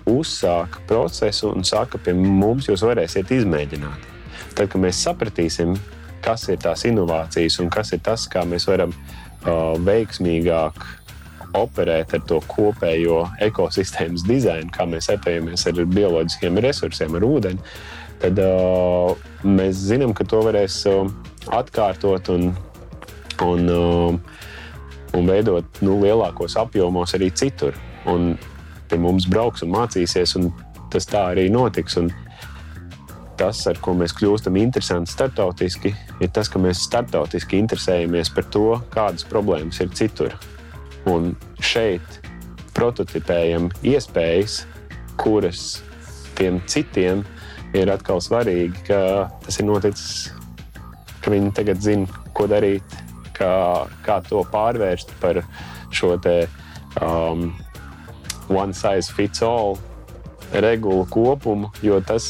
uzsāk 0.07 0.77
procesu 0.87 1.49
un 1.55 1.65
saka, 1.65 1.97
pie 1.97 2.13
mums 2.13 2.69
jūs 2.69 2.83
varēsiet 2.85 3.31
izmēģināt. 3.33 4.07
Tad, 4.53 4.69
kad 4.69 4.79
mēs 4.83 5.01
sapratīsim, 5.01 5.75
kas 6.21 6.47
ir 6.51 6.61
tās 6.61 6.85
inovācijas 6.85 7.59
un 7.63 7.69
kas 7.73 7.93
ir 7.95 8.03
tas, 8.05 8.27
kā 8.29 8.45
mēs 8.45 8.67
varam 8.69 8.93
veiksmīgāk 9.87 10.85
operēt 11.57 12.15
ar 12.15 12.23
to 12.27 12.39
kopējo 12.51 13.23
ekosistēmas 13.43 14.25
dizainu, 14.27 14.71
kā 14.73 14.87
mēs 14.89 15.09
epējamies 15.13 15.67
ar 15.69 15.81
bioloģiskiem 15.95 16.61
resursiem, 16.65 17.17
ar 17.17 17.27
ūdeni, 17.27 17.73
tad 18.21 18.39
uh, 18.43 19.13
mēs 19.43 19.83
zinām, 19.89 20.15
ka 20.17 20.27
to 20.27 20.41
varēs 20.45 20.81
uh, 20.89 21.05
atkārtot 21.57 22.31
un, 22.33 22.51
un, 23.45 23.71
uh, 23.75 24.41
un 25.17 25.31
veidot 25.31 25.81
nu, 25.85 25.99
lielākos 26.03 26.57
apjomos 26.61 27.15
arī 27.17 27.31
citur. 27.33 27.77
Un 28.09 28.35
pie 28.89 28.99
mums 29.01 29.27
brauks 29.29 29.65
un 29.65 29.73
mācīsies, 29.73 30.35
un 30.39 30.51
tas 30.93 31.07
tā 31.09 31.27
arī 31.33 31.49
notiks. 31.53 31.97
Un, 32.01 32.11
tas, 33.41 33.63
ar 33.69 33.79
ko 33.81 33.95
mēs 33.97 34.13
kļūstam 34.17 34.57
interesanti 34.61 35.15
starptautiski, 35.15 35.95
ir 36.21 36.29
tas, 36.35 36.49
ka 36.51 36.61
mēs 36.61 36.83
starptautiski 36.85 37.57
interesējamies 37.57 38.29
par 38.35 38.45
to, 38.53 38.65
kādas 38.93 39.25
problēmas 39.25 39.81
ir 39.81 39.89
citur. 39.97 40.35
Un 41.09 41.33
šeit 41.63 42.19
prototipējam 42.75 43.69
iespējas, 43.87 44.61
kuras 45.21 45.81
tiem 46.37 46.59
citiem 46.69 47.23
ir 47.77 47.91
atkal 47.93 48.21
svarīgi, 48.23 48.85
ka 48.87 49.01
tas 49.45 49.59
ir 49.59 49.67
noticis, 49.67 50.31
ka 51.23 51.33
viņi 51.33 51.53
tagad 51.57 51.81
zina, 51.83 52.21
ko 52.37 52.47
darīt, 52.49 52.97
kā, 53.37 53.53
kā 54.05 54.19
to 54.27 54.43
pārvērst 54.51 55.13
par 55.21 55.41
šo 55.91 56.15
te 56.21 56.45
um, 57.01 57.49
one 58.51 58.73
size 58.75 59.11
fits 59.13 59.43
all 59.45 59.77
regulu 60.53 61.05
kopumu, 61.09 61.71
jo 61.81 62.01
tas 62.03 62.25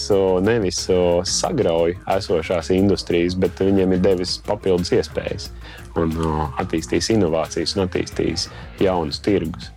nevis 0.45 0.83
sagrauj 1.25 1.95
esošās 2.17 2.71
industrijas, 2.75 3.37
bet 3.39 3.61
viņiem 3.63 3.97
ir 3.97 4.03
devis 4.03 4.37
papildus 4.45 4.93
iespējas 4.97 5.49
un 5.99 6.13
attīstījis 6.61 7.11
inovācijas 7.17 7.75
un 7.75 7.85
attīstījis 7.87 8.49
jaunus 8.79 9.19
tirgus. 9.25 9.71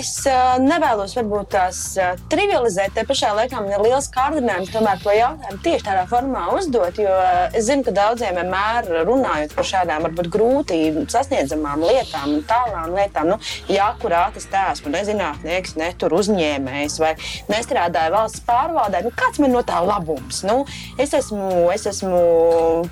Es 0.00 0.22
uh, 0.24 0.54
nevēlos 0.62 1.12
varbūt 1.18 1.50
tās 1.52 1.78
uh, 2.00 2.14
trivializēt, 2.32 2.94
te 2.96 3.02
pašā 3.04 3.34
laikā 3.36 3.58
man 3.60 3.74
ir 3.74 3.82
liels 3.84 4.06
kārdinājums 4.14 4.70
tomēr 4.72 5.00
to 5.02 5.12
jautājumu 5.12 5.60
tieši 5.64 5.84
tādā 5.84 6.04
formā 6.08 6.46
uzdot, 6.56 6.96
jo 7.02 7.10
uh, 7.12 7.50
es 7.52 7.66
zinu, 7.66 7.84
ka 7.84 7.92
daudziem 7.98 8.38
vienmēr 8.38 8.88
runājot 9.04 9.52
par 9.58 9.68
šādām 9.68 10.06
varbūt 10.06 10.30
grūti 10.32 10.78
sasniedzamām 11.12 11.84
lietām 11.84 12.36
un 12.38 12.44
tālām 12.48 12.94
lietām, 12.96 13.28
nu, 13.34 13.36
jā, 13.68 13.90
kurā 14.00 14.22
tas 14.32 14.46
esmu, 14.70 14.92
ne 14.94 15.02
zinātnieks, 15.04 15.76
ne 15.76 15.90
tur 16.00 16.16
uzņēmējs 16.16 16.96
vai 17.02 17.12
nestrādāju 17.50 18.14
valsts 18.16 18.44
pārvaldē, 18.48 19.04
nu, 19.04 19.12
kāds 19.20 19.42
man 19.42 19.52
no 19.52 19.64
tā 19.68 19.82
labums? 19.84 20.40
Nu, 20.48 20.62
es 21.02 21.12
esmu, 21.18 21.68
es 21.74 21.84
esmu 21.92 22.22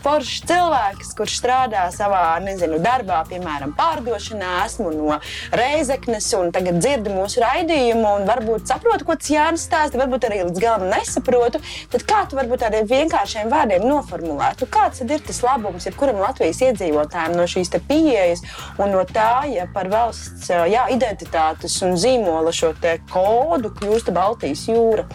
foršs 0.05 0.45
cilvēks, 0.51 1.15
kurš 1.17 1.39
strādā 1.41 1.89
savā, 1.95 2.27
nezinu, 2.45 2.83
darbā, 2.85 3.23
piemēram, 3.33 3.73
pārdošanā, 3.81 4.59
esmu 4.67 4.93
no 4.99 5.21
Reizeknes 5.57 6.29
un 6.37 6.53
tagad 6.53 6.83
dzirdu 6.83 6.98
mūsu 7.07 7.43
raidījumu 7.45 8.15
un 8.19 8.27
varbūt 8.29 8.67
saprotu, 8.71 9.07
ko 9.07 9.15
tas 9.19 9.31
Jānis 9.31 9.67
stāsta, 9.69 10.01
varbūt 10.01 10.27
arī 10.27 10.43
līdz 10.49 10.63
galam 10.63 10.89
nesaprotu, 10.91 11.61
tad 11.93 12.05
kā 12.09 12.25
tu 12.29 12.39
varbūt 12.39 12.65
tādiem 12.65 12.89
vienkāršiem 12.91 13.51
vārdiem 13.53 13.87
noformulētu, 13.87 14.69
kāds 14.73 15.05
ir 15.05 15.23
tas 15.25 15.41
labums 15.47 15.87
jebkuram 15.87 16.19
Latvijas 16.23 16.63
iedzīvotājam 16.67 17.37
no 17.39 17.47
šīs 17.49 17.71
pieejas 17.89 18.43
un 18.79 18.93
no 18.97 19.05
tā, 19.07 19.47
ja 19.53 19.69
par 19.73 19.91
valsts 19.93 20.51
jā, 20.51 20.89
identitātes 20.91 21.79
un 21.87 21.95
zīmola 22.01 22.53
šo 22.53 22.75
kodu 23.13 23.71
kļūst 23.79 24.13
Baltijas 24.15 24.67
jūra? 24.69 25.07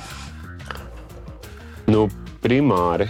Nu, 1.92 2.08
primāri, 2.44 3.10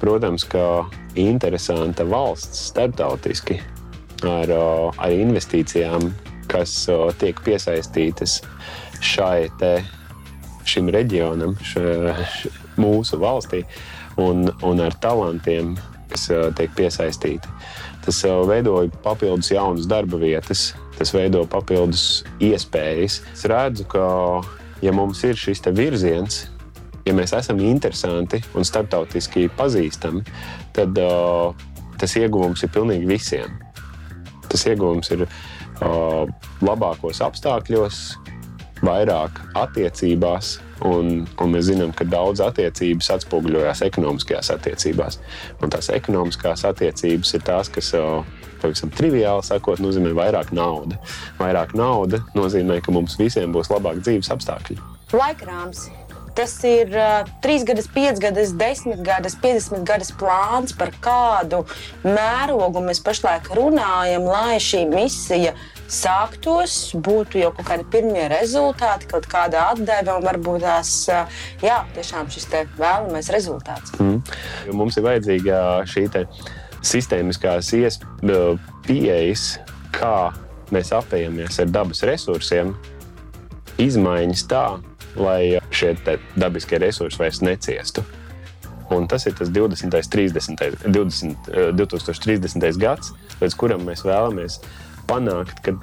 protams, 0.00 0.44
ka 0.48 0.86
interesanta 1.16 2.04
valsts 2.08 2.68
starptautiski 2.70 3.60
ar, 4.24 4.52
ar 4.96 5.12
investīcijām 5.12 6.10
kas 6.50 6.74
tiek 7.20 7.40
piesaistītas 7.44 8.40
šai 9.04 9.48
te, 9.60 9.72
šim 10.66 10.90
reģionam, 10.94 11.54
ša, 11.62 12.14
š, 12.24 12.54
mūsu 12.80 13.18
valstī, 13.20 13.62
un, 14.20 14.48
un 14.66 14.82
ar 14.84 14.96
talantiem, 15.02 15.74
kas 16.10 16.28
tiek 16.58 16.72
piesaistīti. 16.76 17.52
Tas 18.06 18.22
veidoja 18.46 18.90
papildus 19.02 19.50
jaunas 19.50 19.88
darba 19.90 20.18
vietas, 20.20 20.70
tas 20.98 21.12
veido 21.14 21.42
papildus 21.50 22.24
iespējas. 22.42 23.20
Es 23.34 23.46
redzu, 23.50 23.86
ka, 23.90 24.04
ja 24.84 24.94
mums 24.94 25.24
ir 25.26 25.38
šis 25.38 25.64
virziens, 25.74 26.44
ja 27.06 27.14
mēs 27.14 27.34
esam 27.36 27.60
interesanti 27.62 28.42
un 28.54 28.66
starptautiski 28.66 29.48
pazīstami, 29.58 30.22
tad 30.76 30.98
uh, 31.02 31.52
tas 32.00 32.16
ieguvums 32.18 32.62
ir 32.64 32.72
pilnīgi 32.74 33.08
visiem. 33.08 33.58
Tas 34.46 34.66
ieguvums 34.70 35.10
ir 35.14 35.26
labākos 36.64 37.20
apstākļos, 37.24 38.00
vairāk 38.84 39.40
attiecībās, 39.56 40.56
un, 40.84 41.24
un 41.40 41.52
mēs 41.52 41.68
zinām, 41.70 41.92
ka 41.96 42.06
daudz 42.08 42.42
attiecības 42.44 43.08
atspoguļojās 43.16 43.82
ekonomiskajās 43.86 44.52
attiecībās. 44.56 45.20
Un 45.62 45.72
tās 45.72 45.90
ekonomiskās 45.94 46.66
attiecības 46.68 47.34
ir 47.38 47.46
tās, 47.46 47.72
kas 47.72 47.92
pavisam 48.62 48.92
triviāli 48.96 49.44
sakot, 49.46 49.80
nozīmē 49.82 50.12
vairāk 50.16 50.52
naudas. 50.56 51.20
Vairāk 51.40 51.76
naudas 51.78 52.24
nozīmē, 52.36 52.80
ka 52.84 52.94
mums 52.94 53.18
visiem 53.20 53.54
būs 53.56 53.72
labāk 53.72 54.02
dzīves 54.04 54.32
apstākļi. 54.36 54.80
Laikrāms. 55.16 55.86
Tas 56.36 56.52
ir 56.68 56.92
uh, 56.92 57.24
3 57.40 57.64
gadus, 57.64 57.86
5 57.94 58.20
gadus, 58.20 58.50
10 58.60 59.00
gadus, 59.06 59.36
50 59.40 59.86
gadus 59.88 60.12
plāns, 60.20 60.74
par 60.76 60.92
kādu 61.00 61.62
mērogu 62.04 62.82
mēs 62.84 63.00
pašlaik 63.04 63.48
runājam, 63.56 64.26
lai 64.28 64.58
šī 64.60 64.82
misija 64.90 65.54
sāktos, 65.88 66.74
būtu 66.92 67.40
jau 67.40 67.52
kaut 67.56 67.68
kādi 67.70 67.86
pirmie 67.90 68.26
rezultāti, 68.28 69.08
kaut 69.10 69.28
kāda 69.30 69.70
atdeve 69.72 70.16
un 70.18 70.26
varbūt 70.26 70.66
tās, 70.66 70.90
jā, 71.62 71.78
tiešām 71.96 72.28
šis 72.32 72.48
vēlamais 72.76 73.30
rezultāts. 73.32 73.94
Mm. 74.02 74.20
Mums 74.76 74.98
ir 74.98 75.06
vajadzīga 75.06 75.60
šī 75.88 76.08
sistēmiskās 76.86 77.70
pieejas, 78.86 79.46
kā 79.94 80.16
mēs 80.74 80.92
apējamies 80.94 81.62
ar 81.62 81.72
dabas 81.72 82.02
resursiem, 82.06 82.74
izmaiņas 83.80 84.44
tā, 84.50 84.66
lai 85.20 85.58
šie 85.74 85.94
dabiskie 86.36 86.80
resursi 86.82 87.20
vairs 87.20 87.42
neciestu. 87.44 88.04
Un 88.94 89.08
tas 89.10 89.26
ir 89.26 89.34
tas 89.34 89.50
20. 89.50 89.90
30. 89.90 90.86
20, 90.86 91.50
2030. 91.74 92.78
gads, 92.78 93.12
līdz 93.40 93.58
kuram 93.58 93.82
mēs 93.86 94.04
vēlamies 94.06 94.60
panākt, 95.10 95.58
ka 95.66 95.74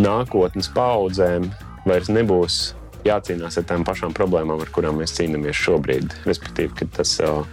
nākotnes 0.00 0.70
paudzēm 0.72 1.50
vairs 1.86 2.08
nebūs 2.12 2.60
jācīnās 3.06 3.58
ar 3.60 3.66
tām 3.68 3.84
pašām 3.86 4.14
problēmām, 4.16 4.60
ar 4.64 4.72
kurām 4.74 5.00
mēs 5.00 5.14
cīnāmies 5.18 5.58
šobrīd. 5.60 6.16
Respektīvi, 6.26 6.72
ka 6.80 6.88
tas 6.98 7.16
uh, 7.22 7.44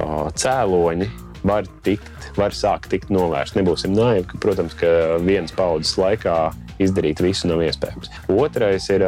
uh, 0.00 0.28
cēloņi 0.34 1.08
var 1.46 1.68
tikt, 1.86 2.32
var 2.38 2.56
sākt 2.56 2.90
tikt 2.92 3.12
novērst. 3.14 3.58
Nebūsim 3.58 3.94
naivi, 3.94 4.26
ka, 4.30 4.40
protams, 4.42 4.74
ka 4.78 5.18
vienas 5.22 5.54
paudzes 5.54 5.94
laikā 6.00 6.38
izdarīt 6.82 7.22
visu 7.24 7.50
nav 7.50 7.62
iespējams. 7.66 8.10
Otrais 8.32 8.88
ir, 8.94 9.04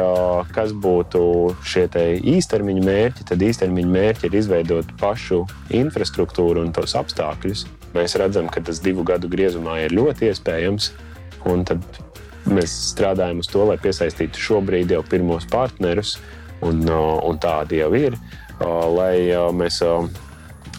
kas 0.55 0.73
būtu 0.73 1.23
šie 1.67 1.87
īstermiņa 2.35 2.85
mērķi. 2.87 3.27
Tad 3.31 3.45
īstermiņa 3.47 3.93
mērķi 3.95 4.29
ir 4.29 4.37
izveidot 4.41 4.93
pašu 5.01 5.43
infrastruktūru 5.81 6.65
un 6.65 6.73
tos 6.75 6.95
apstākļus. 6.99 7.65
Mēs 7.95 8.15
redzam, 8.19 8.47
ka 8.51 8.63
tas 8.63 8.79
divu 8.83 9.03
gadu 9.07 9.31
griezumā 9.31 9.81
ir 9.85 9.95
ļoti 9.95 10.31
iespējams. 10.31 10.91
Un 11.51 11.65
tad 11.67 11.83
mēs 12.49 12.73
strādājam 12.91 13.41
uz 13.41 13.49
to, 13.51 13.63
lai 13.67 13.77
piesaistītu 13.81 14.41
šobrīd 14.41 14.93
jau 14.95 15.01
pirmos 15.07 15.47
partnerus, 15.49 16.17
un, 16.65 16.83
un 16.89 17.39
tādi 17.41 17.81
jau 17.81 17.91
ir, 17.97 18.17
lai 18.61 19.15
mēs 19.57 19.81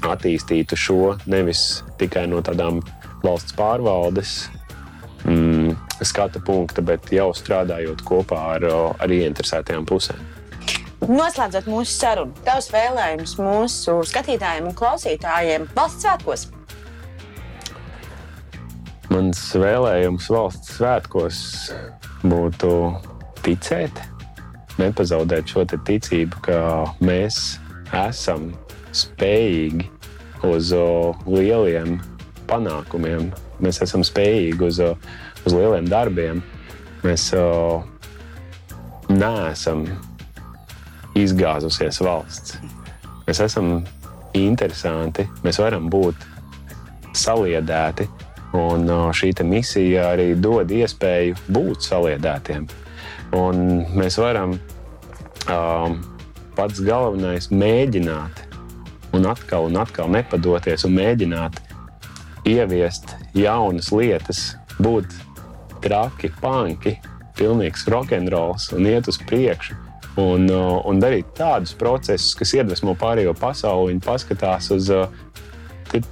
attīstītu 0.02 0.78
šo 0.78 1.14
nevis 1.30 1.82
tikai 2.00 2.26
no 2.30 2.42
tādām 2.44 2.80
valsts 3.22 3.54
pārvaldes 3.58 4.32
mm, 5.24 5.51
skata 6.08 6.40
punkta, 6.44 6.84
bet 6.84 7.10
jau 7.14 7.30
strādājot 7.36 8.04
kopā 8.06 8.38
ar, 8.56 8.68
ar 8.98 9.14
ieinteresētajām 9.16 9.86
pusēm. 9.88 10.22
Noslēdzot 11.02 11.66
mūsu 11.66 11.96
sarunu, 11.96 12.34
tavs 12.46 12.68
vēlējums 12.70 13.34
mūsu 13.40 13.96
skatītājiem 14.06 14.68
un 14.70 14.76
klausītājiem 14.78 15.66
valsts 15.74 16.06
svētkos. 16.06 16.44
Mans 19.10 19.40
vēlējums 19.58 20.28
valsts 20.32 20.76
svētkos 20.78 21.40
būtu 22.22 22.70
ticēt, 23.42 23.98
nepazaudēt 24.78 25.50
šo 25.50 25.66
ticību, 25.72 26.44
ka 26.46 26.60
mēs 27.02 27.58
esam 28.06 28.52
spējīgi 28.94 29.90
uz 30.46 30.70
lieliem 31.26 31.98
panākumiem, 32.50 33.32
mēs 33.62 33.82
esam 33.84 34.06
spējīgi 34.06 34.68
uz, 34.68 34.80
uz 35.46 35.54
lieliem 35.54 35.88
darbiem. 35.90 36.42
Mēs 37.02 37.28
o, 37.34 37.82
neesam 39.10 39.84
izgāzusies 41.18 42.00
valsts. 42.04 42.58
Mēs 43.26 43.40
esam 43.44 43.72
interesanti, 44.36 45.26
mēs 45.44 45.60
varam 45.62 45.88
būt 45.92 46.28
saliedēti. 47.16 48.08
Un 48.52 48.84
šī 49.16 49.32
misija 49.48 50.10
arī 50.12 50.34
dod 50.36 50.70
iespēju 50.70 51.38
būt 51.48 51.86
saliedētiem. 51.88 52.66
Un 53.32 53.62
mēs 53.96 54.18
varam 54.20 54.58
um, 55.48 55.94
pats 56.56 56.82
galvenais 56.84 57.48
mēģināt 57.48 58.42
un 59.16 59.28
atkal 59.28 59.70
un 59.70 59.78
atkal 59.80 60.12
nepadoties 60.12 60.84
un 60.84 60.98
mēģināt 60.98 61.56
ieviest 62.48 63.14
jaunas 63.36 63.88
lietas, 63.94 64.42
būt 64.82 65.08
traki, 65.82 66.30
panki, 66.42 66.96
pilnīgs 67.38 67.86
rokenrols 67.90 68.70
un 68.76 68.88
iet 68.88 69.08
uz 69.10 69.18
priekšu. 69.28 69.78
Un, 70.20 70.44
uh, 70.52 70.82
un 70.88 70.98
darīt 71.00 71.30
tādus 71.38 71.72
procesus, 71.78 72.34
kas 72.36 72.52
iedvesmo 72.58 72.92
pārējo 73.00 73.32
pasauli. 73.38 73.94
Viņi 73.94 74.02
paskatās 74.04 74.68
uz 74.74 74.90
uh, 74.92 75.06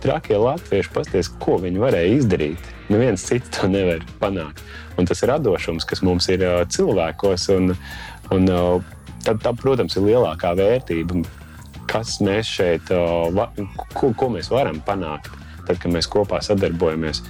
trakie 0.00 0.38
latvieši, 0.40 0.92
pasties, 0.94 1.28
ko 1.42 1.58
viņi 1.60 1.82
varēja 1.82 2.14
izdarīt. 2.22 2.70
Neviens 2.88 3.26
cits 3.28 3.52
to 3.58 3.68
nevar 3.68 4.00
panākt. 4.22 4.64
Un 4.96 5.08
tas 5.08 5.20
radošums, 5.28 5.84
kas 5.88 6.00
mums 6.06 6.30
ir 6.32 6.46
uh, 6.48 6.62
cilvēkos. 6.64 7.50
Un, 7.58 7.74
un, 8.32 8.48
tad, 9.26 9.44
tā, 9.44 9.52
protams, 9.60 10.00
ir 10.00 10.08
lielākā 10.08 10.54
vērtība 10.56 11.20
kas 11.90 12.18
mēs 12.24 12.50
šeit, 12.58 12.90
ko, 13.94 14.12
ko 14.16 14.28
mēs 14.32 14.50
varam 14.52 14.78
panākt, 14.86 15.30
tad, 15.66 15.78
kad 15.82 15.90
mēs 15.92 16.08
kopā 16.10 16.40
sadarbojamies. 16.44 17.22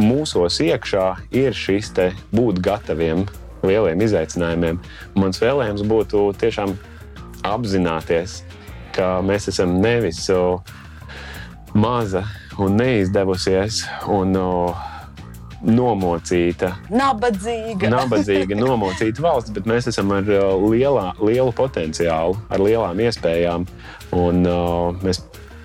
Mūsos 0.00 0.60
iekšā 0.64 1.06
ir 1.36 1.56
šis 1.56 1.90
te 1.96 2.10
būt 2.32 2.60
gataviem 2.64 3.26
lieliem 3.66 4.00
izaicinājumiem. 4.06 4.78
Mans 5.18 5.40
vēlējums 5.42 5.84
būtu 5.88 6.30
tiešām 6.40 6.72
apzināties, 7.46 8.40
ka 8.96 9.18
mēs 9.24 9.50
esam 9.52 9.76
nevis 9.82 10.22
maza 11.76 12.24
un 12.60 12.78
neizdevusies 12.80 13.82
un 14.10 14.32
nomocīta, 15.60 16.72
nabadzīga. 16.88 17.90
nabadzīga, 17.92 18.56
nomocīta 18.56 19.20
valsts, 19.24 19.52
bet 19.52 19.68
mēs 19.68 19.90
esam 19.92 20.12
ar 20.16 20.24
lielā, 20.24 21.10
lielu 21.20 21.52
potenciālu, 21.52 22.38
ar 22.48 22.64
lielām 22.64 23.04
iespējām. 23.04 23.68
Un, 24.16 24.40
uh, 24.48 24.96
mēs 25.04 25.20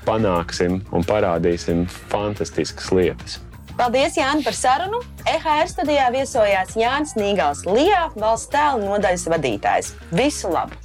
panāksim 0.05 0.81
un 0.93 1.07
parādīsim 1.07 1.87
fantastiskas 2.11 2.91
lietas. 2.93 3.39
Paldies, 3.75 4.15
Jānis, 4.15 4.45
par 4.47 4.55
sarunu. 4.55 5.01
EHR 5.27 5.67
studijā 5.67 6.05
viesojās 6.13 6.77
Jānis 6.79 7.11
Nīgals, 7.19 7.65
Lijā, 7.67 8.05
valsts 8.15 8.47
tēla 8.53 8.79
nodaļas 8.79 9.25
vadītājs. 9.33 9.89
Visu 10.15 10.51
labu! 10.53 10.77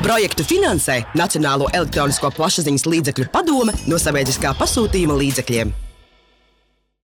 Projektu 0.00 0.42
finansē 0.48 1.02
Nacionālo 1.14 1.68
elektronisko 1.76 2.32
plašsaziņas 2.34 2.86
līdzekļu 2.88 3.28
padome 3.30 3.76
no 3.86 4.00
sabiedriskā 4.00 4.56
pasūtījuma 4.58 5.18
līdzekļiem. 5.20 5.70